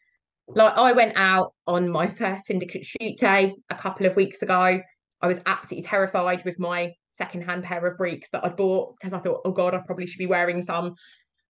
like 0.49 0.75
I 0.77 0.93
went 0.93 1.15
out 1.17 1.55
on 1.67 1.89
my 1.89 2.07
first 2.07 2.47
syndicate 2.47 2.85
shoot 2.85 3.19
day 3.19 3.55
a 3.71 3.75
couple 3.75 4.05
of 4.05 4.15
weeks 4.15 4.43
ago. 4.43 4.81
I 5.23 5.27
was 5.27 5.39
absolutely 5.47 5.89
terrified 5.89 6.45
with 6.45 6.59
my 6.59 6.93
secondhand 7.17 7.65
pair 7.65 7.87
of 7.87 7.97
breeks 7.97 8.29
that 8.33 8.45
I 8.45 8.51
bought 8.51 8.95
because 9.01 9.19
I 9.19 9.23
thought, 9.23 9.41
oh 9.47 9.53
God, 9.53 9.73
I 9.73 9.79
probably 9.87 10.07
should 10.07 10.19
be 10.19 10.27
wearing 10.27 10.63
some. 10.63 10.97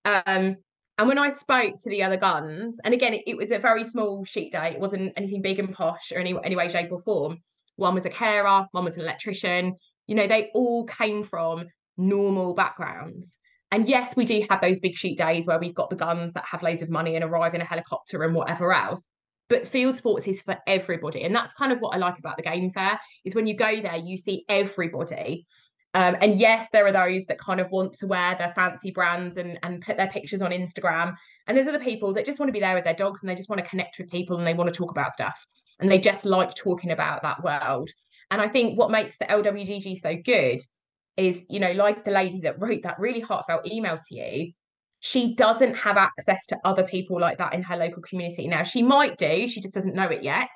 Um, 0.05 0.55
and 0.99 1.09
when 1.09 1.19
I 1.19 1.31
spoke 1.31 1.75
to 1.81 1.91
the 1.91 2.05
other 2.05 2.17
guns, 2.17 2.79
and 2.85 2.95
again, 2.95 3.15
it, 3.15 3.25
it, 3.27 3.37
was 3.37 3.51
a 3.51 3.59
very 3.59 3.83
small 3.83 4.25
shoot 4.25 4.53
day, 4.53 4.75
it 4.75 4.81
wasn't 4.81 5.13
anything 5.17 5.43
big 5.43 5.59
and 5.59 5.75
posh 5.75 6.13
or 6.13 6.21
any, 6.21 6.37
any 6.45 6.55
way, 6.55 6.69
shape, 6.69 6.93
or 6.93 7.03
form 7.03 7.39
one 7.77 7.95
was 7.95 8.05
a 8.05 8.11
carer, 8.11 8.67
one 8.73 8.85
was 8.85 8.97
an 8.97 9.03
electrician. 9.03 9.75
You 10.07 10.15
know, 10.15 10.27
they 10.27 10.51
all 10.55 10.85
came 10.87 11.25
from 11.25 11.67
normal 11.97 12.55
backgrounds. 12.55 13.27
And 13.73 13.89
yes, 13.89 14.15
we 14.17 14.25
do 14.25 14.45
have 14.49 14.61
those 14.61 14.81
big 14.81 14.97
shoot 14.97 15.17
days 15.17 15.47
where 15.47 15.59
we've 15.59 15.75
got 15.75 15.91
the 15.91 15.97
guns 15.97 16.33
that 16.33 16.45
have 16.51 16.63
loads 16.63 16.83
of 16.83 16.91
money 16.91 17.17
and 17.17 17.25
arrive 17.25 17.55
in 17.55 17.61
a 17.61 17.65
helicopter 17.65 18.23
and 18.23 18.35
whatever 18.35 18.73
else. 18.73 19.01
But 19.49 19.69
field 19.69 19.97
sports 19.97 20.27
is 20.27 20.43
for 20.43 20.57
everybody. 20.67 21.23
And 21.23 21.35
that's 21.35 21.53
kind 21.53 21.73
of 21.73 21.79
what 21.79 21.95
I 21.95 21.99
like 21.99 22.19
about 22.19 22.37
the 22.37 22.43
game 22.43 22.71
fair 22.73 22.99
is 23.25 23.35
when 23.35 23.47
you 23.47 23.57
go 23.57 23.81
there, 23.81 23.97
you 23.97 24.17
see 24.17 24.45
everybody. 24.49 25.47
Um, 25.95 26.17
and 26.21 26.39
yes, 26.39 26.69
there 26.73 26.87
are 26.87 26.93
those 26.93 27.25
that 27.27 27.39
kind 27.39 27.61
of 27.61 27.71
want 27.71 27.95
to 27.99 28.07
wear 28.07 28.37
their 28.39 28.53
fancy 28.55 28.91
brands 28.91 29.37
and, 29.37 29.59
and 29.63 29.83
put 29.83 29.97
their 29.97 30.09
pictures 30.09 30.43
on 30.43 30.51
Instagram. 30.51 31.15
And 31.47 31.57
there's 31.57 31.69
other 31.69 31.81
people 31.81 32.13
that 32.15 32.27
just 32.27 32.39
want 32.39 32.49
to 32.49 32.53
be 32.53 32.61
there 32.61 32.75
with 32.75 32.85
their 32.85 32.95
dogs 32.95 33.23
and 33.23 33.31
they 33.31 33.35
just 33.35 33.49
want 33.49 33.63
to 33.63 33.69
connect 33.69 33.99
with 33.99 34.11
people 34.11 34.37
and 34.37 34.47
they 34.47 34.55
want 34.55 34.73
to 34.73 34.77
talk 34.77 34.91
about 34.91 35.13
stuff 35.13 35.37
and 35.81 35.91
they 35.91 35.99
just 35.99 36.25
like 36.25 36.55
talking 36.55 36.91
about 36.91 37.23
that 37.23 37.43
world. 37.43 37.91
And 38.31 38.41
I 38.41 38.49
think 38.49 38.79
what 38.79 38.91
makes 38.91 39.17
the 39.19 39.27
LWDG 39.27 40.01
so 40.01 40.17
good 40.25 40.61
is, 41.17 41.43
you 41.49 41.61
know, 41.61 41.73
like 41.73 42.05
the 42.05 42.11
lady 42.11 42.41
that 42.41 42.61
wrote 42.61 42.83
that 42.83 42.99
really 42.99 43.21
heartfelt 43.21 43.67
email 43.67 43.99
to 43.99 44.15
you, 44.15 44.53
she 45.01 45.35
doesn't 45.35 45.75
have 45.75 45.97
access 45.97 46.45
to 46.47 46.59
other 46.65 46.83
people 46.85 47.21
like 47.21 47.39
that 47.39 47.55
in 47.55 47.63
her 47.63 47.77
local 47.77 48.03
community. 48.03 48.49
Now, 48.49 48.63
she 48.63 48.83
might 48.83 49.17
do, 49.19 49.47
she 49.47 49.61
just 49.61 49.75
doesn't 49.75 49.95
know 49.95 50.09
it 50.09 50.23
yet. 50.23 50.49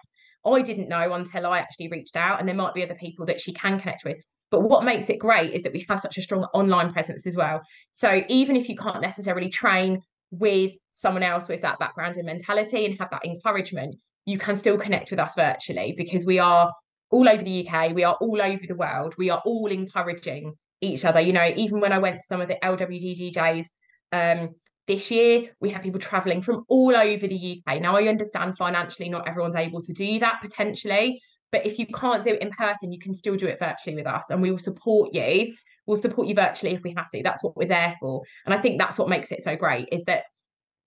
I 0.44 0.62
didn't 0.62 0.88
know 0.88 1.12
until 1.12 1.46
I 1.46 1.58
actually 1.58 1.88
reached 1.88 2.16
out, 2.16 2.40
and 2.40 2.48
there 2.48 2.56
might 2.56 2.74
be 2.74 2.82
other 2.82 2.94
people 2.94 3.26
that 3.26 3.40
she 3.40 3.52
can 3.52 3.78
connect 3.78 4.04
with. 4.04 4.16
But 4.50 4.62
what 4.62 4.84
makes 4.84 5.08
it 5.10 5.18
great 5.18 5.52
is 5.52 5.62
that 5.62 5.72
we 5.72 5.86
have 5.88 6.00
such 6.00 6.18
a 6.18 6.22
strong 6.22 6.44
online 6.54 6.92
presence 6.92 7.26
as 7.26 7.36
well. 7.36 7.60
So 7.94 8.22
even 8.28 8.56
if 8.56 8.68
you 8.68 8.76
can't 8.76 9.00
necessarily 9.02 9.48
train 9.48 10.00
with 10.30 10.72
someone 10.94 11.22
else 11.22 11.48
with 11.48 11.62
that 11.62 11.78
background 11.78 12.16
and 12.16 12.26
mentality 12.26 12.84
and 12.86 12.98
have 12.98 13.10
that 13.10 13.24
encouragement, 13.24 13.96
you 14.26 14.38
can 14.38 14.56
still 14.56 14.78
connect 14.78 15.10
with 15.10 15.20
us 15.20 15.32
virtually 15.36 15.94
because 15.96 16.24
we 16.24 16.38
are 16.38 16.72
all 17.10 17.28
over 17.28 17.42
the 17.42 17.66
UK, 17.66 17.94
we 17.94 18.04
are 18.04 18.16
all 18.20 18.40
over 18.40 18.62
the 18.66 18.74
world, 18.74 19.14
we 19.18 19.30
are 19.30 19.42
all 19.44 19.68
encouraging 19.70 20.54
each 20.80 21.04
other. 21.04 21.20
You 21.20 21.32
know, 21.32 21.52
even 21.56 21.80
when 21.80 21.92
I 21.92 21.98
went 21.98 22.16
to 22.16 22.24
some 22.28 22.40
of 22.40 22.48
the 22.48 22.56
LWDGJs 22.62 23.66
um, 24.12 24.50
this 24.86 25.10
year, 25.10 25.50
we 25.60 25.70
had 25.70 25.82
people 25.82 26.00
traveling 26.00 26.42
from 26.42 26.64
all 26.68 26.96
over 26.96 27.26
the 27.26 27.62
UK. 27.66 27.80
Now, 27.80 27.96
I 27.96 28.08
understand 28.08 28.56
financially, 28.56 29.08
not 29.08 29.28
everyone's 29.28 29.56
able 29.56 29.82
to 29.82 29.92
do 29.92 30.18
that 30.20 30.40
potentially, 30.40 31.20
but 31.52 31.66
if 31.66 31.78
you 31.78 31.86
can't 31.86 32.22
do 32.22 32.30
it 32.30 32.42
in 32.42 32.50
person, 32.50 32.92
you 32.92 32.98
can 32.98 33.14
still 33.14 33.36
do 33.36 33.46
it 33.46 33.58
virtually 33.58 33.96
with 33.96 34.06
us, 34.06 34.24
and 34.30 34.40
we 34.40 34.50
will 34.50 34.58
support 34.58 35.14
you. 35.14 35.54
We'll 35.86 36.00
support 36.00 36.28
you 36.28 36.34
virtually 36.34 36.74
if 36.74 36.82
we 36.84 36.94
have 36.96 37.10
to. 37.12 37.22
That's 37.22 37.42
what 37.42 37.56
we're 37.56 37.66
there 37.66 37.96
for. 38.00 38.22
And 38.44 38.54
I 38.54 38.60
think 38.60 38.78
that's 38.78 38.98
what 38.98 39.08
makes 39.08 39.32
it 39.32 39.42
so 39.42 39.56
great 39.56 39.88
is 39.90 40.04
that 40.04 40.24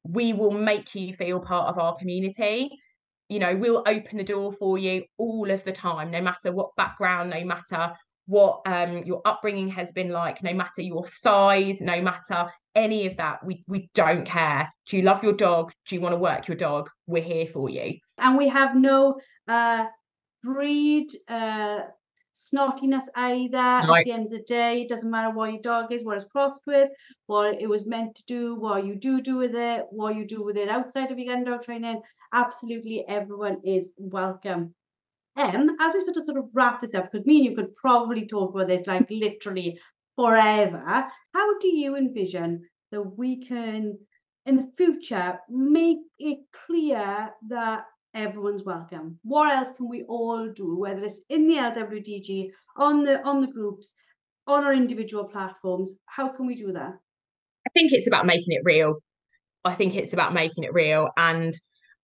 we 0.03 0.33
will 0.33 0.51
make 0.51 0.95
you 0.95 1.15
feel 1.15 1.41
part 1.41 1.69
of 1.69 1.77
our 1.77 1.95
community. 1.95 2.69
You 3.33 3.39
know, 3.39 3.55
we'll 3.55 3.81
open 3.87 4.19
the 4.19 4.23
door 4.23 4.53
for 4.53 4.77
you 4.77 5.05
all 5.17 5.49
of 5.49 5.63
the 5.63 5.71
time, 5.71 6.11
no 6.11 6.21
matter 6.21 6.51
what 6.51 6.75
background, 6.77 7.31
no 7.31 7.43
matter 7.43 7.91
what 8.27 8.61
um, 8.67 9.03
your 9.05 9.23
upbringing 9.25 9.69
has 9.69 9.91
been 9.91 10.09
like, 10.09 10.43
no 10.43 10.53
matter 10.53 10.83
your 10.83 11.07
size, 11.07 11.81
no 11.81 11.99
matter 11.99 12.51
any 12.75 13.07
of 13.07 13.17
that. 13.17 13.43
We 13.43 13.63
we 13.67 13.89
don't 13.95 14.23
care. 14.23 14.71
Do 14.87 14.97
you 14.97 15.03
love 15.03 15.23
your 15.23 15.33
dog? 15.33 15.71
Do 15.87 15.95
you 15.95 16.01
want 16.01 16.13
to 16.13 16.19
work 16.19 16.47
your 16.47 16.57
dog? 16.57 16.91
We're 17.07 17.23
here 17.23 17.47
for 17.47 17.71
you. 17.71 17.97
And 18.19 18.37
we 18.37 18.49
have 18.49 18.75
no 18.75 19.15
uh, 19.47 19.87
breed 20.43 21.07
uh, 21.27 21.79
snottiness 22.35 23.05
either. 23.15 23.57
At 23.57 24.05
the 24.05 24.11
end 24.11 24.25
of 24.25 24.31
the 24.31 24.41
day, 24.41 24.81
it 24.81 24.89
doesn't 24.89 25.09
matter 25.09 25.33
what 25.33 25.51
your 25.51 25.61
dog 25.61 25.91
is, 25.91 26.03
what 26.03 26.17
it's 26.17 26.25
crossed 26.31 26.63
with, 26.65 26.89
what 27.27 27.61
it 27.61 27.67
was 27.67 27.85
meant 27.85 28.15
to 28.15 28.23
do, 28.27 28.55
what 28.55 28.85
you 28.85 28.95
do 28.95 29.21
do 29.21 29.37
with 29.37 29.55
it, 29.55 29.85
what 29.89 30.15
you 30.15 30.25
do 30.25 30.43
with 30.43 30.57
it 30.57 30.69
outside 30.69 31.11
of 31.11 31.19
your 31.19 31.43
dog 31.43 31.63
training. 31.63 32.01
Absolutely, 32.33 33.05
everyone 33.07 33.57
is 33.63 33.87
welcome. 33.97 34.73
Um, 35.35 35.75
as 35.79 35.93
we 35.93 36.01
sort 36.01 36.17
of 36.17 36.25
sort 36.25 36.37
of 36.37 36.45
wrap 36.53 36.81
this 36.81 36.93
up, 36.93 37.11
because 37.11 37.25
me 37.25 37.37
and 37.37 37.45
you 37.45 37.55
could 37.55 37.75
probably 37.75 38.27
talk 38.27 38.53
about 38.53 38.67
this 38.67 38.85
like 38.85 39.09
literally 39.09 39.79
forever. 40.15 41.07
How 41.33 41.59
do 41.59 41.67
you 41.67 41.95
envision 41.95 42.63
that 42.91 43.01
we 43.01 43.43
can, 43.43 43.97
in 44.45 44.57
the 44.57 44.71
future, 44.77 45.39
make 45.49 45.97
it 46.19 46.39
clear 46.67 47.31
that 47.49 47.85
everyone's 48.13 48.63
welcome? 48.63 49.19
What 49.23 49.55
else 49.55 49.71
can 49.71 49.89
we 49.89 50.03
all 50.03 50.49
do, 50.49 50.77
whether 50.77 51.03
it's 51.03 51.21
in 51.29 51.47
the 51.47 51.55
LWDG, 51.55 52.51
on 52.77 53.03
the 53.03 53.21
on 53.23 53.41
the 53.41 53.47
groups, 53.47 53.95
on 54.47 54.63
our 54.63 54.73
individual 54.73 55.25
platforms? 55.25 55.93
How 56.05 56.29
can 56.29 56.45
we 56.45 56.55
do 56.55 56.71
that? 56.71 56.93
I 57.65 57.69
think 57.73 57.91
it's 57.91 58.07
about 58.07 58.25
making 58.25 58.53
it 58.53 58.61
real. 58.63 58.95
I 59.65 59.75
think 59.75 59.95
it's 59.95 60.13
about 60.13 60.33
making 60.33 60.63
it 60.63 60.73
real 60.73 61.09
and 61.17 61.55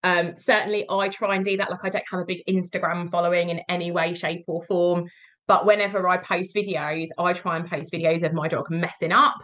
um, 0.02 0.34
certainly, 0.38 0.86
I 0.88 1.08
try 1.08 1.36
and 1.36 1.44
do 1.44 1.56
that. 1.58 1.70
Like, 1.70 1.80
I 1.84 1.90
don't 1.90 2.04
have 2.10 2.20
a 2.20 2.24
big 2.24 2.42
Instagram 2.48 3.10
following 3.10 3.50
in 3.50 3.60
any 3.68 3.90
way, 3.90 4.14
shape, 4.14 4.44
or 4.46 4.62
form. 4.64 5.08
But 5.46 5.66
whenever 5.66 6.08
I 6.08 6.16
post 6.16 6.54
videos, 6.54 7.08
I 7.18 7.32
try 7.32 7.56
and 7.56 7.68
post 7.68 7.92
videos 7.92 8.22
of 8.22 8.32
my 8.32 8.48
dog 8.48 8.66
messing 8.70 9.12
up. 9.12 9.36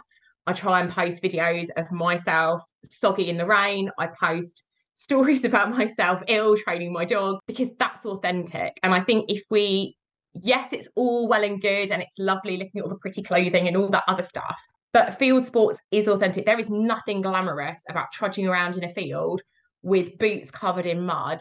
I 0.47 0.53
try 0.53 0.79
and 0.79 0.91
post 0.91 1.21
videos 1.21 1.67
of 1.75 1.91
myself 1.91 2.61
soggy 2.89 3.29
in 3.29 3.37
the 3.37 3.45
rain. 3.45 3.91
I 3.99 4.07
post 4.07 4.63
stories 4.97 5.45
about 5.45 5.71
myself 5.71 6.21
ill 6.27 6.57
training 6.57 6.91
my 6.91 7.05
dog 7.05 7.39
because 7.47 7.69
that's 7.79 8.05
authentic. 8.05 8.77
And 8.83 8.93
I 8.93 9.01
think 9.01 9.25
if 9.29 9.43
we, 9.49 9.95
yes, 10.33 10.73
it's 10.73 10.89
all 10.95 11.29
well 11.29 11.43
and 11.43 11.61
good 11.61 11.91
and 11.91 12.01
it's 12.01 12.13
lovely 12.17 12.57
looking 12.57 12.79
at 12.79 12.83
all 12.83 12.89
the 12.89 12.97
pretty 12.97 13.23
clothing 13.23 13.67
and 13.67 13.77
all 13.77 13.89
that 13.89 14.03
other 14.07 14.23
stuff. 14.23 14.57
But 14.93 15.17
field 15.19 15.45
sports 15.45 15.79
is 15.91 16.07
authentic. 16.07 16.45
There 16.45 16.59
is 16.59 16.69
nothing 16.69 17.21
glamorous 17.21 17.79
about 17.89 18.11
trudging 18.11 18.47
around 18.47 18.77
in 18.77 18.83
a 18.83 18.93
field 18.93 19.41
with 19.83 20.17
boots 20.17 20.49
covered 20.49 20.85
in 20.85 21.05
mud, 21.05 21.39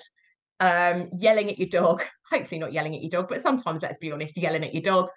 um, 0.60 1.08
yelling 1.16 1.50
at 1.50 1.58
your 1.58 1.68
dog. 1.68 2.04
Hopefully 2.30 2.58
not 2.58 2.72
yelling 2.72 2.94
at 2.94 3.02
your 3.02 3.10
dog, 3.10 3.28
but 3.28 3.40
sometimes 3.40 3.82
let's 3.82 3.98
be 3.98 4.12
honest, 4.12 4.36
yelling 4.36 4.64
at 4.64 4.74
your 4.74 4.82
dog. 4.82 5.08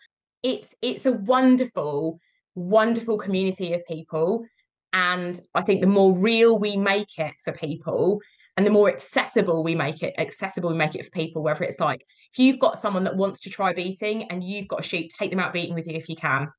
It's 0.43 0.69
it's 0.81 1.05
a 1.05 1.11
wonderful, 1.11 2.19
wonderful 2.55 3.17
community 3.17 3.73
of 3.73 3.81
people. 3.85 4.45
And 4.93 5.39
I 5.53 5.61
think 5.61 5.81
the 5.81 5.87
more 5.87 6.17
real 6.17 6.59
we 6.59 6.75
make 6.75 7.17
it 7.17 7.33
for 7.43 7.53
people 7.53 8.19
and 8.57 8.65
the 8.65 8.71
more 8.71 8.89
accessible 8.89 9.63
we 9.63 9.75
make 9.75 10.01
it, 10.03 10.13
accessible 10.17 10.69
we 10.69 10.77
make 10.77 10.95
it 10.95 11.05
for 11.05 11.11
people, 11.11 11.43
whether 11.43 11.63
it's 11.63 11.79
like 11.79 12.01
if 12.33 12.39
you've 12.39 12.59
got 12.59 12.81
someone 12.81 13.03
that 13.05 13.15
wants 13.15 13.39
to 13.41 13.49
try 13.49 13.73
beating 13.73 14.23
and 14.23 14.43
you've 14.43 14.67
got 14.67 14.81
a 14.81 14.83
shoot, 14.83 15.11
take 15.17 15.29
them 15.29 15.39
out 15.39 15.53
beating 15.53 15.75
with 15.75 15.87
you 15.87 15.95
if 15.95 16.09
you 16.09 16.15
can. 16.15 16.49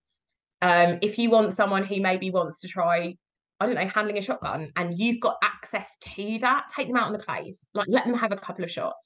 Um, 0.63 0.99
if 1.03 1.19
you 1.19 1.31
want 1.31 1.57
someone 1.57 1.85
who 1.85 2.01
maybe 2.01 2.31
wants 2.31 2.61
to 2.61 2.69
try 2.69 3.17
I 3.61 3.67
don't 3.67 3.75
know, 3.75 3.89
handling 3.89 4.17
a 4.17 4.23
shotgun 4.23 4.73
and 4.77 4.99
you've 4.99 5.21
got 5.21 5.37
access 5.43 5.87
to 6.17 6.39
that, 6.41 6.65
take 6.75 6.89
them 6.89 6.97
out 6.97 7.09
on 7.09 7.13
the 7.13 7.19
clays, 7.19 7.61
like 7.75 7.87
let 7.91 8.07
them 8.07 8.15
have 8.15 8.33
a 8.33 8.37
couple 8.37 8.65
of 8.65 8.71
shots. 8.71 8.97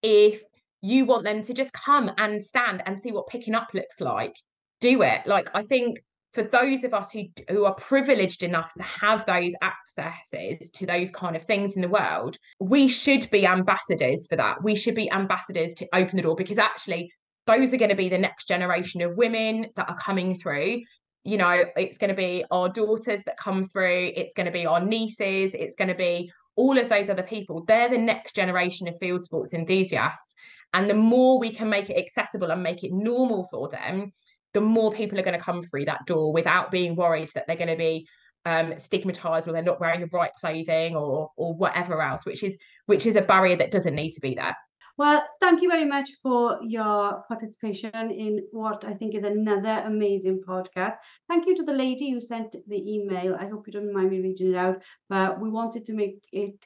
If 0.00 0.40
you 0.80 1.04
want 1.04 1.24
them 1.24 1.42
to 1.42 1.52
just 1.52 1.72
come 1.72 2.12
and 2.16 2.44
stand 2.44 2.84
and 2.86 3.00
see 3.02 3.10
what 3.10 3.26
picking 3.26 3.56
up 3.56 3.68
looks 3.74 4.00
like, 4.00 4.36
do 4.80 5.02
it. 5.02 5.26
Like 5.26 5.48
I 5.54 5.64
think 5.64 5.98
for 6.36 6.44
those 6.44 6.84
of 6.84 6.94
us 6.94 7.10
who 7.10 7.24
who 7.48 7.64
are 7.64 7.74
privileged 7.74 8.44
enough 8.44 8.72
to 8.74 8.82
have 8.84 9.26
those 9.26 9.52
accesses 9.62 10.70
to 10.70 10.86
those 10.86 11.10
kind 11.10 11.34
of 11.34 11.42
things 11.44 11.74
in 11.74 11.82
the 11.82 11.88
world, 11.88 12.36
we 12.60 12.86
should 12.86 13.28
be 13.30 13.44
ambassadors 13.46 14.26
for 14.28 14.36
that. 14.36 14.62
We 14.62 14.76
should 14.76 14.94
be 14.94 15.10
ambassadors 15.10 15.74
to 15.78 15.88
open 15.92 16.16
the 16.16 16.22
door 16.22 16.36
because 16.36 16.58
actually 16.58 17.10
those 17.46 17.72
are 17.72 17.78
going 17.78 17.90
to 17.90 17.96
be 17.96 18.08
the 18.08 18.18
next 18.18 18.46
generation 18.46 19.02
of 19.02 19.16
women 19.16 19.66
that 19.74 19.88
are 19.88 19.98
coming 19.98 20.36
through 20.36 20.82
you 21.26 21.36
know, 21.36 21.64
it's 21.74 21.98
going 21.98 22.10
to 22.10 22.14
be 22.14 22.44
our 22.52 22.68
daughters 22.68 23.20
that 23.26 23.36
come 23.36 23.64
through, 23.64 24.12
it's 24.14 24.32
going 24.34 24.46
to 24.46 24.52
be 24.52 24.64
our 24.64 24.80
nieces, 24.80 25.50
it's 25.54 25.74
going 25.76 25.88
to 25.88 25.94
be 25.94 26.30
all 26.54 26.78
of 26.78 26.88
those 26.88 27.10
other 27.10 27.24
people. 27.24 27.64
They're 27.66 27.90
the 27.90 27.98
next 27.98 28.36
generation 28.36 28.86
of 28.86 28.94
field 29.00 29.24
sports 29.24 29.52
enthusiasts. 29.52 30.34
And 30.72 30.88
the 30.88 30.94
more 30.94 31.40
we 31.40 31.52
can 31.52 31.68
make 31.68 31.90
it 31.90 31.98
accessible 31.98 32.52
and 32.52 32.62
make 32.62 32.84
it 32.84 32.92
normal 32.92 33.48
for 33.50 33.68
them, 33.68 34.12
the 34.56 34.60
more 34.62 34.90
people 34.90 35.18
are 35.18 35.22
going 35.22 35.38
to 35.38 35.44
come 35.44 35.62
through 35.64 35.84
that 35.84 36.06
door 36.06 36.32
without 36.32 36.70
being 36.70 36.96
worried 36.96 37.30
that 37.34 37.46
they're 37.46 37.56
going 37.56 37.68
to 37.68 37.76
be 37.76 38.08
um, 38.46 38.72
stigmatized 38.78 39.46
or 39.46 39.52
they're 39.52 39.62
not 39.62 39.80
wearing 39.80 40.00
the 40.00 40.08
right 40.10 40.30
clothing 40.40 40.96
or 40.96 41.30
or 41.36 41.52
whatever 41.52 42.00
else, 42.00 42.24
which 42.24 42.42
is 42.42 42.56
which 42.86 43.04
is 43.04 43.16
a 43.16 43.20
barrier 43.20 43.56
that 43.56 43.70
doesn't 43.70 43.94
need 43.94 44.12
to 44.12 44.20
be 44.20 44.34
there. 44.34 44.56
Well, 44.96 45.22
thank 45.40 45.60
you 45.60 45.68
very 45.68 45.84
much 45.84 46.08
for 46.22 46.58
your 46.62 47.22
participation 47.28 48.10
in 48.10 48.46
what 48.50 48.82
I 48.86 48.94
think 48.94 49.14
is 49.14 49.24
another 49.24 49.82
amazing 49.84 50.40
podcast. 50.48 50.96
Thank 51.28 51.46
you 51.46 51.54
to 51.56 51.62
the 51.62 51.74
lady 51.74 52.10
who 52.10 52.18
sent 52.18 52.56
the 52.66 52.94
email. 52.94 53.36
I 53.38 53.48
hope 53.48 53.66
you 53.66 53.74
don't 53.74 53.92
mind 53.92 54.08
me 54.08 54.20
reading 54.20 54.54
it 54.54 54.56
out, 54.56 54.82
but 55.10 55.38
we 55.38 55.50
wanted 55.50 55.84
to 55.84 55.92
make 55.92 56.20
it 56.32 56.64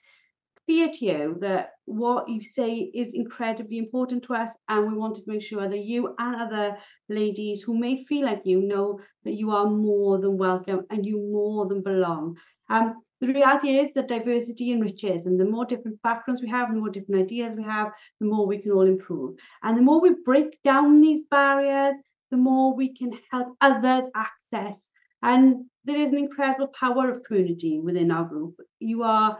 clear 0.66 0.88
to 0.90 1.04
you 1.04 1.36
that 1.40 1.70
what 1.86 2.28
you 2.28 2.42
say 2.42 2.90
is 2.94 3.12
incredibly 3.12 3.78
important 3.78 4.22
to 4.24 4.34
us, 4.34 4.50
and 4.68 4.86
we 4.88 4.96
wanted 4.96 5.24
to 5.24 5.30
make 5.30 5.42
sure 5.42 5.68
that 5.68 5.78
you 5.78 6.14
and 6.18 6.36
other 6.36 6.76
ladies 7.08 7.62
who 7.62 7.78
may 7.78 8.04
feel 8.04 8.24
like 8.26 8.42
you 8.44 8.60
know 8.60 9.00
that 9.24 9.34
you 9.34 9.50
are 9.50 9.68
more 9.68 10.18
than 10.18 10.38
welcome 10.38 10.86
and 10.90 11.04
you 11.04 11.16
more 11.18 11.66
than 11.66 11.82
belong. 11.82 12.36
Um, 12.68 13.02
the 13.20 13.26
reality 13.26 13.78
is 13.78 13.92
that 13.94 14.08
diversity 14.08 14.72
enriches, 14.72 15.26
and 15.26 15.38
the 15.38 15.44
more 15.44 15.66
different 15.66 16.00
backgrounds 16.02 16.40
we 16.40 16.48
have, 16.48 16.70
the 16.70 16.78
more 16.78 16.88
different 16.88 17.22
ideas 17.22 17.54
we 17.56 17.64
have, 17.64 17.88
the 18.20 18.26
more 18.26 18.46
we 18.46 18.58
can 18.58 18.72
all 18.72 18.86
improve. 18.86 19.36
And 19.62 19.76
the 19.76 19.82
more 19.82 20.00
we 20.00 20.14
break 20.24 20.58
down 20.62 21.00
these 21.00 21.24
barriers, 21.30 21.96
the 22.30 22.36
more 22.36 22.74
we 22.74 22.94
can 22.94 23.12
help 23.30 23.48
others 23.60 24.08
access. 24.14 24.88
And 25.22 25.66
there 25.84 26.00
is 26.00 26.10
an 26.10 26.18
incredible 26.18 26.68
power 26.68 27.10
of 27.10 27.22
community 27.24 27.78
within 27.80 28.10
our 28.10 28.24
group. 28.24 28.54
You 28.78 29.02
are, 29.02 29.38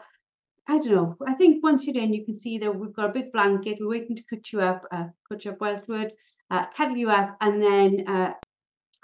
I 0.68 0.78
don't 0.78 0.94
know, 0.94 1.16
I 1.26 1.34
think 1.34 1.62
once 1.62 1.86
you're 1.86 2.02
in, 2.02 2.12
you 2.12 2.24
can 2.24 2.34
see 2.34 2.58
that 2.58 2.74
we've 2.74 2.92
got 2.92 3.10
a 3.10 3.12
big 3.12 3.32
blanket, 3.32 3.78
we're 3.80 3.88
waiting 3.88 4.14
to 4.14 4.22
cut 4.30 4.52
you 4.52 4.60
up, 4.60 4.84
uh, 4.92 5.06
cut 5.28 5.44
you 5.44 5.50
up 5.50 5.58
Welshwood, 5.58 6.10
uh, 6.50 6.66
cuddle 6.76 6.96
you 6.96 7.10
up, 7.10 7.36
and 7.40 7.60
then 7.60 8.06
uh, 8.06 8.32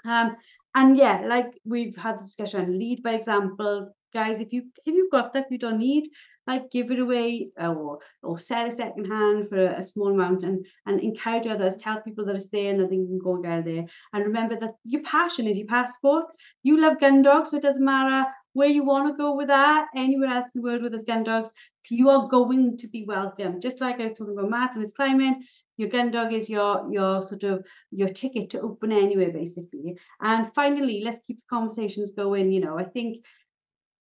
um, 0.05 0.37
and 0.75 0.95
yeah, 0.95 1.21
like 1.25 1.51
we've 1.65 1.95
had 1.97 2.19
the 2.19 2.23
discussion, 2.23 2.77
lead 2.77 3.03
by 3.03 3.13
example, 3.13 3.91
guys, 4.13 4.39
if 4.39 4.53
you 4.53 4.63
if 4.85 4.93
you've 4.93 5.11
got 5.11 5.31
stuff 5.31 5.45
you 5.49 5.57
don't 5.57 5.79
need, 5.79 6.05
like 6.45 6.71
give 6.71 6.91
it 6.91 6.99
away 6.99 7.49
uh, 7.61 7.73
or 7.73 7.99
or 8.23 8.39
sell 8.39 8.67
it 8.67 8.77
second 8.77 9.05
hand 9.05 9.49
for 9.49 9.57
a, 9.57 9.79
a, 9.79 9.83
small 9.83 10.11
amount 10.11 10.43
and 10.43 10.65
and 10.85 10.99
encourage 10.99 11.47
others, 11.47 11.75
tell 11.75 12.01
people 12.01 12.25
that 12.25 12.35
it's 12.35 12.47
there 12.47 12.71
and 12.71 12.79
that 12.79 12.89
they 12.89 12.95
can 12.95 13.19
go 13.23 13.35
and 13.35 13.43
get 13.43 13.59
it 13.59 13.65
there. 13.65 13.85
And 14.13 14.25
remember 14.25 14.55
that 14.59 14.75
your 14.83 15.03
passion 15.03 15.47
is 15.47 15.57
your 15.57 15.67
passport. 15.67 16.25
You 16.63 16.79
love 16.79 16.99
gun 16.99 17.21
dogs, 17.21 17.51
so 17.51 17.57
it 17.57 17.63
doesn't 17.63 17.83
matter 17.83 18.29
where 18.57 18.67
you 18.67 18.83
want 18.83 19.07
to 19.07 19.15
go 19.15 19.35
with 19.35 19.49
that, 19.49 19.87
anywhere 19.95 20.29
else 20.29 20.49
in 20.55 20.61
the 20.61 20.67
world 20.67 20.81
with 20.81 20.93
the 20.93 21.03
gun 21.03 21.23
dogs, 21.23 21.51
you 21.89 22.09
are 22.09 22.27
going 22.27 22.75
to 22.75 22.87
be 22.87 23.05
welcome. 23.05 23.61
Just 23.61 23.79
like 23.79 24.01
I 24.01 24.07
was 24.07 24.17
talking 24.17 24.33
about 24.35 24.49
Matt 24.49 24.73
and 24.73 24.81
his 24.81 24.93
climbing, 24.93 25.43
your 25.77 25.89
gun 25.89 26.09
dog 26.09 26.33
is 26.33 26.49
your 26.49 26.91
your 26.91 27.21
sort 27.21 27.43
of 27.43 27.65
your 27.91 28.09
ticket 28.09 28.49
to 28.51 28.61
open 28.61 28.91
anywhere, 28.91 29.31
basically. 29.31 29.95
And 30.21 30.51
finally, 30.55 31.01
let's 31.05 31.21
keep 31.27 31.37
the 31.37 31.43
conversations 31.49 32.11
going. 32.17 32.51
You 32.51 32.61
know, 32.61 32.79
I 32.79 32.85
think 32.85 33.23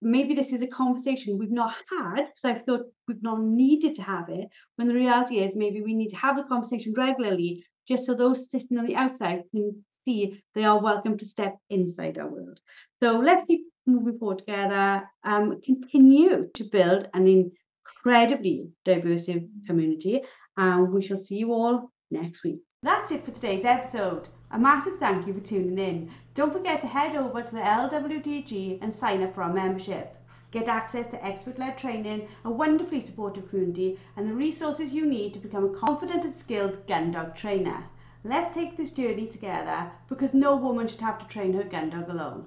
maybe 0.01 0.35
this 0.35 0.53
is 0.55 0.63
a 0.63 0.67
conversation 0.67 1.39
we've 1.39 1.51
not 1.51 1.75
had 1.91 2.17
because 2.17 2.45
I've 2.45 2.65
thought 2.65 2.87
we've 3.07 3.23
not 3.23 3.43
needed 3.43 3.95
to 3.97 4.03
have 4.03 4.31
it. 4.31 4.49
When 4.77 4.89
the 4.89 4.95
reality 4.95 5.41
is, 5.41 5.55
maybe 5.55 5.83
we 5.83 5.93
need 5.93 6.11
to 6.11 6.17
have 6.17 6.37
the 6.37 6.45
conversation 6.45 6.95
regularly 6.97 7.65
just 7.87 8.07
so 8.07 8.15
those 8.15 8.51
sitting 8.51 8.79
on 8.79 8.87
the 8.87 8.97
outside 8.97 9.43
can 9.53 9.85
see 10.05 10.43
they 10.55 10.65
are 10.65 10.81
welcome 10.81 11.17
to 11.19 11.27
step 11.27 11.57
inside 11.71 12.19
our 12.19 12.29
world. 12.29 12.61
So 13.03 13.19
let's 13.19 13.45
keep 13.47 13.67
moving 13.87 14.19
forward 14.19 14.39
together, 14.39 15.09
um, 15.25 15.61
continue 15.61 16.49
to 16.55 16.65
build 16.65 17.09
an 17.15 17.27
incredibly 17.27 18.69
diverse 18.85 19.29
community, 19.67 20.23
and 20.57 20.93
we 20.93 21.03
shall 21.03 21.17
see 21.17 21.37
you 21.37 21.53
all 21.53 21.91
next 22.11 22.45
week. 22.45 22.61
That's 22.83 23.11
it 23.11 23.25
for 23.25 23.31
today's 23.31 23.65
episode. 23.65 24.29
A 24.51 24.59
massive 24.59 24.99
thank 24.99 25.27
you 25.27 25.35
for 25.35 25.41
tuning 25.41 25.79
in. 25.79 26.11
Don't 26.35 26.53
forget 26.53 26.81
to 26.81 26.87
head 26.87 27.17
over 27.17 27.43
to 27.43 27.53
the 27.53 27.61
LWDG 27.61 28.79
and 28.81 28.93
sign 28.93 29.23
up 29.23 29.35
for 29.35 29.43
our 29.43 29.53
membership. 29.53 30.17
Get 30.53 30.69
access 30.69 31.09
to 31.09 31.25
expert 31.25 31.59
led 31.59 31.77
training, 31.77 32.29
a 32.45 32.51
wonderfully 32.51 33.01
supportive 33.01 33.49
community, 33.51 33.99
and 34.17 34.29
the 34.29 34.35
resources 34.35 34.95
you 34.95 35.05
need 35.05 35.35
to 35.35 35.41
become 35.41 35.65
a 35.65 35.79
confident 35.79 36.25
and 36.25 36.35
skilled 36.35 36.87
gun 36.87 37.11
dog 37.11 37.35
trainer. 37.35 37.85
Let's 38.25 38.55
take 38.55 38.77
this 38.77 38.93
journey 38.93 39.27
together 39.27 39.91
because 40.09 40.35
no 40.35 40.57
woman 40.57 40.89
should 40.89 41.01
have 41.01 41.19
to 41.19 41.27
train 41.27 41.53
her 41.55 41.65
gun 41.65 41.91
dog 41.91 42.09
alone. 42.09 42.47